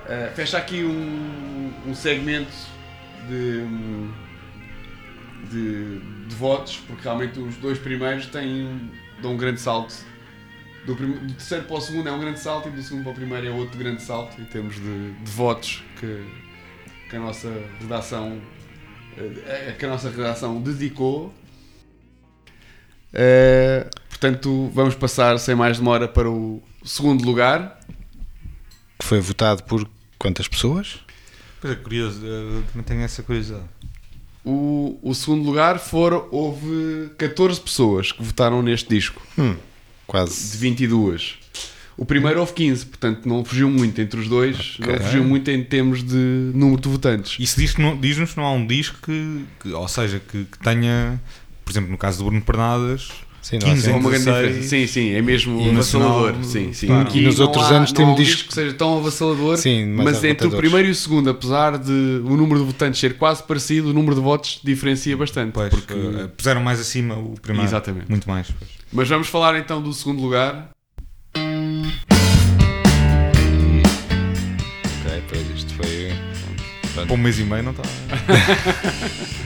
[0.06, 2.52] Uh, fecha aqui um, um segmento
[3.28, 3.64] de,
[5.50, 8.92] de, de votos, porque realmente os dois primeiros têm,
[9.22, 9.94] dão um grande salto.
[10.86, 13.12] Do, prim- do terceiro para o segundo é um grande salto e do segundo para
[13.12, 16.26] o primeiro é outro grande salto em termos de, de votos que,
[17.08, 18.42] que a nossa redação
[19.16, 21.32] eh, que a nossa redação dedicou.
[23.14, 27.80] Eh, portanto, vamos passar sem mais demora para o segundo lugar.
[29.00, 31.00] Que foi votado por quantas pessoas?
[31.60, 33.64] Pois é, curioso, eu também tenho essa curiosidade.
[34.44, 39.56] O, o segundo lugar foram, houve 14 pessoas que votaram neste disco, de
[40.08, 40.58] Quase.
[40.58, 41.38] 22.
[41.96, 44.92] O primeiro houve 15, portanto não fugiu muito entre os dois, Ok.
[44.96, 46.16] não fugiu muito em termos de
[46.56, 47.38] número de votantes.
[47.40, 50.46] Isso diz que não- diz-nos que não há um disco que, que- ou seja, que,
[50.46, 51.22] que tenha,
[51.72, 53.10] por exemplo, no caso do Bruno Pernadas,
[53.42, 54.48] Sim, não há 15 assim- É uma grande 16.
[54.48, 54.70] diferença.
[54.70, 56.34] Sim, sim, é mesmo E o avassalador.
[56.38, 56.88] Nacional, Sim, sim.
[56.88, 57.10] claro.
[57.18, 59.86] E nos outros há- anos não tem há um disco- que seja tão avassalador, Sim,
[59.96, 61.92] mas entre o primeiro e o segundo, apesar de
[62.24, 65.54] o número de votantes ser quase parecido, o número de votos diferencia bastante.
[65.54, 65.94] pois, porque...
[65.94, 67.68] eh, puseram mais acima o primeiro.
[67.68, 68.06] Exatamente.
[68.10, 68.48] Muito mais.
[68.58, 68.70] pois.
[68.94, 70.70] Mas vamos falar então do segundo lugar.
[75.06, 76.12] Ok, pois isto foi.
[76.94, 77.84] Para um mês e meio não está.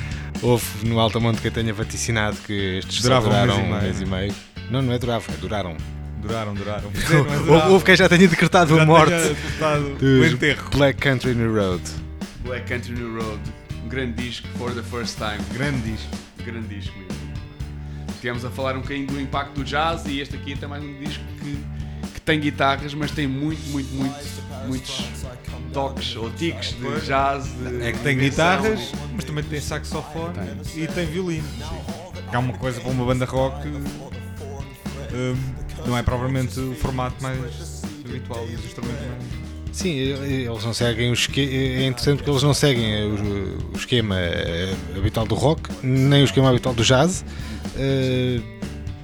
[0.46, 3.66] Houve no Altamonte que eu tenha vaticinado que estes só Durava um mês duraram e
[3.66, 3.82] um meio.
[3.82, 4.36] mês e meio.
[4.70, 5.78] Não, não é duravam, é duraram.
[6.22, 6.92] Duraram, duraram.
[7.50, 10.70] Houve, houve quem já tenha decretado a morte O dos enterro.
[10.72, 11.82] Black Country New Road.
[12.44, 13.40] Black Country New Road.
[13.84, 15.40] Um grande disco, for the first time.
[15.54, 16.16] Grande disco.
[16.46, 17.16] Grande disco mesmo.
[18.22, 21.04] Tivemos a falar um bocadinho do impacto do jazz e este aqui é também um
[21.04, 21.58] disco que
[22.26, 24.16] tem guitarras, mas tem muito, muito, muito,
[24.68, 25.06] muitos
[25.72, 27.46] toques ou tiques de jazz.
[27.46, 30.34] de É que tem guitarras, mas também tem saxofone
[30.76, 31.48] e tem violino.
[32.30, 33.68] Que é uma coisa para uma banda rock.
[33.68, 35.36] hum,
[35.86, 39.02] não é propriamente o formato mais habitual dos instrumentos.
[39.06, 41.52] mais- Sim, eles não seguem o esquema.
[41.52, 46.50] É interessante porque eles não seguem o, esquema eh, habitual do rock, nem o esquema
[46.50, 47.26] habitual do jazz.
[47.78, 48.40] Eh,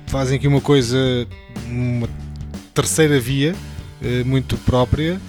[0.08, 0.98] fazem aqui uma coisa,
[1.68, 2.08] uma
[2.74, 3.56] terceira via,
[4.02, 5.20] eh, muito própria.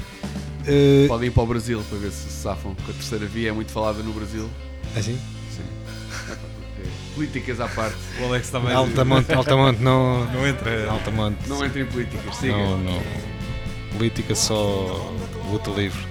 [0.66, 3.48] Eh, Podem ir para o Brasil para ver se se safam, porque a terceira via
[3.51, 4.48] é muito falada no Brasil.
[4.97, 5.19] assim?
[7.14, 7.97] Políticas à parte.
[8.20, 8.73] O Alex também.
[8.73, 10.24] Altamonte, Altamonte não.
[10.32, 10.90] Não entra.
[10.90, 11.47] Altamonte.
[11.47, 12.52] Não entrem em políticas, siga.
[12.56, 13.02] Não, não.
[13.97, 15.12] Política só
[15.51, 16.01] luta livre.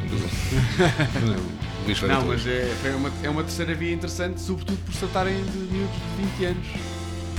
[2.07, 5.57] Não, mas é, é, uma, é uma terceira via interessante, sobretudo por se tratarem de
[5.57, 6.67] miúdos de 20 anos.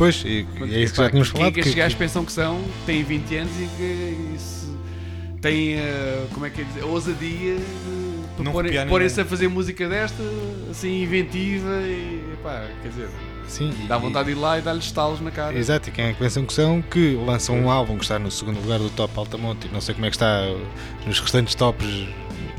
[0.02, 1.54] Pois, e, e é isso que já tínhamos Quem falado.
[1.54, 4.76] que que- estes gajos que- pensam que são, têm 20 anos e que isso,
[5.40, 9.88] têm, eh, como é que é dizer, a ousadia de porem- porem-se a fazer música
[9.88, 10.20] desta,
[10.68, 13.08] assim, inventiva e, pá, quer dizer,
[13.46, 15.56] Sim, dá e- vontade de ir lá e dar-lhes estalos na cara.
[15.56, 18.28] Exato, e quem é que pensam que são que lançam um álbum que está no
[18.28, 20.42] segundo lugar do top Altamonte e não sei como é que está
[21.06, 21.86] nos restantes tops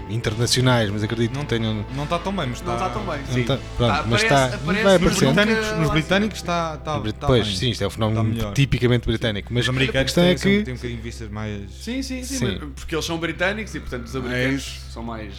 [0.09, 1.85] internacionais, mas acredito que Não- tenham.
[1.95, 2.65] Não está tão bem, mas está.
[2.67, 3.41] Não está tão bem, sim.
[3.41, 4.45] está- pronto, Tá, mas aparece- está.
[4.55, 7.55] aparece vai nos britânicos, nos britânicos está, está, está pois, bem.
[7.55, 10.57] sim, isto é um fenómeno tipicamente britânico, mas Os a americanos questão é têm, sempre-
[10.59, 10.63] que.
[10.65, 11.71] têm um bocadinho vistas mais.
[11.71, 12.45] Sim, sim, sim, Sim.
[12.45, 15.33] mas- porque eles são britânicos e, portanto, os americanos são mais...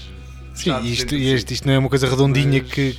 [0.54, 2.98] Sim, isto, isto, isto não é uma coisa redondinha Mas- que, que,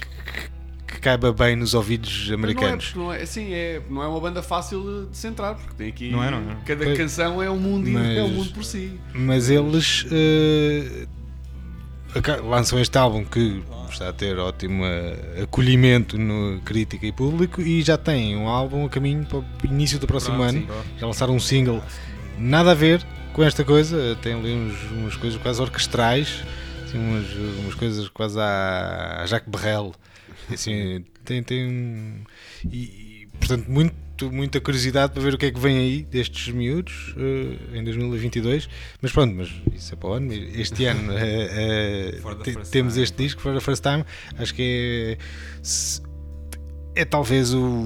[0.88, 2.94] que caiba bem nos ouvidos americanos.
[2.94, 5.74] Não é, não é, assim, é, não é uma banda fácil de se entrar, porque
[5.78, 6.12] tem aqui.
[6.12, 6.58] Não é, não é.
[6.66, 6.98] Cada Pois.
[6.98, 9.00] canção é um mundo, Mas- é um mundo por si.
[9.14, 11.08] Mas eles aca-
[12.44, 17.82] lançam este álbum que está a ter ótimo eh, acolhimento no crítica e público e
[17.82, 20.62] já têm um álbum a caminho para o início do próximo Pronto, ano.
[20.62, 21.00] sim.
[21.00, 21.82] Já lançaram um single,
[22.38, 26.44] nada a ver com esta coisa, tem ali uns, umas coisas quase orquestrais,
[26.86, 27.26] assim, umas,
[27.60, 29.94] umas coisas quase à Jacques Brel.
[30.52, 32.24] Assim, tem, tem um-
[32.72, 33.94] e, portanto muito,
[34.24, 38.70] muita curiosidade para ver o que é que vem aí destes miúdos eh, em 2022
[39.02, 41.14] mas pronto, mas isso é para o ano este ano
[42.44, 43.04] te- first temos time.
[43.04, 44.06] este disco For the First Time
[44.38, 45.18] acho que
[46.96, 47.86] é é talvez o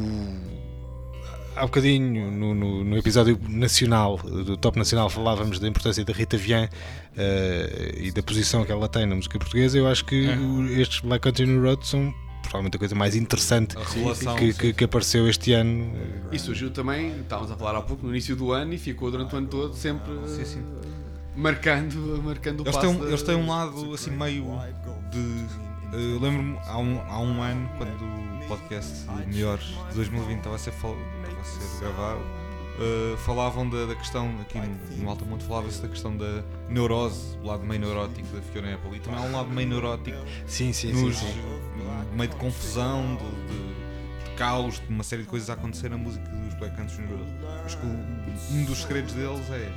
[1.55, 6.37] há bocadinho no, no, no episódio nacional do Top Nacional falávamos da importância da Rita
[6.37, 6.69] Vian
[7.17, 10.81] eh, e da posição que ela tem na música portuguesa eu acho que É.
[10.81, 15.27] estes Black Country Road são provavelmente a coisa mais interessante relação, que, que, que apareceu
[15.29, 15.91] este ano
[16.31, 19.35] E surgiu também, estávamos a falar há pouco, no início do ano e ficou durante
[19.35, 20.63] o ano todo sempre Sim, sim.
[21.35, 22.87] marcando, marcando o Eles passo.
[22.87, 24.45] têm, da- eles têm um lado assim meio
[25.11, 25.69] de.
[25.91, 28.03] Eu lembro-me há um, há um ano, quando
[28.43, 28.93] o podcast
[29.27, 32.19] Melhores de 2020 estava a ser, fal- estava a ser gravado,
[32.79, 37.47] eh, falavam da, da questão, aqui no, no Altamonte falava-se da questão da neurose, o
[37.47, 38.97] lado meio neurótico da Fiona Apple.
[38.97, 41.33] E também há um lado meio neurótico sim, sim, nos, sim, sim.
[42.13, 45.97] Meio de confusão, de, de- de caos, de uma série de coisas a acontecer na
[45.97, 47.19] música dos Black Country New.
[47.65, 49.71] Acho que um dos segredos deles é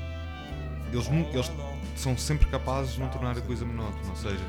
[0.93, 1.51] eles, eles
[1.97, 4.45] são sempre capazes de não tornar a coisa monótona, ou seja,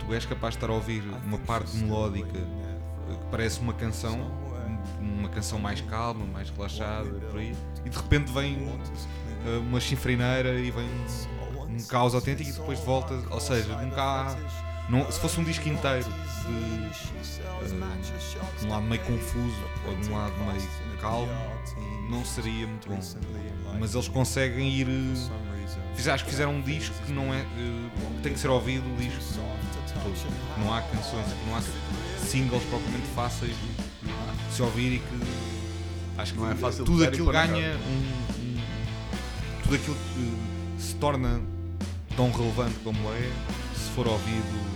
[0.00, 4.18] tu és capaz de estar a ouvir uma parte melódica eh, que parece uma canção,
[5.00, 8.68] um- uma canção mais calma, mais relaxada, por aí, e de repente vem
[9.46, 14.02] eh, uma chinfrineira e vem um, um caos autêntico e depois volta, ou seja, nunca
[14.02, 14.36] há.
[14.88, 16.90] Não, se fosse um disco inteiro de,
[17.42, 19.56] eh, um lado meio confuso
[19.86, 21.28] ou de um lado meio calmo,
[22.10, 22.94] não seria muito bom.
[23.78, 24.88] Mas eles conseguem ir.
[24.88, 27.40] eh, acho que fizeram um disco que não é.
[27.40, 30.08] eh, que tem que ser ouvido o disco todo.
[30.58, 31.60] Não há canções, não há
[32.26, 37.26] singles propriamente fáceis de se ouvir e que acho que Não é fácil tudo aquilo
[37.52, 38.62] ganha um, um-
[39.64, 41.40] tudo aquilo que se torna
[42.16, 43.30] tão relevante como é
[43.76, 44.67] se for ouvido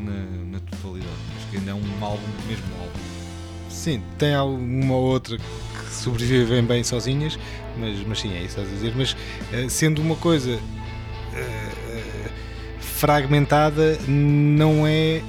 [0.00, 1.12] na, na totalidade.
[1.36, 2.98] Acho que ainda é um álbum, mesmo álbum.
[3.68, 7.38] Sim, tem alguma outra que sobrevivem bem sozinhas,
[7.78, 8.92] mas, mas sim, é isso a dizer.
[8.96, 9.16] Mas
[9.52, 10.58] eh, sendo uma coisa
[11.34, 12.30] eh,
[12.80, 15.22] fragmentada, não é eh,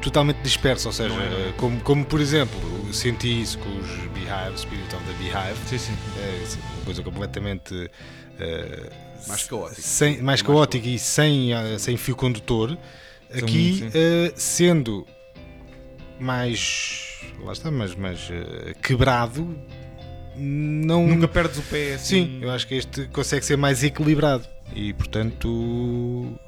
[0.00, 0.88] totalmente dispersa.
[0.88, 1.52] Ou seja, é, é.
[1.56, 2.58] como, como por exemplo,
[2.92, 5.92] senti isso com os Beehive, Spirit of the Beehive, Sim, sim.
[6.18, 7.90] é uma coisa completamente
[8.38, 8.90] eh,
[9.26, 9.82] Mais caótica.
[9.82, 12.70] sem, mais Mais caótica e sem, ah, sem fio condutor.
[12.70, 13.90] Sim, Aqui, sim.
[13.94, 15.06] eh, sendo
[16.18, 17.20] mais.
[17.44, 19.56] Lá está, mas mais eh, quebrado,
[20.36, 21.06] não.
[21.06, 22.24] Nunca perdes o pé assim.
[22.26, 26.38] Sim, eu acho que este consegue ser mais equilibrado e, portanto.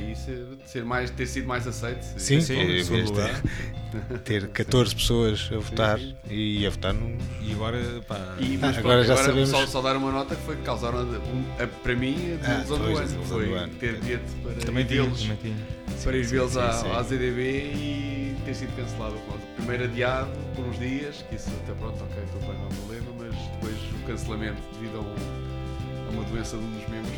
[0.00, 2.04] Daí ser, ser mais, ter sido mais aceito.
[2.16, 3.42] Sim, sim, de lugar.
[4.24, 6.14] ter 14 pessoas a votar sim.
[6.30, 7.18] e a votar num.
[7.42, 9.48] E agora, pá, E, mas Ah, pronto, agora já agora sabemos.
[9.50, 12.34] Só, só dar uma nota que foi que causaram, a- um- a- para mim, a
[12.34, 13.24] Ah, desilusão do pois, a ano.
[13.24, 13.74] Foi do ano.
[13.74, 15.56] ter bilhete para também vê-los também tinha.
[16.04, 16.90] para ir sim, vê-los sim, à, sim.
[16.92, 17.40] à ZDB
[17.74, 19.16] e ter sido cancelado.
[19.56, 23.14] Primeiro adiado por uns dias, que isso até pronto, ok, estou bem, não me lembro,
[23.18, 27.14] mas depois o cancelamento devido a, um- a uma doença de um dos membros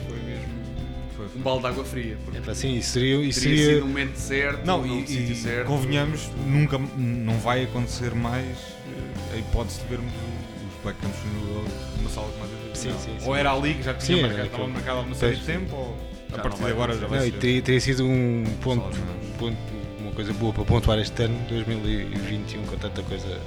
[1.20, 1.40] Foi, foi.
[1.40, 2.16] um balde de água fria.
[2.24, 3.16] Porque É assim, isso seria.
[3.22, 5.66] Isso seria sido no momento certo, Não, e, e certo.
[5.66, 11.68] convenhamos, nunca, não vai acontecer mais eh, a hipótese de vermos os Black Road
[11.98, 12.74] numa sala como a DDB.
[12.78, 13.26] Sim, sim, sim.
[13.28, 15.44] Ou era ali que já tinha Sim, marcado, era estava marcado há uma série de
[15.44, 15.97] tempo, ou
[16.30, 17.38] Já a partir de agora já vai Não, e ser.
[17.38, 19.30] teria, teria sido um ponto, Só não.
[19.38, 19.56] ponto,
[20.01, 23.38] uma coisa boa para pontuar este ano, 2021, com tanta coisa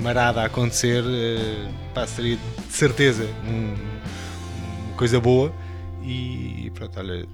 [0.00, 3.74] marada a acontecer, eh, pá, seria de certeza um-
[4.88, 5.52] uma coisa boa.
[6.04, 7.26] E pronto, olha,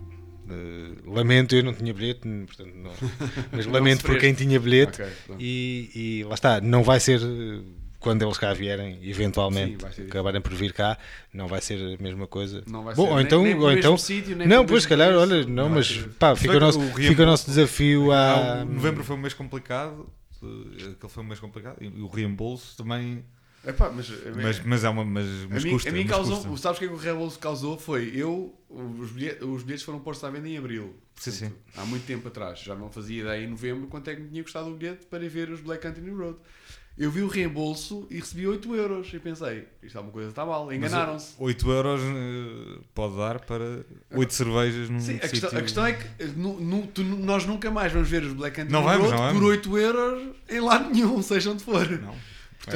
[0.51, 2.93] eh, lamento, eu não tinha bilhete, portanto, não,
[3.53, 5.01] mas lamento por quem tinha bilhete.
[5.03, 5.43] Ok, pronto.
[5.43, 7.61] e, e lá está, não vai ser eh,
[7.99, 10.97] quando eles cá vierem, eventualmente, Sim, acabarem por vir cá,
[11.32, 12.62] não vai ser a mesma coisa.
[12.66, 14.89] Não vai Bom, ser ou nem- então, nem ou então sítio, nem não, pois se
[14.89, 18.65] calhar, olha, não, Vai mas pá, fica o, nosso, o fica o nosso desafio a.
[18.65, 20.09] Novembro foi um mês complicado,
[20.43, 23.24] eh, aquele foi um mês complicado, e o reembolso também
[23.66, 25.05] Epá, mas, a Mas, mas é uma.
[25.05, 25.89] Mas, a mas mim, custa.
[25.90, 26.56] a mim causou, custa.
[26.62, 27.78] sabes o que é que o reembolso causou?
[27.78, 30.94] Foi eu, os bilhetes, os bilhetes foram postos à venda em abril.
[31.16, 31.52] Sim, sim.
[31.76, 32.60] Há muito tempo atrás.
[32.60, 35.24] Já não fazia ideia em novembro quanto é que me tinha custado o bilhete para
[35.24, 36.39] ir ver os Black Country Road.
[36.97, 39.12] Eu vi o reembolso e recebi 8 euros.
[39.12, 41.35] E pensei, isto é uma coisa que está mal, enganaram-se.
[41.39, 45.93] 8 euros eh, pode dar para 8 cervejas num Sim, a questão, a questão é
[45.93, 49.02] que eh, nu- nu- tu- nós nunca mais vamos ver os Black Country vamos, Road
[49.12, 49.43] não por vamos.
[49.51, 51.89] 8 euros em lado nenhum, seja onde for.
[51.89, 52.14] Não.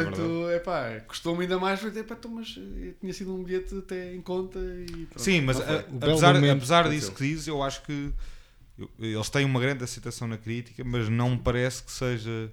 [0.01, 1.81] É Portanto, é pá, custou-me ainda mais.
[1.81, 5.40] Falei, epá, então, mas eh, tinha sido um bilhete até em conta e pronto, Sim,
[5.43, 8.12] mas a- belo apesar, apesar disso que dizes, eu acho que
[8.98, 12.52] eles têm uma grande aceitação na crítica, mas não me parece que seja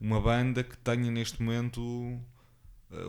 [0.00, 2.18] uma banda que tenha neste momento eh,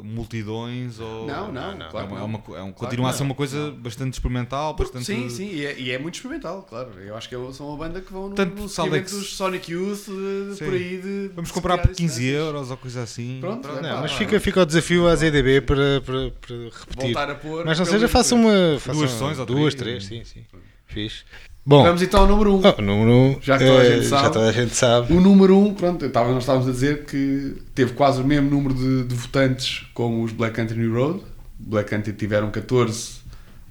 [0.03, 1.85] multidões ou Não, não, não, não.
[1.87, 2.27] é claro que uma, é não.
[2.27, 3.25] uma é um- Claro continua a ser não.
[3.27, 6.89] uma coisa bastante experimental, bastante Sim, sim, e é, e é muito experimental, claro.
[6.99, 9.35] Eu acho que é- são uma banda que vão no, Tanto no é se- dos
[9.35, 10.65] Sonic Youth, de- Sim.
[10.65, 10.97] por aí.
[11.01, 13.37] De, Vamos de comprar por 15 esse- euros ou coisa assim.
[13.39, 17.03] Pronto, é Não, pá, mas fica, fica o desafio à ZDB para, para, para repetir.
[17.13, 17.65] Voltar a pôr.
[17.65, 18.77] Mas não seja, faça uma.
[18.79, 20.07] Faça Duas sessões ou Duas, três.
[20.07, 20.45] três, sim, sim.
[20.87, 21.23] Fixe.
[21.65, 22.57] Bom, Vamos então ao número 1.
[22.57, 22.61] Um.
[22.77, 24.23] oh, número, Já que toda a eh, gente sabe.
[24.23, 25.13] já toda a gente sabe.
[25.13, 28.23] O número 1, um, pronto, eu estava, nós estávamos a dizer que teve quase o
[28.25, 31.21] mesmo número de, de votantes como os Black Country Road.
[31.57, 33.13] Black Country tiveram 14,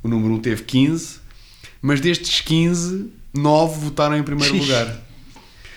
[0.03, 1.19] o número 1 um teve 15,
[1.81, 5.01] mas destes 15, 9 votaram em primeiro lugar.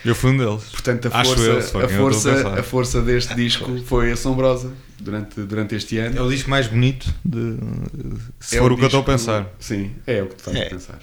[0.04, 0.64] Eu fui um deles.
[0.70, 2.58] Portanto, a Acho força, eu, a, a força, pensar.
[2.58, 6.18] a força deste disco foi assombrosa durante, durante este ano.
[6.18, 7.58] É o disco mais bonito de,
[8.40, 9.46] se É for o que eu estou a pensar.
[9.60, 10.66] Sim, é o que tu estás É.
[10.66, 10.98] a pensar.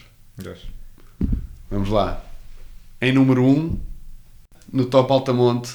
[1.70, 2.24] Vamos lá.
[3.02, 3.80] Em número 1, um,
[4.72, 5.74] no top Altamonte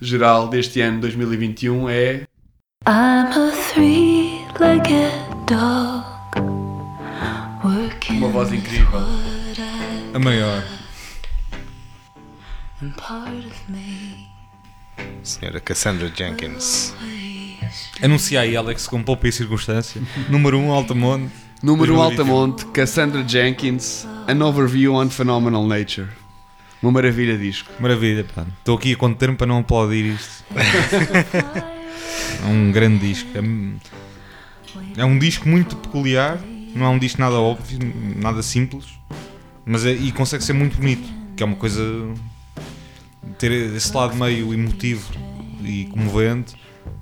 [0.00, 2.22] geral deste ano 2021 é
[2.86, 5.12] I'm a three-legged
[5.46, 6.04] dog
[7.64, 9.00] working uma voz incrível.
[10.14, 10.64] A maior.
[12.82, 14.26] and part of me
[15.22, 16.94] Senhora Cassandra Jenkins.
[18.02, 20.00] Anunciei Alex com poupa e circunstância.
[20.28, 21.30] Número 1, um, Altamonte.
[21.62, 22.02] Número 1 2021.
[22.02, 26.08] Altamonte, Cassandra Jenkins, An Overview on Phenomenal Nature.
[26.82, 27.70] Uma maravilha disco.
[27.78, 28.46] Maravilha, pá.
[28.58, 30.44] Estou aqui a conter-me para não aplaudir isto.
[32.42, 33.28] É um grande disco.
[33.34, 36.40] É, é um disco muito peculiar.
[36.74, 37.78] Não é um disco nada óbvio,
[38.16, 38.86] nada simples.
[39.66, 41.06] Mas é, e consegue ser muito bonito.
[41.36, 41.82] Que é uma coisa.
[43.38, 45.12] Ter esse lado meio emotivo
[45.62, 46.54] e comovente.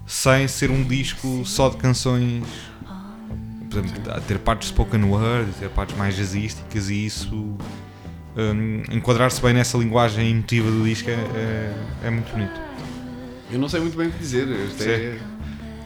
[0.06, 2.42] Sem ser um disco só de canções.
[3.70, 7.34] Por exemplo, a ter partes spoken word, ter partes mais jazzísticas e isso.
[8.36, 11.74] hum, enquadrar-se bem nessa linguagem emotiva do disco é, é,
[12.04, 12.60] é muito bonito.
[13.50, 14.46] Eu não sei muito bem o que dizer.
[14.80, 15.18] É-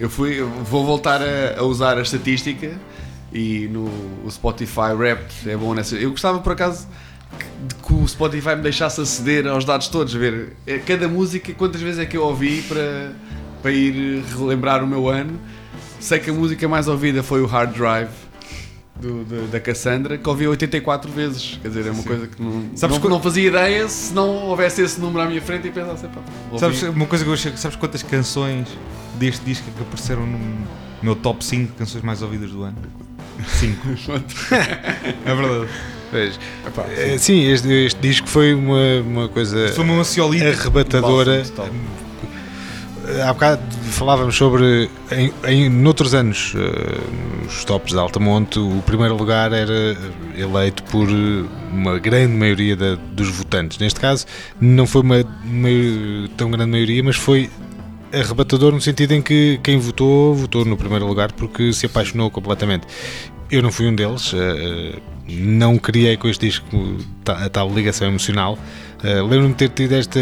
[0.00, 2.72] eu fui, eu vou voltar a, a usar a estatística
[3.32, 3.88] e no
[4.30, 5.96] Spotify Wrapped é bom nessa.
[5.96, 6.88] Eu gostava por acaso
[7.68, 11.80] de que o Spotify me deixasse aceder aos dados todos, ver eh, cada música, quantas
[11.80, 13.12] vezes é que eu ouvi para,
[13.62, 15.38] para ir relembrar o meu ano.
[16.02, 18.08] Sei que a música mais ouvida foi o Hard Drive
[19.00, 21.58] do- da- da Cassandra, que ouvi 84 vezes.
[21.62, 24.28] Quer dizer, é uma coisa que não, Sabes não, que- não fazia ideia se não
[24.48, 26.20] houvesse esse número à minha frente e pensasse, pá,
[26.50, 27.56] ouvi- Sabes uma coisa que eu achei?
[27.56, 28.66] Sabes quantas canções
[29.14, 30.38] deste disco é que apareceram no
[31.02, 32.76] meu top 5 canções mais ouvidas do ano?
[33.46, 33.76] 5.
[35.24, 35.68] é verdade.
[36.10, 36.38] Pois,
[36.90, 40.44] eh, sim, este, este disco foi uma, uma coisa Foi uma ansiolite.
[40.46, 41.42] arrebatadora.
[41.56, 41.70] Top.
[43.26, 43.60] Há bocado
[43.90, 46.98] falávamos sobre, em, em noutros anos, eh,
[47.44, 49.96] nos tops de Altamonte, o primeiro lugar era
[50.38, 53.78] eleito por eh, uma grande maioria da- dos votantes.
[53.78, 54.24] Neste caso,
[54.60, 57.50] não foi uma mai- tão grande maioria, mas foi
[58.12, 62.86] arrebatador no sentido em que quem votou, votou no primeiro lugar porque se apaixonou completamente.
[63.50, 64.98] Eu não fui um deles, eh,
[65.28, 66.96] não criei com este disco
[67.26, 68.56] a tal ligação emocional.
[69.02, 70.20] Eh, Lembro-me de ter tido esta.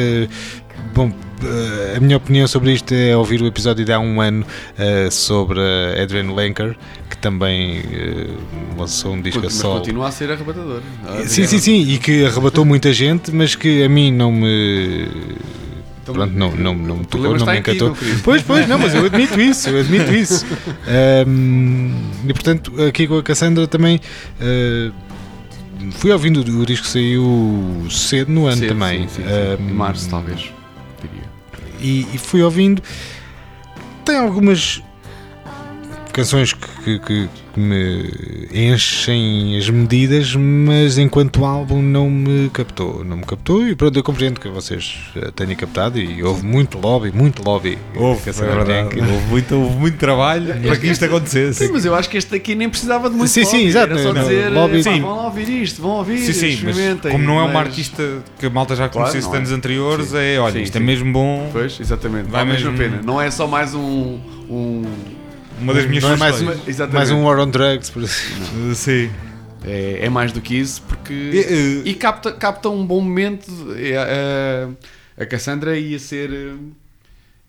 [0.94, 1.12] Bom,
[1.44, 4.44] eh, a minha opinião sobre isto é ouvir o episódio de há um ano
[4.78, 6.76] eh, sobre a Adrian Lenker,
[7.08, 8.26] que também eh,
[8.78, 9.78] lançou um disco a Mas solo.
[9.80, 10.80] continua a ser arrebatador.
[11.06, 15.08] Ah, Sim, sim, sim, e que arrebatou muita gente, mas que a mim não me.
[16.02, 17.96] Então, Pronto, não, não, não me tocou, não me ti, encantou.
[18.24, 20.46] Pois, pois, não, mas eu admito isso, eu admito isso.
[20.88, 21.92] Ahm,
[22.26, 24.00] e portanto, aqui com a Cassandra também
[24.40, 24.90] ah,
[25.92, 29.08] fui ouvindo o disco que saiu cedo no ano Cedo, também.
[29.08, 29.28] sim, sim, sim.
[29.28, 30.50] Ahm, Em março, talvez.
[31.00, 31.30] Diria.
[31.80, 32.82] e, e fui ouvindo.
[34.04, 34.82] Tem algumas
[36.12, 43.04] canções que, que- que me enchem as medidas, mas enquanto álbum não me captou.
[43.04, 46.78] Não me captou e pronto, eu compreendo que vocês eh, tenham captado e houve muito
[46.78, 47.76] lobby, muito lobby.
[47.96, 49.00] Houve, é essa verdade.
[49.00, 51.66] Houve muito, houve muito trabalho para que isto acontecesse.
[51.66, 53.92] Sim, mas eu acho que este aqui nem precisava de muito Sim, sim, lobby, exato,
[53.94, 55.00] Era só não, dizer, lobby- pá, Sim.
[55.00, 57.10] vão ouvir isto, vão ouvir, Sim, sim, mas experimentem.
[57.12, 59.38] como não é uma mas- artista que a malta já Claro, conhecesse não de é.
[59.40, 60.16] anos anteriores, Sim.
[60.18, 60.78] é olha, Sim, isto sim.
[60.78, 61.48] é mesmo bom.
[61.52, 63.00] Pois, exatamente, Vai vale mesmo a pena.
[63.04, 64.20] Não é só mais um.
[64.48, 64.84] um
[65.60, 66.56] Uma das minhas Não é mais, uma-
[66.92, 68.32] mais um War on Drugs, por assim.
[68.70, 69.10] Uh, Sim.
[69.64, 71.12] é, é mais do que isso, porque.
[71.12, 73.50] E, E, uh, capta, capta um bom momento.
[73.76, 73.92] É,
[75.18, 76.32] é, a Cassandra ia ser.
[76.32, 76.54] eh,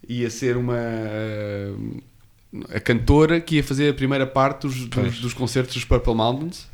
[0.10, 0.76] ia ser uma.
[0.78, 1.72] eh,
[2.76, 6.68] a cantora que ia fazer a primeira parte dos, dos, dos concertos dos Purple Mountains.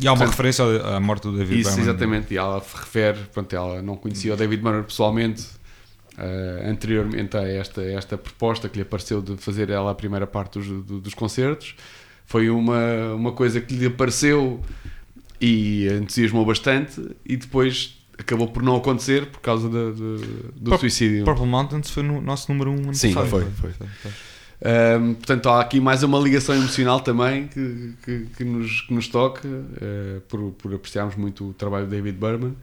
[0.00, 1.84] E há uma Portanto, referência à morte do David Isso, Berman.
[1.90, 2.32] exatamente.
[2.32, 5.44] E ela refere, pronto, ela não conhecia o David Murray pessoalmente
[6.18, 10.58] eh, anteriormente a esta, esta proposta que lhe apareceu de fazer ela a primeira parte
[10.58, 11.74] dos, do- dos concertos.
[12.26, 14.60] Foi uma, uma coisa que lhe apareceu
[15.40, 20.16] e entusiasmou bastante e depois acabou por não acontecer por causa da- do,
[20.56, 21.24] do Pur- suicídio.
[21.24, 23.28] Purple Mountains foi no nosso número 1 um ano Sim, passado.
[23.30, 23.72] foi, foi.
[25.00, 29.08] Um, portanto, há aqui mais uma ligação emocional também que, que, que nos, que nos
[29.08, 32.54] toca, uh, por, por apreciarmos muito o trabalho de David Berman.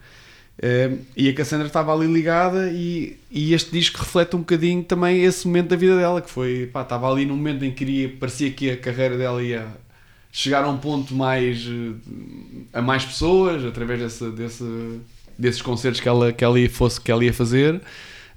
[0.62, 5.24] Um, e a Cassandra estava ali ligada, e, e este disco reflete um bocadinho também
[5.24, 8.08] esse momento da vida dela, que foi, pá, estava ali num momento em que queria,
[8.20, 9.66] parecia que a carreira dela ia
[10.30, 11.96] chegar a um ponto mais uh,
[12.72, 14.64] a mais pessoas através desse, desse,
[15.36, 17.74] desses concertos que ela, que ela ia, fosse, que ela ia fazer.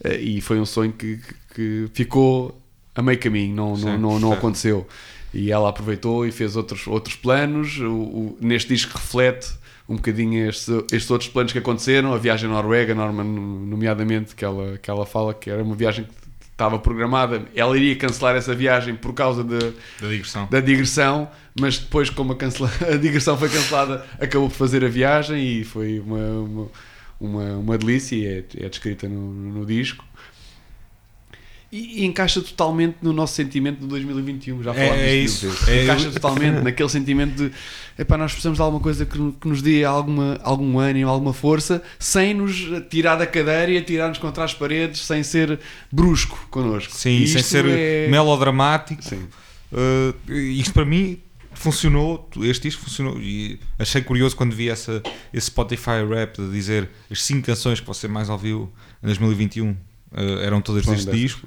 [0.03, 1.19] Uh, e foi um sonho que,
[1.53, 2.59] que- ficou
[2.95, 4.33] a meio caminho, não, não, Sim, não, não certo.
[4.39, 4.87] aconteceu.
[5.31, 7.77] E ela aproveitou e fez outros, outros planos.
[7.79, 9.49] O, o- neste disco reflete
[9.87, 12.13] um bocadinho estes, estes outros planos que aconteceram.
[12.13, 16.05] A viagem à Noruega, Norma, nomeadamente, que ela, que ela fala que era uma viagem
[16.05, 16.11] que
[16.51, 17.43] estava programada.
[17.55, 19.59] Ela iria cancelar essa viagem por causa de,
[20.01, 20.47] Da digressão.
[20.49, 21.29] da digressão,
[21.59, 25.63] mas depois, como a, cancela- a digressão foi cancelada, acabou por fazer a viagem e
[25.63, 26.67] foi uma, uma,
[27.19, 30.03] uma, uma delícia e é, é descrita no, no disco.
[31.75, 34.63] E, e encaixa totalmente no nosso sentimento de 2021.
[34.63, 35.49] Já É- falámos é mil isso.
[35.67, 37.51] É- encaixa totalmente naquele sentimento de
[37.99, 41.83] epá, nós precisamos de alguma coisa que, que nos dê alguma, algum ânimo, alguma força,
[41.99, 42.55] sem nos
[42.89, 45.59] tirar da cadeira e atirar-nos contra as paredes, sem ser
[45.91, 46.93] brusco connosco.
[46.95, 49.03] Sim, E sem ser é- melodramático.
[49.03, 49.27] Sim.
[49.73, 51.19] Uh, isto para mim
[51.53, 55.03] funcionou, este disco funcionou e achei curioso quando vi essa,
[55.33, 58.71] esse Spotify rap de dizer as 5 canções que você mais ouviu
[59.03, 59.75] em 2021 uh,
[60.41, 61.45] eram todas deste disco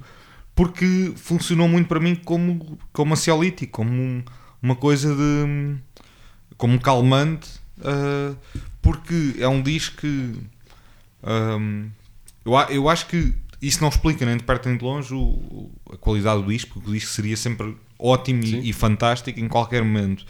[0.59, 4.24] porque funcionou muito para mim como, como ansiolítico, como um-
[4.60, 5.76] uma coisa de
[6.56, 7.48] como um calmante
[7.78, 8.36] uh,
[8.82, 10.35] porque é um disco que
[11.22, 11.89] um,
[12.44, 13.32] eu, eu acho que
[13.62, 16.90] isso não explica nem de perto nem de longe o- a qualidade do disco, porque
[16.90, 20.24] o disco seria sempre ótimo e, e fantástico em qualquer momento.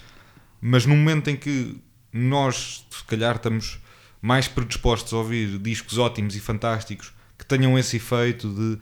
[0.60, 1.80] Mas no momento em que
[2.12, 3.78] nós, se calhar, estamos
[4.20, 8.78] mais predispostos a ouvir discos ótimos e fantásticos que tenham esse efeito de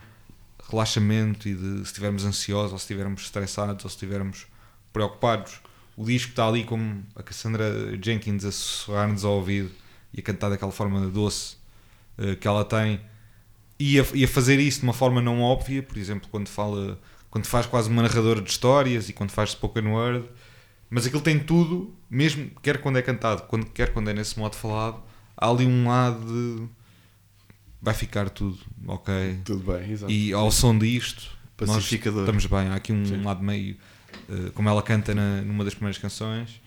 [0.70, 4.47] relaxamento e de se estivermos ansiosos ou se estivermos estressados ou se estivermos
[4.93, 5.60] preocupados,
[5.97, 7.66] o disco está ali como a Cassandra
[8.02, 9.70] Jenkins a sussurrar-nos ao ouvido
[10.12, 11.56] e a cantar daquela forma doce
[12.18, 13.01] eh, que ela tem
[13.78, 16.98] e a, e a fazer isso de uma forma não óbvia, por exemplo, quando fala,
[17.30, 20.28] quando faz quase uma narradora de histórias e quando faz spoken word,
[20.88, 24.56] mas aquilo tem tudo, mesmo quer quando é cantado, quando, quer quando é nesse modo
[24.56, 25.02] falado,
[25.36, 26.68] há ali um lado de
[27.81, 29.40] vai ficar tudo, ok?
[29.44, 30.12] Tudo bem, exato.
[30.12, 31.31] E ao som disto,
[31.61, 32.69] nós estamos bem.
[32.69, 33.23] Há aqui um Sim.
[33.23, 33.77] lado meio,
[34.28, 36.61] eh, como ela canta na, numa das primeiras canções,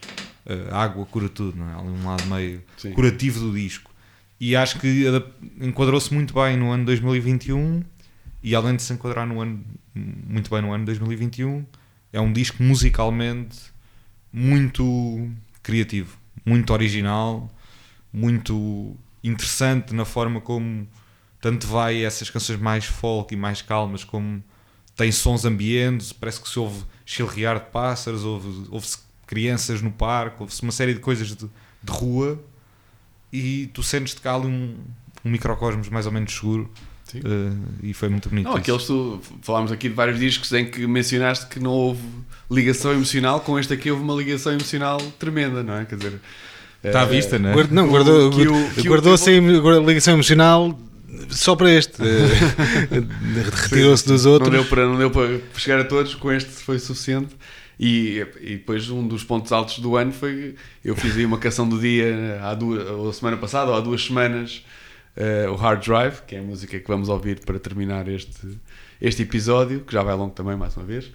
[0.72, 1.74] a água cura tudo, não é?
[1.74, 2.92] Há um lado meio Sim.
[2.94, 3.92] curativo do disco.
[4.40, 5.06] E acho que
[5.60, 7.84] enquadrou-se muito bem no ano 2021
[8.42, 9.64] e além de se enquadrar no ano,
[9.94, 11.66] muito bem no ano 2021,
[12.14, 13.58] é um disco musicalmente
[14.32, 15.30] muito
[15.62, 17.52] criativo, muito original,
[18.14, 20.88] muito interessante na forma como
[21.42, 24.44] tanto vai essas canções mais folk e mais calmas como
[24.96, 30.38] tem sons ambientes, parece que se ouve chilrear de pássaros, ouve- ouve-se crianças no parque,
[30.42, 32.38] ouve-se uma série de coisas de, de rua
[33.32, 34.76] e tu sentes-te cá ali um,
[35.24, 36.70] um microcosmos mais ou menos seguro
[37.06, 37.20] Sim.
[37.24, 37.54] eh,
[37.84, 38.46] e foi muito bonito.
[38.46, 42.02] Não, aqueles tu falámos aqui de vários discos em que mencionaste que não houve
[42.52, 45.86] ligação emocional, com este aqui houve uma ligação emocional tremenda, não é?
[45.86, 46.22] Quer dizer,
[46.84, 47.54] Está à vista, não é?
[47.54, 50.78] Guarda- não, o- guardou, o- guardou-se a ligação emocional
[51.30, 52.02] só para este.
[52.92, 54.52] Eh, Retirou-se dos Não outros.
[54.52, 57.36] deu, para, não deu para chegar a todos, com este foi suficiente.
[57.80, 61.68] E, e depois um dos pontos altos do ano foi eu fiz aí uma canção
[61.68, 64.66] do dia há duas, ou semana passada ou há duas semanas,
[65.16, 68.60] eh, o Hard Drive, que é a música que vamos ouvir para terminar este,
[69.02, 71.06] este episódio, que já vai longo também, mais uma vez.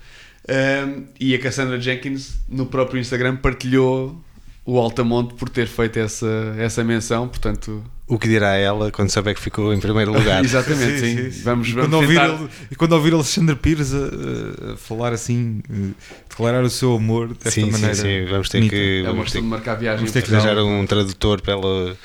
[0.49, 4.19] Um, e a Cassandra Jenkins, no próprio Instagram, partilhou
[4.65, 7.85] o Altamonte por ter feito essa, essa menção, portanto...
[8.07, 10.45] O que dirá ela quando souber que ficou em primeiro lugar?
[10.45, 11.43] Exatamente, sim.
[11.43, 12.29] Vamos, e, vamos quando ouvir tentar...
[12.35, 15.91] ele, e quando ouvir Alexandre Pires a, a falar assim, eh,
[16.29, 17.95] declarar o seu amor desta sim, maneira.
[17.95, 18.27] sim, sim.
[18.31, 18.77] Vamos ter bonita.
[18.77, 19.97] que, É vamos ter de marcar viagem.
[20.01, 21.97] vamos ter que que arranjar um tradutor para ela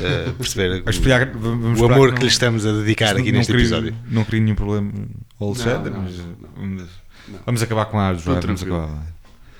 [0.00, 3.30] eh, perceber Vamos esperar- vamos o amor que que, não- lhe estamos a dedicar aqui
[3.30, 3.94] não neste queria- episódio.
[4.10, 4.90] Não queria nenhum problema
[5.38, 6.26] ao Alexandre, Não, não, mas não.
[6.56, 6.82] vamos,
[7.28, 7.38] Não.
[7.44, 9.06] vamos acabar com a vamos acabar.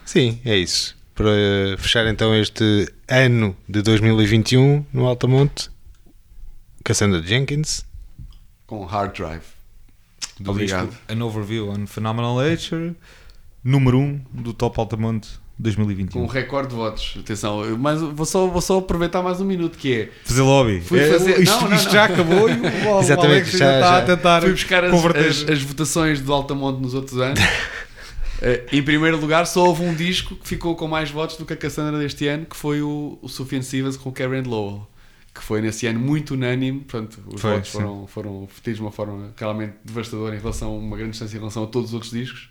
[0.07, 0.97] Sim, é isso.
[1.15, 1.31] Para
[1.77, 5.71] fechar então este ano de 2021 no Altamonte,
[6.85, 7.85] Cassandra Jenkins.
[8.67, 9.43] Com Hard Drive.
[10.41, 10.89] Do Obrigado.
[10.89, 12.95] disco An Overview on Phenomenal Nature,
[13.63, 14.03] número 1
[14.35, 15.29] um do Top Altamonte
[15.59, 16.21] 2021.
[16.21, 17.15] Com um recorde de votos.
[17.21, 20.11] Atenção, mas vou só, vou só aproveitar mais um minuto, que é...
[20.25, 20.81] Fazer lobby.
[20.81, 21.93] Fui É, fazer- isto Não, não, isto não.
[21.93, 22.63] já acabou e o,
[22.97, 26.33] o Exatamente, Alex já- já, está a tentar Fui buscar as, as- as votações do
[26.33, 27.41] Altamonte nos outros anos.
[28.45, 31.53] Eh, em primeiro lugar, só houve um disco que ficou com mais votos do que
[31.53, 33.61] a Cassandra deste ano, que foi o, o Sufjan
[34.03, 34.85] com Karen Lowell,
[35.35, 36.81] que foi nesse ano muito unânime.
[36.81, 37.79] Portanto, os Foi, votos sim.
[37.79, 41.65] foram, foram de uma forma realmente devastadora em relação a uma grande distância em relação
[41.65, 42.49] a todos os outros discos.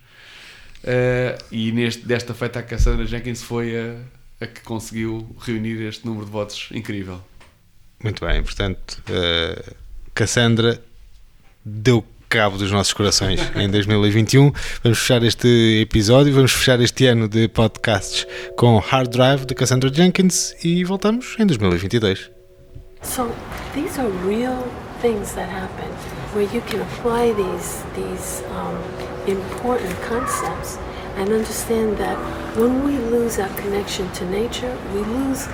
[0.84, 3.96] Eh, e neste, desta feita, a Cassandra Jenkins foi a,
[4.44, 7.22] a que conseguiu reunir este número de votos incrível.
[8.04, 9.74] Muito bem, portanto, eh,
[10.14, 10.84] Cassandra
[11.64, 14.52] deu cabo dos nossos corações em 2021.
[14.82, 18.26] Vamos fechar este episódio, vamos fechar este ano de podcasts
[18.56, 22.41] com Hard Drive de Cassandra Jenkins e voltamos em 2022.
[23.02, 23.36] So
[23.74, 24.62] these are real
[25.00, 25.90] things that happen
[26.34, 28.78] where you can apply these these um,
[29.28, 30.78] important concepts
[31.16, 32.18] and understand that
[32.56, 35.48] when we lose our connection to nature, we lose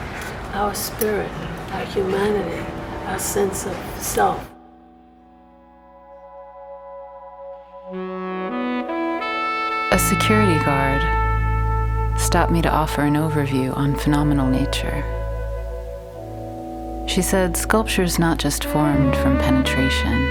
[0.54, 1.32] our spirit,
[1.72, 2.64] our humanity,
[3.06, 4.50] our sense of self.
[9.92, 11.02] A security guard
[12.20, 15.17] stopped me to offer an overview on phenomenal nature.
[17.08, 20.22] She said sculpture's not just formed from penetration.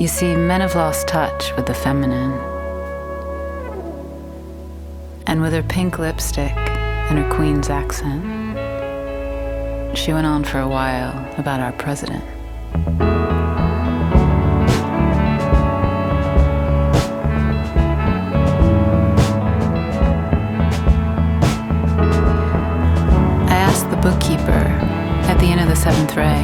[0.00, 2.32] You see, men have lost touch with the feminine.
[5.26, 8.24] And with her pink lipstick and her queen's accent,
[9.98, 12.24] she went on for a while about our president.
[25.46, 26.42] The end of the seventh ray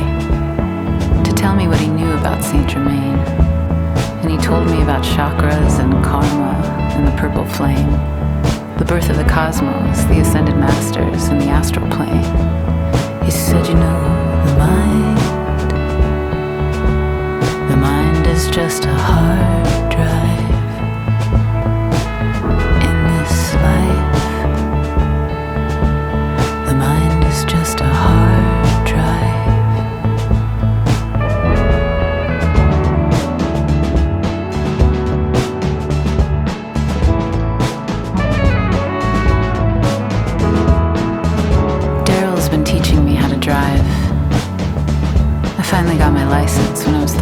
[1.25, 3.19] to tell me what he knew about Saint Germain.
[4.23, 6.53] And he told me about chakras and karma
[6.95, 7.91] and the purple flame,
[8.79, 12.23] the birth of the cosmos, the ascended masters, and the astral plane.
[13.25, 14.03] He said, You know,
[14.47, 15.19] the mind,
[17.73, 19.92] the mind is just a hard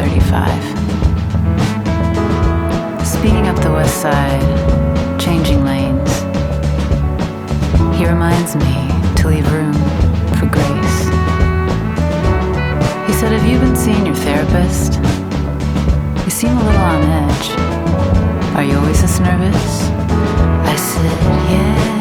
[0.01, 0.63] 35.
[3.07, 4.41] Speeding up the west side,
[5.21, 6.23] changing lanes.
[7.99, 9.75] He reminds me to leave room
[10.39, 10.99] for grace.
[13.07, 14.95] He said, Have you been seeing your therapist?
[16.25, 17.51] You seem a little on edge.
[18.57, 19.91] Are you always this nervous?
[20.65, 21.13] I said,
[21.51, 22.00] Yeah.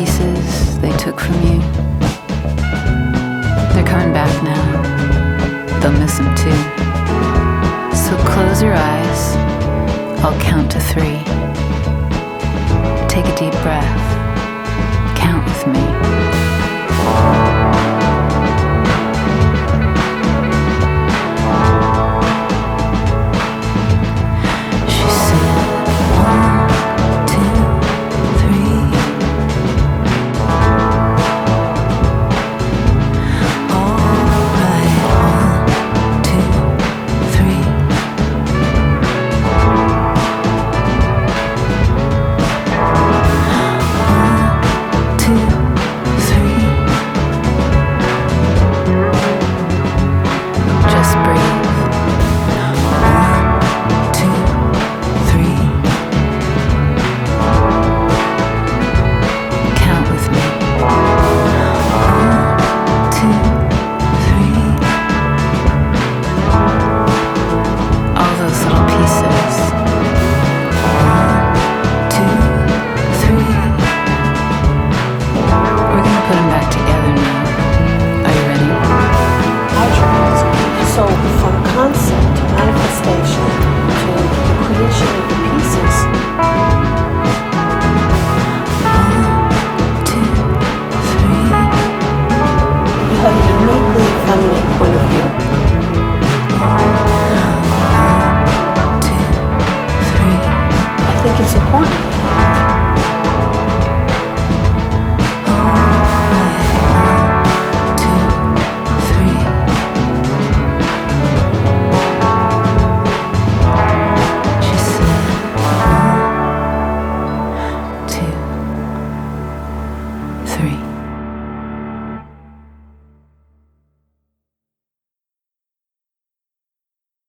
[0.00, 1.79] Pieces they took from you,